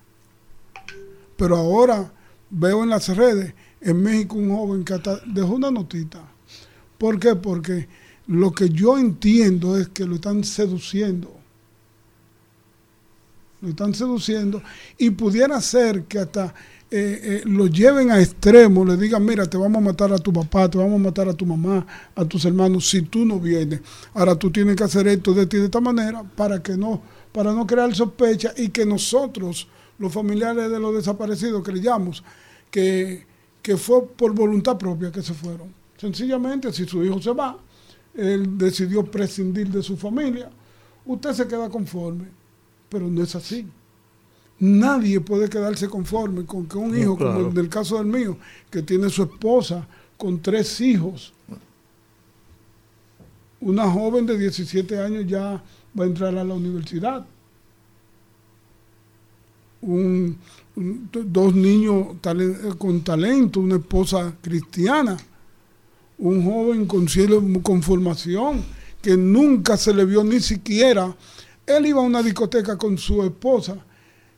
[1.37, 2.11] Pero ahora
[2.49, 6.21] veo en las redes, en México, un joven que hasta dejó una notita.
[6.97, 7.35] ¿Por qué?
[7.35, 7.87] Porque
[8.27, 11.33] lo que yo entiendo es que lo están seduciendo.
[13.61, 14.61] Lo están seduciendo
[14.97, 16.53] y pudiera ser que hasta
[16.89, 20.31] eh, eh, lo lleven a extremo, le digan, mira, te vamos a matar a tu
[20.31, 21.85] papá, te vamos a matar a tu mamá,
[22.15, 23.81] a tus hermanos, si tú no vienes.
[24.13, 27.01] Ahora tú tienes que hacer esto de ti de esta manera para que no,
[27.33, 29.67] para no crear sospecha y que nosotros,
[29.99, 32.23] los familiares de los desaparecidos, creyamos
[32.69, 33.25] que,
[33.61, 35.73] que fue por voluntad propia que se fueron.
[35.97, 37.57] Sencillamente, si su hijo se va,
[38.13, 40.49] él decidió prescindir de su familia,
[41.05, 42.25] usted se queda conforme,
[42.89, 43.65] pero no es así.
[44.59, 47.61] Nadie puede quedarse conforme con que un hijo, como claro.
[47.61, 48.37] el caso del mío,
[48.71, 49.87] que tiene su esposa
[50.17, 51.33] con tres hijos,
[53.59, 55.63] una joven de 17 años ya
[55.97, 57.25] va a entrar a la universidad.
[59.81, 60.37] Un-
[60.75, 62.17] dos niños
[62.77, 65.17] con talento, una esposa cristiana,
[66.19, 68.63] un joven con cielo con formación
[69.01, 71.15] que nunca se le vio ni siquiera.
[71.65, 73.75] Él iba a una discoteca con su esposa,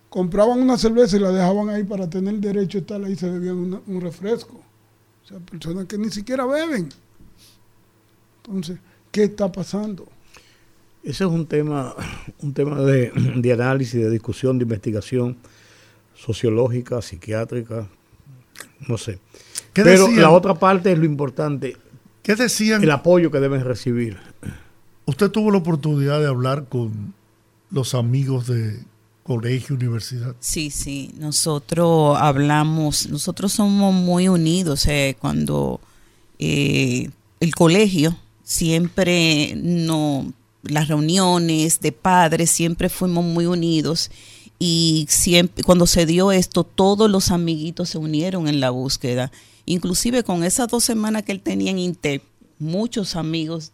[0.10, 3.58] compraban una cerveza y la dejaban ahí para tener derecho a estar ahí, se bebían
[3.58, 4.62] una- un refresco.
[5.24, 6.90] O sea, personas que ni siquiera beben.
[8.44, 8.80] Entonces,
[9.12, 10.08] ¿qué está pasando?
[11.04, 11.96] Ese es un tema,
[12.42, 15.38] un tema de, de análisis, de discusión, de investigación
[16.16, 17.88] sociológica, psiquiátrica,
[18.88, 19.20] no sé.
[19.74, 20.22] ¿Qué Pero decían?
[20.22, 21.78] la otra parte es lo importante,
[22.22, 22.84] ¿Qué decían?
[22.84, 24.18] el apoyo que deben recibir.
[25.06, 27.14] Usted tuvo la oportunidad de hablar con
[27.72, 28.80] los amigos de
[29.24, 30.36] colegio, universidad.
[30.40, 35.80] Sí, sí, nosotros hablamos, nosotros somos muy unidos eh, cuando
[36.40, 37.10] eh,
[37.40, 44.12] el colegio siempre no, las reuniones de padres siempre fuimos muy unidos
[44.60, 49.32] y siempre cuando se dio esto todos los amiguitos se unieron en la búsqueda,
[49.66, 52.22] inclusive con esas dos semanas que él tenía en Inter,
[52.60, 53.72] muchos amigos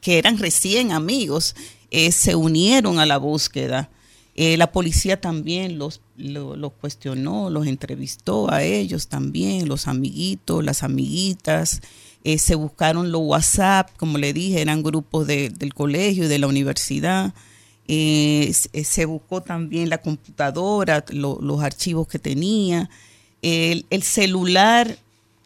[0.00, 1.54] que eran recién amigos,
[1.90, 3.90] eh, se unieron a la búsqueda.
[4.34, 10.64] Eh, la policía también los, lo- los cuestionó, los entrevistó a ellos también, los amiguitos,
[10.64, 11.82] las amiguitas.
[12.24, 16.38] Eh, se buscaron los WhatsApp, como le dije, eran grupos de- del colegio y de
[16.38, 17.34] la universidad.
[17.88, 22.88] Eh, eh, se buscó también la computadora, lo- los archivos que tenía.
[23.42, 24.96] El, el celular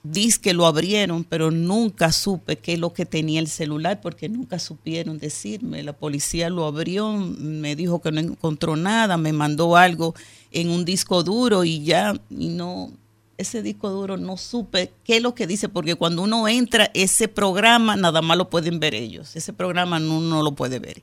[0.02, 4.28] dice que lo abrieron, pero nunca supe qué es lo que tenía el celular porque
[4.28, 5.82] nunca supieron decirme.
[5.82, 10.14] La policía lo abrió, me dijo que no encontró nada, me mandó algo
[10.52, 12.92] en un disco duro y ya, y no,
[13.38, 17.28] ese disco duro no supe qué es lo que dice, porque cuando uno entra, ese
[17.28, 21.02] programa nada más lo pueden ver ellos, ese programa no, no lo puede ver.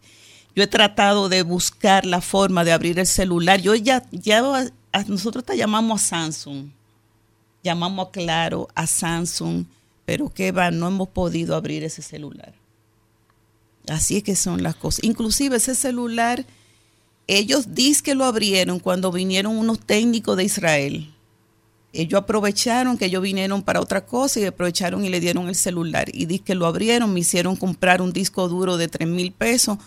[0.56, 3.60] Yo he tratado de buscar la forma de abrir el celular.
[3.62, 4.44] Yo ya, ya
[4.92, 6.68] a- nosotros te llamamos a Samsung,
[7.64, 9.66] llamamos a Claro, a Samsung,
[10.06, 12.54] pero qué va, no hemos podido abrir ese celular.
[13.88, 15.04] Así es que son las cosas.
[15.04, 16.46] Inclusive ese celular,
[17.28, 21.14] ellos dicen que lo abrieron cuando vinieron unos técnicos de Israel.
[21.94, 26.08] Ellos aprovecharon que ellos vinieron para otra cosa y aprovecharon y le dieron el celular.
[26.12, 29.78] Y dicen que lo abrieron, me hicieron comprar un disco duro de 3 mil pesos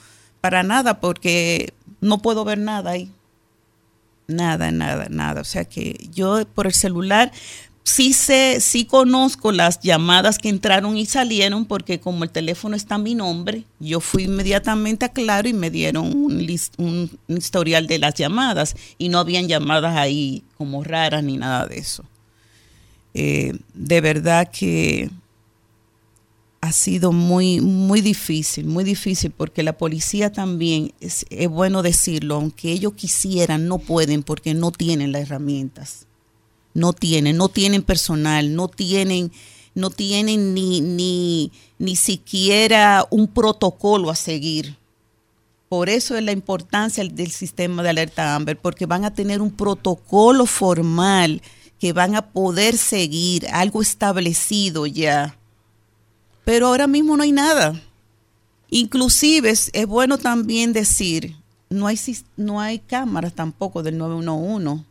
[0.41, 3.11] para nada, porque no puedo ver nada ahí.
[4.29, 5.41] Nada, nada, nada.
[5.41, 7.33] O sea que yo por el celular
[7.87, 12.97] sí sé, sí conozco las llamadas que entraron y salieron, porque como el teléfono está
[12.97, 17.87] a mi nombre, yo fui inmediatamente a Claro y me dieron un, lis- un historial
[17.87, 22.05] de las llamadas y no habían llamadas ahí como raras ni nada de eso.
[23.15, 25.09] Eh, de verdad que
[26.61, 32.73] ha sido muy, muy difícil, muy difícil, porque la policía también, es bueno decirlo, aunque
[32.73, 36.06] ellos quisieran, no pueden porque no tienen las herramientas.
[36.77, 39.33] No tienen, no tienen personal, no tienen,
[39.75, 44.77] no tienen ni, ni, ni siquiera un protocolo a seguir.
[45.71, 49.53] Por eso es la importancia del sistema de alerta Amber, porque van a tener un
[49.53, 51.41] protocolo formal
[51.81, 55.35] que van a poder seguir, algo establecido ya.
[56.45, 57.81] Pero ahora mismo no hay nada.
[58.69, 61.37] Inclusive es, bueno también decir,
[61.71, 61.99] no hay,
[62.37, 64.85] no hay cámaras tampoco del 911,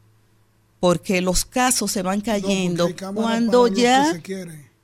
[0.86, 4.22] porque los casos se van cayendo cuando ya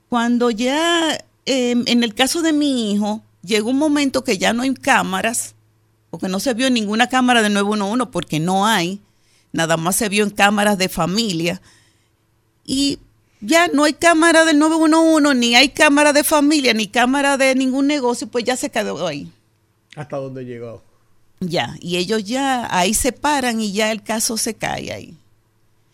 [0.09, 1.13] cuando ya,
[1.45, 5.53] eh, en el caso de mi hijo, llegó un momento que ya no hay cámaras,
[6.09, 8.99] porque no se vio en ninguna cámara de 911, porque no hay,
[9.51, 11.61] nada más se vio en cámaras de familia,
[12.65, 12.97] y
[13.39, 17.85] ya no hay cámara del 911, ni hay cámara de familia, ni cámara de ningún
[17.85, 19.31] negocio, pues ya se quedó ahí.
[19.95, 20.81] ¿Hasta dónde llegó?
[21.41, 25.20] Ya, y ellos ya ahí se paran y ya el caso se cae ahí.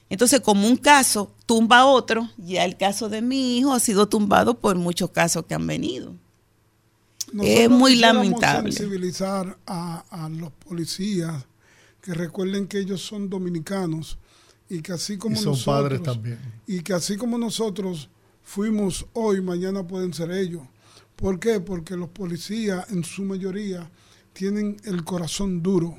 [0.10, 4.08] Entonces, como un caso tumba a otro, ya el caso de mi hijo ha sido
[4.08, 6.14] tumbado por muchos casos que han venido.
[7.42, 8.72] Es muy lamentable.
[8.72, 11.46] sensibilizar a, a los policías
[12.02, 14.18] que recuerden que ellos son dominicanos
[14.70, 16.40] y que así como Y son nosotros padres también.
[16.66, 18.10] y que así como nosotros
[18.44, 20.64] fuimos hoy, mañana pueden ser ellos.
[21.18, 21.60] ¿Por qué?
[21.60, 23.90] Porque los policías en su mayoría
[24.32, 25.98] tienen el corazón duro.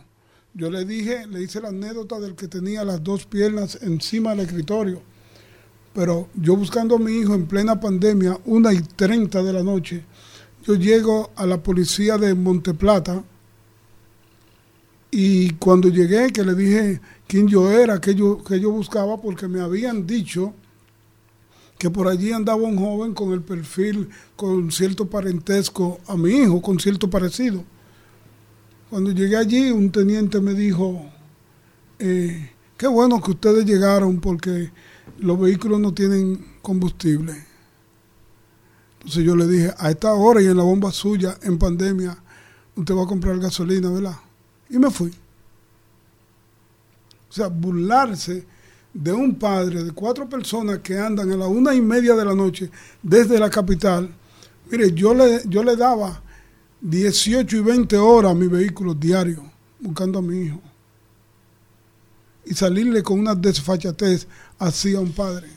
[0.55, 4.41] Yo le dije, le hice la anécdota del que tenía las dos piernas encima del
[4.41, 5.03] escritorio.
[5.95, 10.05] Pero yo buscando a mi hijo en plena pandemia, una y treinta de la noche,
[10.65, 13.23] yo llego a la policía de Monteplata
[15.11, 19.49] y cuando llegué, que le dije quién yo era, que yo, que yo buscaba, porque
[19.49, 20.53] me habían dicho
[21.79, 26.61] que por allí andaba un joven con el perfil, con cierto parentesco a mi hijo,
[26.61, 27.65] con cierto parecido.
[28.91, 31.05] Cuando llegué allí, un teniente me dijo,
[31.99, 34.71] eh, qué bueno que ustedes llegaron porque
[35.19, 37.35] los vehículos no tienen combustible.
[38.99, 42.17] Entonces yo le dije, a esta hora y en la bomba suya, en pandemia,
[42.77, 44.17] usted va a comprar gasolina, ¿verdad?
[44.71, 45.11] Y me fui.
[47.29, 48.47] O sea, burlarse
[48.95, 52.35] de un padre de cuatro personas que andan a la una y media de la
[52.35, 52.71] noche
[53.03, 54.11] desde la capital.
[54.71, 56.23] Mire, yo le, yo le daba
[56.81, 59.43] 18 y 20 horas a mi vehículo diario
[59.81, 60.61] buscando a mi hijo.
[62.47, 64.27] Y salirle con una desfachatez
[64.59, 65.47] así a un padre.
[65.49, 65.55] Qué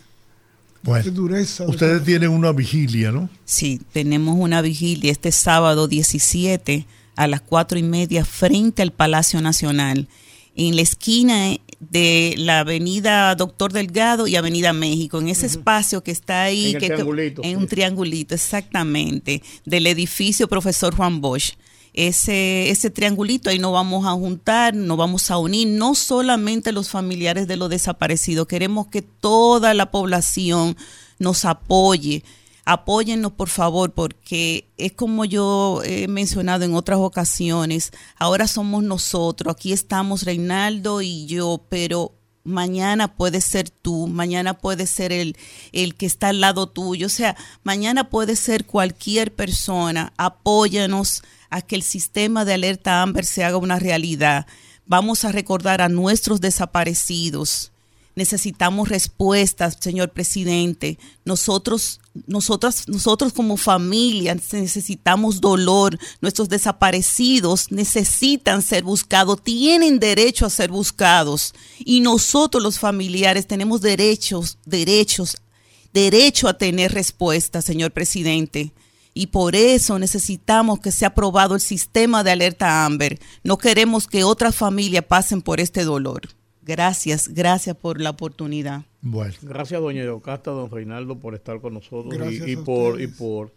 [0.90, 1.64] Bueno, dureza.
[1.66, 3.30] de ustedes tienen una vigilia, ¿no?
[3.46, 6.86] Sí, tenemos una vigilia este sábado 17
[7.16, 10.08] a las cuatro y media frente al Palacio Nacional,
[10.56, 11.56] en la esquina
[11.90, 16.74] de la Avenida Doctor Delgado y Avenida México, en ese espacio que está ahí, En
[16.74, 17.56] que, que- triangulito, en sí.
[17.56, 21.54] un triangulito, exactamente, del edificio Profesor Juan Bosch.
[21.94, 26.90] Ese, ese triangulito, ahí nos vamos a juntar, nos vamos a unir, no solamente los
[26.90, 30.78] familiares de los desaparecidos, queremos que toda la población
[31.20, 32.24] nos apoye.
[32.66, 39.54] Apóyennos, por favor, porque es como yo he mencionado en otras ocasiones, ahora somos nosotros,
[39.54, 42.14] aquí estamos Reinaldo y yo, pero
[42.44, 45.36] mañana puede ser tú, mañana puede ser el,
[45.72, 51.62] el que está al lado tuyo, o sea, mañana puede ser cualquier persona, apóyanos a
[51.62, 54.46] que el sistema de alerta Amber se haga una realidad.
[54.86, 57.72] Vamos a recordar a nuestros desaparecidos.
[58.16, 60.98] Necesitamos respuestas, señor presidente.
[61.24, 65.98] Nosotros, nosotras, nosotros como familia necesitamos dolor.
[66.20, 71.54] Nuestros desaparecidos necesitan ser buscados, tienen derecho a ser buscados.
[71.80, 75.38] Y nosotros los familiares tenemos derechos, derechos,
[75.94, 78.74] derecho a tener respuestas, señor presidente.
[79.14, 83.20] Y por eso necesitamos que sea aprobado el sistema de alerta Amber.
[83.44, 86.30] No queremos que otras familias pasen por este dolor.
[86.64, 88.84] Gracias, gracias por la oportunidad.
[89.02, 93.52] Bueno, Gracias, doña Yocasta, don Reinaldo, por estar con nosotros y, y por, y por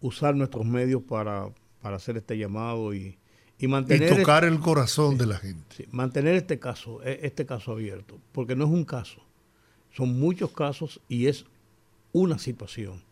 [0.00, 1.48] usar nuestros medios para,
[1.80, 3.18] para hacer este llamado y, y
[3.60, 5.62] y mantener, tocar el corazón de la gente.
[5.76, 9.20] sí, mantener este caso, e- este caso abierto, porque no es un caso,
[9.94, 11.44] son muchos casos y es
[12.12, 13.02] una situación.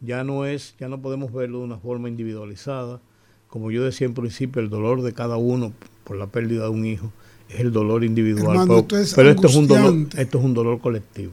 [0.00, 3.00] Ya no es, ya no podemos verlo de una forma individualizada.
[3.48, 5.72] Como yo decía en principio, el dolor de cada uno
[6.04, 7.12] por la pérdida de un hijo
[7.52, 8.56] es el dolor individual.
[8.56, 11.32] Hermano, pero esto es pero esto es un dolor, esto es un dolor colectivo.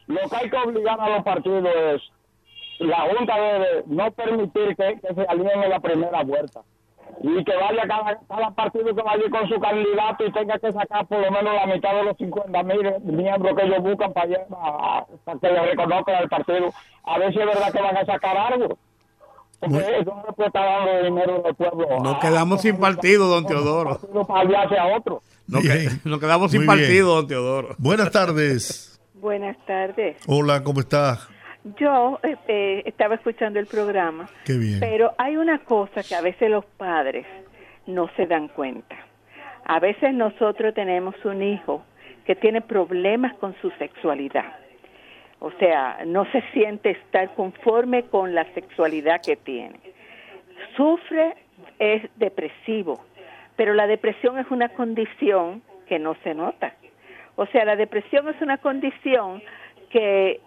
[0.06, 2.00] Lo que hay que obligar a los partidos es,
[2.86, 6.60] la Junta debe no permitir que, que se alineen en la primera vuelta.
[7.22, 11.06] Y que vaya cada, cada partido que vaya con su candidato y tenga que sacar
[11.06, 14.46] por lo menos la mitad de los 50 mil miembros que ellos buscan para, allá,
[14.48, 16.70] para, para que le reconozcan al partido.
[17.04, 18.78] A ver si es verdad que van a sacar algo.
[19.58, 21.86] Porque eso no le puede estar dando dinero del pueblo.
[22.02, 23.90] Nos a- quedamos sin partido, don Teodoro.
[24.00, 25.20] partido para aliarse a otro.
[25.48, 26.00] Nos, que- Bien.
[26.04, 26.68] nos quedamos sin bien.
[26.78, 27.74] partido, don Teodoro.
[27.76, 28.98] Buenas tardes.
[29.14, 30.16] Buenas tardes.
[30.26, 31.28] Hola, ¿cómo estás?
[31.78, 34.80] Yo eh, eh, estaba escuchando el programa, Qué bien.
[34.80, 37.26] pero hay una cosa que a veces los padres
[37.86, 38.96] no se dan cuenta.
[39.64, 41.84] A veces nosotros tenemos un hijo
[42.24, 44.56] que tiene problemas con su sexualidad.
[45.38, 49.78] O sea, no se siente estar conforme con la sexualidad que tiene.
[50.76, 51.34] Sufre,
[51.78, 53.04] es depresivo,
[53.56, 56.74] pero la depresión es una condición que no se nota.
[57.36, 59.42] O sea, la depresión es una condición
[59.90, 60.40] que,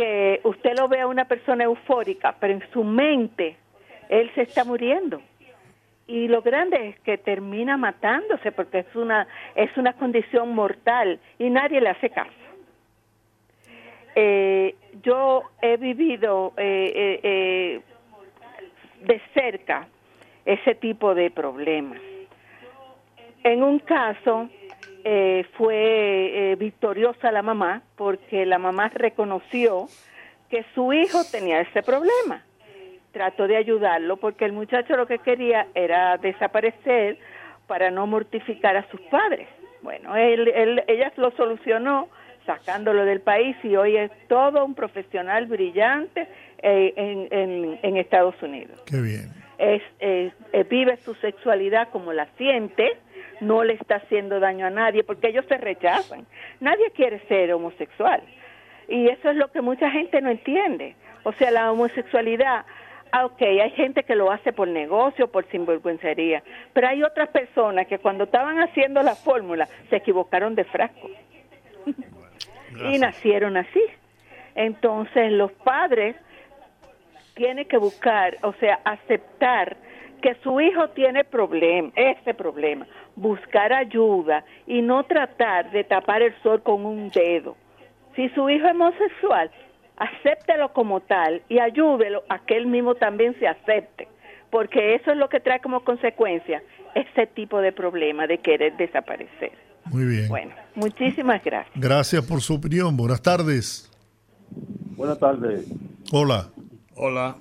[0.00, 3.56] que usted lo ve a una persona eufórica, pero en su mente
[4.08, 5.20] él se está muriendo.
[6.06, 11.50] Y lo grande es que termina matándose porque es una, es una condición mortal y
[11.50, 12.30] nadie le hace caso.
[14.14, 17.80] Eh, yo he vivido eh, eh, eh,
[19.02, 19.86] de cerca
[20.46, 22.00] ese tipo de problemas.
[23.44, 24.48] En un caso
[25.04, 25.74] eh, fue
[26.52, 29.86] eh, victoriosa la mamá porque la mamá reconoció
[30.50, 32.42] que su hijo tenía ese problema.
[33.12, 37.18] Trató de ayudarlo porque el muchacho lo que quería era desaparecer
[37.66, 39.48] para no mortificar a sus padres.
[39.82, 42.08] Bueno, él, él- ella lo solucionó
[42.46, 46.26] sacándolo del país y hoy es todo un profesional brillante
[46.62, 49.30] eh, en, en- en Estados Unidos Qué bien.
[49.58, 52.96] es, eh, eh, vive su sexualidad como la siente,
[53.40, 56.26] no le está haciendo daño a nadie, porque ellos se rechazan.
[56.60, 58.22] Nadie quiere ser homosexual.
[58.88, 60.96] Y eso es lo que mucha gente no entiende.
[61.22, 62.64] O sea, la homosexualidad,
[63.12, 66.42] ah, ok, hay gente que lo hace por negocio, por sinvergüencería,
[66.72, 71.10] pero hay otras personas que cuando estaban haciendo la fórmula se equivocaron de frasco
[72.90, 73.82] y nacieron así.
[74.54, 76.16] Entonces los padres
[77.34, 79.76] tiene que buscar, o sea, aceptar
[80.20, 82.86] que su hijo tiene problema, ese problema,
[83.20, 87.56] buscar ayuda y no tratar de tapar el sol con un dedo.
[88.16, 89.50] Si su hijo es homosexual,
[89.96, 94.08] acéptelo como tal y ayúdelo a que él mismo también se acepte,
[94.50, 96.62] porque eso es lo que trae como consecuencia
[96.94, 99.52] ese tipo de problema de querer desaparecer.
[99.84, 100.28] Muy bien.
[100.28, 101.74] Bueno, muchísimas gracias.
[101.74, 102.96] Gracias por su opinión.
[102.96, 103.90] Buenas tardes.
[104.96, 105.66] Buenas tardes.
[106.12, 106.48] Hola.
[106.96, 107.36] Hola.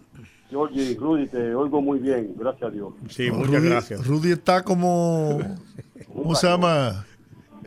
[0.50, 2.94] Georgie, Rudy, te oigo muy bien, gracias a Dios.
[3.10, 4.08] Sí, muchas Rudy, gracias.
[4.08, 5.40] Rudy está como,
[6.14, 7.06] ¿cómo se llama?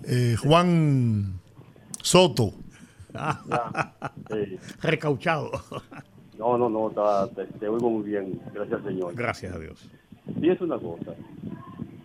[0.04, 1.38] Eh, Juan
[2.02, 2.52] Soto.
[4.30, 4.58] Sí.
[4.80, 5.50] Recauchado.
[6.38, 6.90] No, no, no,
[7.36, 9.14] te, te oigo muy bien, gracias Señor.
[9.14, 9.88] Gracias a Dios.
[10.40, 11.14] Fíjese una cosa,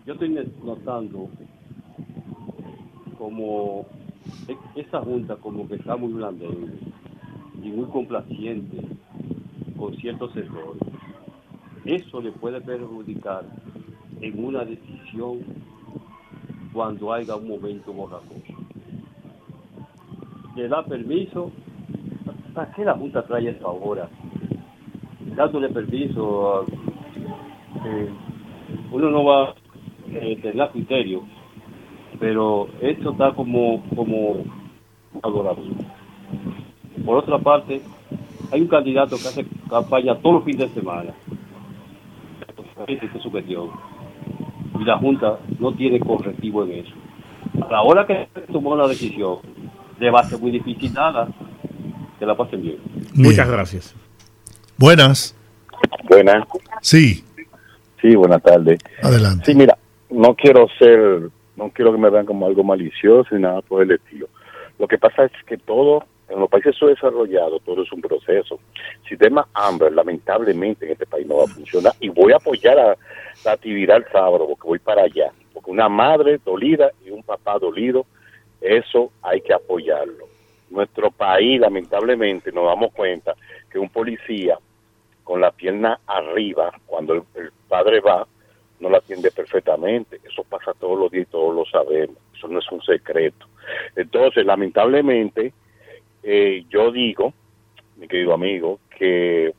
[0.05, 0.29] yo estoy
[0.63, 1.29] notando
[3.17, 3.85] como
[4.47, 6.77] e- esa junta como que está muy blandengue
[7.63, 8.77] y muy complaciente
[9.77, 10.81] con ciertos sectores.
[11.85, 13.45] Eso le puede perjudicar
[14.19, 15.39] en una decisión
[16.73, 18.53] cuando haya un momento borrachoso.
[20.55, 21.51] Le da permiso,
[22.53, 24.09] ¿para qué la Junta trae esto ahora?
[25.35, 26.65] Dándole permiso, a-
[27.85, 28.09] eh,
[28.91, 29.55] uno no va a
[30.09, 31.21] eh, tener criterio,
[32.19, 34.37] pero esto está como, como
[35.21, 35.71] adorable.
[37.05, 37.81] Por otra parte,
[38.51, 41.14] hay un candidato que hace campaña todos los fines de semana.
[42.88, 43.69] Esa es su cuestión.
[44.80, 46.93] Y la Junta no tiene correctivo en eso.
[47.65, 49.38] A la hora que tomó la decisión,
[49.99, 51.27] le va a ser muy difícil nada
[52.19, 52.77] que la pasen bien.
[53.15, 53.95] Muchas gracias.
[54.77, 55.35] Buenas.
[56.09, 56.45] Buenas.
[56.81, 57.23] Sí,
[57.99, 58.80] Sí, buenas tardes.
[59.01, 59.45] adelante.
[59.51, 59.76] Sí, mira,
[60.11, 63.89] no quiero ser, no quiero que me vean como algo malicioso ni nada por el
[63.91, 64.27] estilo.
[64.77, 68.59] Lo que pasa es que todo, en los países subdesarrollados, todo es un proceso.
[69.03, 71.93] El sistema Amber, lamentablemente, en este país no va a funcionar.
[71.99, 72.97] Y voy a apoyar a
[73.45, 75.31] la actividad el sábado, porque voy para allá.
[75.53, 78.05] Porque una madre dolida y un papá dolido,
[78.59, 80.27] eso hay que apoyarlo.
[80.69, 83.33] Nuestro país, lamentablemente, nos damos cuenta
[83.71, 84.57] que un policía
[85.23, 88.27] con la pierna arriba, cuando el, el padre va,
[88.79, 90.19] no la atiende perfectamente.
[90.29, 92.17] Eso pasa todos los días y todos lo sabemos.
[92.35, 93.45] Eso no es un secreto.
[93.95, 95.53] Entonces, lamentablemente,
[96.29, 97.33] eh, yo digo,
[97.95, 99.53] mi querido amigo, que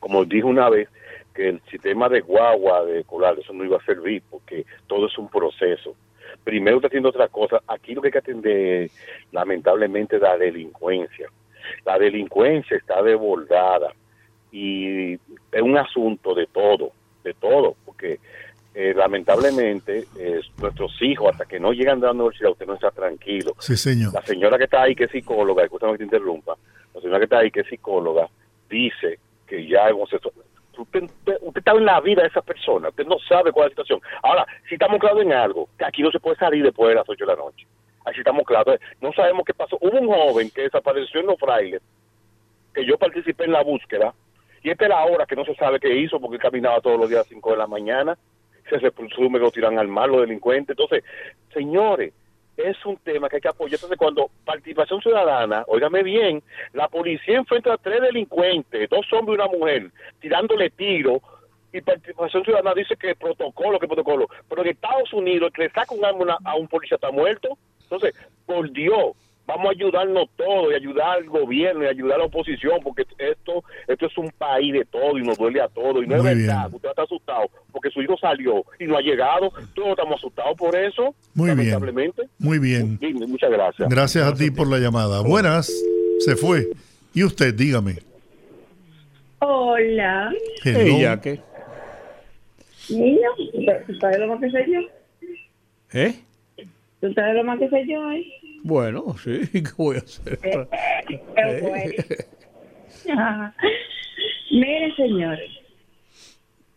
[0.00, 0.88] como dije una vez,
[1.32, 5.16] que el sistema de guagua, de colar, eso no iba a servir porque todo es
[5.16, 5.94] un proceso.
[6.42, 7.62] Primero está haciendo otra cosa.
[7.68, 8.90] Aquí lo que hay que atender,
[9.30, 11.28] lamentablemente, la delincuencia.
[11.84, 13.92] La delincuencia está desbordada
[14.50, 16.90] y es un asunto de todo,
[17.22, 18.18] de todo, porque
[18.74, 22.90] eh, lamentablemente eh, nuestros hijos, hasta que no llegan de la universidad, usted no está
[22.90, 23.54] tranquilo.
[23.58, 24.14] Sí, señor.
[24.14, 26.56] La señora que está ahí, que es psicóloga, escúchame que te interrumpa,
[26.94, 28.28] la señora que está ahí, que es psicóloga,
[28.70, 30.34] dice que ya es homosexual.
[30.78, 33.76] Usted, usted, usted está en la vida de esa persona, usted no sabe cuál es
[33.76, 34.00] la situación.
[34.22, 37.08] Ahora, si estamos claros en algo, que aquí no se puede salir después de las
[37.08, 37.66] 8 de la noche.
[38.04, 38.80] Así estamos claros.
[39.00, 39.76] No sabemos qué pasó.
[39.80, 41.82] Hubo un joven que desapareció en los frailes,
[42.74, 44.14] que yo participé en la búsqueda,
[44.62, 47.08] y esta es la hora que no se sabe qué hizo, porque caminaba todos los
[47.08, 48.16] días a las 5 de la mañana,
[48.80, 50.70] se presume que lo tiran al mar, los delincuentes.
[50.70, 51.04] Entonces,
[51.52, 52.12] señores,
[52.56, 53.74] es un tema que hay que apoyar.
[53.74, 56.42] Entonces, cuando participación ciudadana, óigame bien,
[56.72, 59.90] la policía enfrenta a tres delincuentes, dos hombres y una mujer,
[60.20, 61.20] tirándole tiro,
[61.72, 64.28] y participación ciudadana dice que protocolo, que protocolo.
[64.48, 67.56] Pero en Estados Unidos, que le saca un arma a un policía está muerto.
[67.84, 69.12] Entonces, por Dios,
[69.46, 73.62] vamos a ayudarnos todos y ayudar al gobierno y ayudar a la oposición, porque esto
[73.88, 76.02] esto es un país de todo y nos duele a todos.
[76.04, 76.46] Y no Muy es bien.
[76.48, 79.52] verdad, usted está asustado porque su hijo salió y no ha llegado.
[79.74, 81.58] Todos estamos asustados por eso, Muy bien.
[81.58, 82.22] lamentablemente.
[82.38, 82.98] Muy bien.
[83.28, 83.88] Muchas gracias.
[83.88, 85.20] Gracias a ti por la llamada.
[85.22, 85.72] Buenas.
[86.20, 86.68] Se fue.
[87.14, 87.96] Y usted, dígame.
[89.40, 90.32] Hola.
[90.64, 90.80] Hello.
[90.80, 91.40] Ella, ¿qué?
[92.90, 93.28] Niño,
[93.86, 94.80] ¿tú sabes lo más que sé yo?
[95.98, 96.14] ¿Eh?
[97.00, 98.10] ¿Tú sabes lo más que sé yo?
[98.12, 98.24] eh?
[98.62, 100.38] Bueno, sí, ¿qué voy a hacer?
[104.50, 105.50] Mire, señores,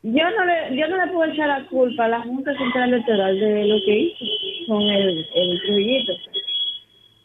[0.02, 3.40] yo no le yo no le puedo echar la culpa a la Junta Central Electoral
[3.40, 4.26] de lo que hizo
[4.68, 6.14] con el, el Trujillito.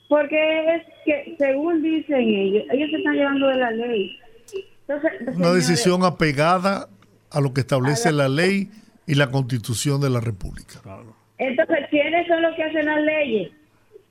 [0.08, 4.18] Porque es que, según dicen ellos, ellos se están llevando de la ley.
[4.88, 6.88] Entonces, Una señores, decisión apegada
[7.30, 8.70] a lo que establece la ley
[9.06, 10.80] y la constitución de la República.
[11.38, 13.52] Entonces, ¿quiénes son los que hacen las leyes?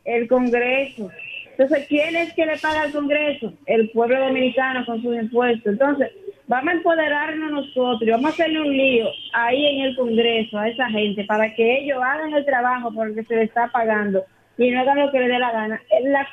[0.09, 1.09] El Congreso.
[1.51, 3.53] Entonces, ¿quién es que le paga al Congreso?
[3.65, 5.73] El pueblo dominicano con sus impuestos.
[5.73, 6.09] Entonces,
[6.47, 10.67] vamos a empoderarnos nosotros y vamos a hacerle un lío ahí en el Congreso a
[10.67, 14.23] esa gente para que ellos hagan el trabajo por el que se les está pagando
[14.57, 15.81] y no hagan lo que les dé la gana.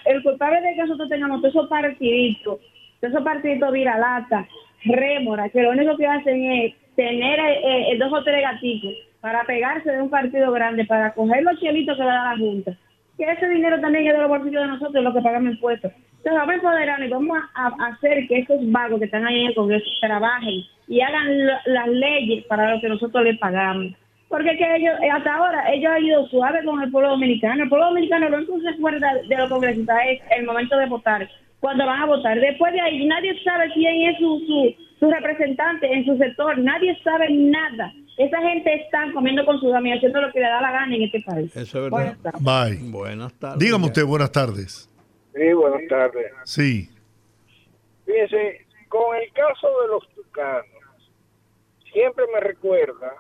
[0.06, 2.60] El, culpable de que nosotros tengamos todos esos partiditos,
[3.00, 4.48] todos esos partiditos viralata,
[4.84, 9.44] rémora, que lo único que hacen es tener eh, eh, dos o tres gaticos para
[9.44, 12.76] pegarse de un partido grande, para coger los chelitos que le da la Junta.
[13.16, 15.92] Que ese dinero también es de los bolsillos de nosotros, los que pagamos impuestos.
[16.26, 19.46] Entonces vamos a empoderarnos y vamos a, hacer que esos vagos que están ahí en
[19.46, 23.94] el Congreso trabajen y hagan las leyes para lo que nosotros les pagamos.
[24.28, 27.62] Porque que ellos, eh, hasta ahora, ellos han ido suave con el pueblo dominicano.
[27.62, 30.86] El pueblo dominicano lo único que se acuerda de los congresistas es el momento de
[30.86, 31.30] votar,
[31.60, 32.40] cuando van a votar.
[32.40, 36.58] Después de ahí, nadie sabe quién es su, su, su representante en su sector.
[36.58, 37.92] Nadie sabe nada.
[38.16, 41.02] Esa gente está comiendo con sus amigos, haciendo lo que le da la gana en
[41.02, 41.54] este país.
[41.54, 42.40] Eso es Buenas verdad.
[42.40, 42.80] tardes.
[42.80, 42.90] Bye.
[42.90, 43.58] Buenas tardes.
[43.58, 44.90] Dígame usted, buenas tardes.
[45.34, 46.32] Sí, buenas tardes.
[46.44, 46.90] Sí.
[48.06, 51.12] Fíjense, con el caso de los tucanos,
[51.92, 53.12] siempre me recuerda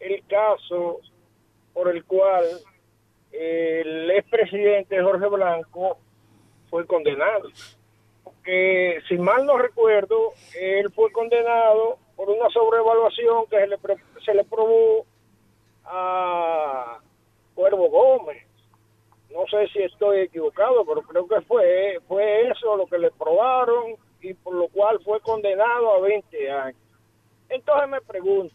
[0.00, 1.00] el caso
[1.72, 2.44] por el cual
[3.30, 5.98] el expresidente Jorge Blanco
[6.68, 7.48] fue condenado.
[8.42, 13.78] Que si mal no recuerdo, él fue condenado por una sobrevaluación que se le,
[14.24, 15.04] se le probó
[15.84, 16.98] a
[17.54, 18.46] Cuervo Gómez.
[19.30, 23.96] No sé si estoy equivocado, pero creo que fue, fue eso lo que le probaron
[24.20, 26.80] y por lo cual fue condenado a 20 años.
[27.48, 28.54] Entonces me pregunto,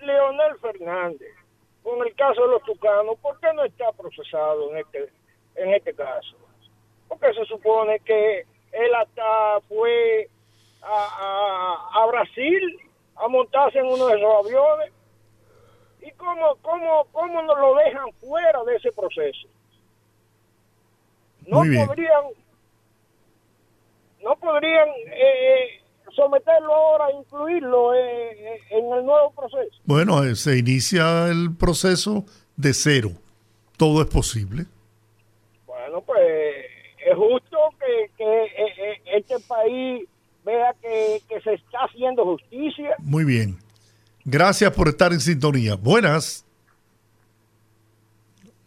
[0.00, 1.34] Leonel Fernández,
[1.82, 5.08] con el caso de los tucanos, ¿por qué no está procesado en este,
[5.56, 6.36] en este caso?
[7.08, 10.28] Porque se supone que él hasta fue
[10.82, 12.78] a, a- a Brasil
[13.16, 14.92] a montarse en uno de esos aviones.
[16.02, 19.48] ¿Y cómo, cómo, cómo nos lo dejan fuera de ese proceso?
[21.46, 22.24] No podrían,
[24.22, 25.80] no podrían eh,
[26.14, 29.76] someterlo ahora, incluirlo eh, eh, en el nuevo proceso.
[29.84, 32.24] Bueno, eh, se inicia el proceso
[32.56, 33.10] de cero.
[33.76, 34.64] Todo es posible.
[35.66, 36.20] Bueno, pues
[37.04, 40.08] es justo que, que, eh, eh, este país
[40.46, 42.94] vea que, que se está haciendo justicia.
[43.00, 43.58] Muy bien.
[44.24, 45.74] Gracias por estar en sintonía.
[45.74, 46.44] Buenas.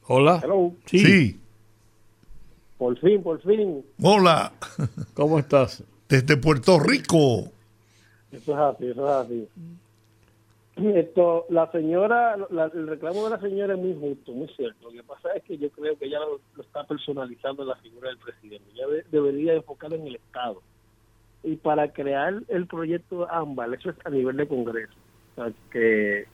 [0.07, 0.41] Hola.
[0.85, 1.39] Sí.
[2.77, 3.83] Por fin, por fin.
[4.01, 4.51] Hola.
[5.13, 5.83] ¿Cómo estás?
[6.07, 7.51] Desde Puerto Rico.
[8.31, 9.47] Eso es así, eso es así.
[10.95, 14.85] Esto, la señora, la- el reclamo de la señora es muy justo, muy cierto.
[14.87, 17.75] Lo que pasa es que yo creo que ella lo, lo está personalizando en la
[17.77, 18.65] figura del presidente.
[18.73, 20.61] Ya de- debería enfocar en el Estado.
[21.43, 24.93] Y para crear el proyecto AMBAL, eso es a nivel de Congreso.
[25.37, 26.25] O sea, que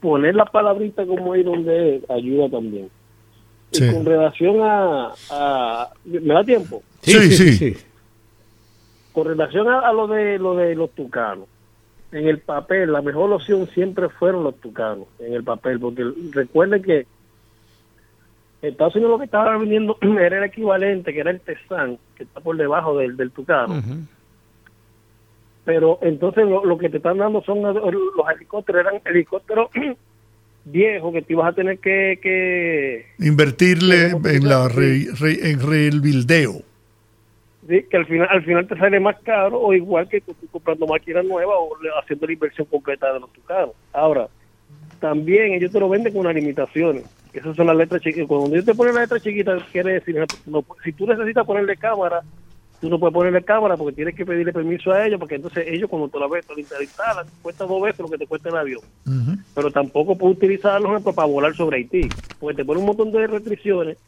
[0.00, 2.88] poner la palabrita como ahí donde es, ayuda también.
[3.72, 3.84] Sí.
[3.84, 6.82] Y con relación a, a- ¿Me da tiempo?
[7.02, 7.76] Sí, sí.
[9.12, 11.46] Con relación a, a lo de lo de los tucanos,
[12.12, 16.82] en el papel la mejor opción siempre fueron los tucanos, en el papel, porque recuerden
[16.82, 17.06] que
[18.62, 22.40] Estados Unidos lo que estaba vendiendo era el equivalente, que era el Tesan, que está
[22.40, 23.82] por debajo del, del tucano.
[25.66, 27.76] Pero entonces lo, lo que te están dando son los
[28.32, 29.68] helicópteros, eran helicópteros
[30.64, 35.58] viejos que te ibas a tener que, que Invertirle en la re- re- en.
[37.68, 40.22] Sí, que al final al final te sale más caro o igual que
[40.52, 43.72] comprando máquinas nuevas o haciendo la inversión completa de los tucanos.
[43.92, 44.28] Ahora,
[45.00, 47.06] también ellos te lo venden con unas limitaciones.
[47.32, 48.28] Esas son las letras chiquitas.
[48.28, 50.16] Cuando ellos te ponen la letra chiquita, quiere decir,
[50.84, 52.22] si tú necesitas ponerle cámara,
[52.80, 55.88] tú no puedes ponerle cámara porque tienes que pedirle permiso a ellos, porque entonces ellos
[55.88, 58.56] cuando te la ves, te la instalan, cuesta dos veces lo que te cuesta el
[58.56, 58.82] avión.
[59.54, 62.08] Pero tampoco puedes utilizarlo ejemplo, para volar sobre Haití,
[62.38, 63.98] porque te pone un montón de restricciones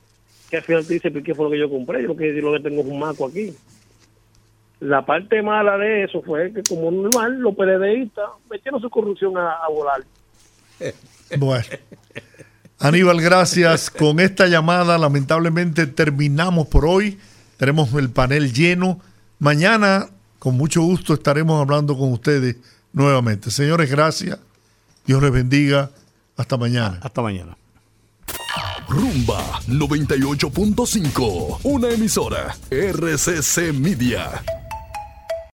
[0.50, 2.02] que al final te dice, ¿pero qué fue lo que yo compré?
[2.02, 3.54] Yo lo que, lo que tengo es un maco aquí.
[4.80, 9.52] La parte mala de eso fue que, como normal, los PLDistas metieron su corrupción a,
[9.52, 10.02] a volar.
[11.36, 11.64] Bueno.
[12.78, 13.90] Aníbal, gracias.
[13.90, 17.18] Con esta llamada, lamentablemente, terminamos por hoy.
[17.58, 19.00] Tenemos el panel lleno.
[19.38, 20.08] Mañana,
[20.38, 22.56] con mucho gusto, estaremos hablando con ustedes
[22.92, 23.50] nuevamente.
[23.50, 24.38] Señores, gracias.
[25.04, 25.90] Dios les bendiga.
[26.36, 26.98] Hasta mañana.
[27.02, 27.58] Hasta mañana.
[28.88, 34.42] Rumba 98.5, una emisora RCC Media.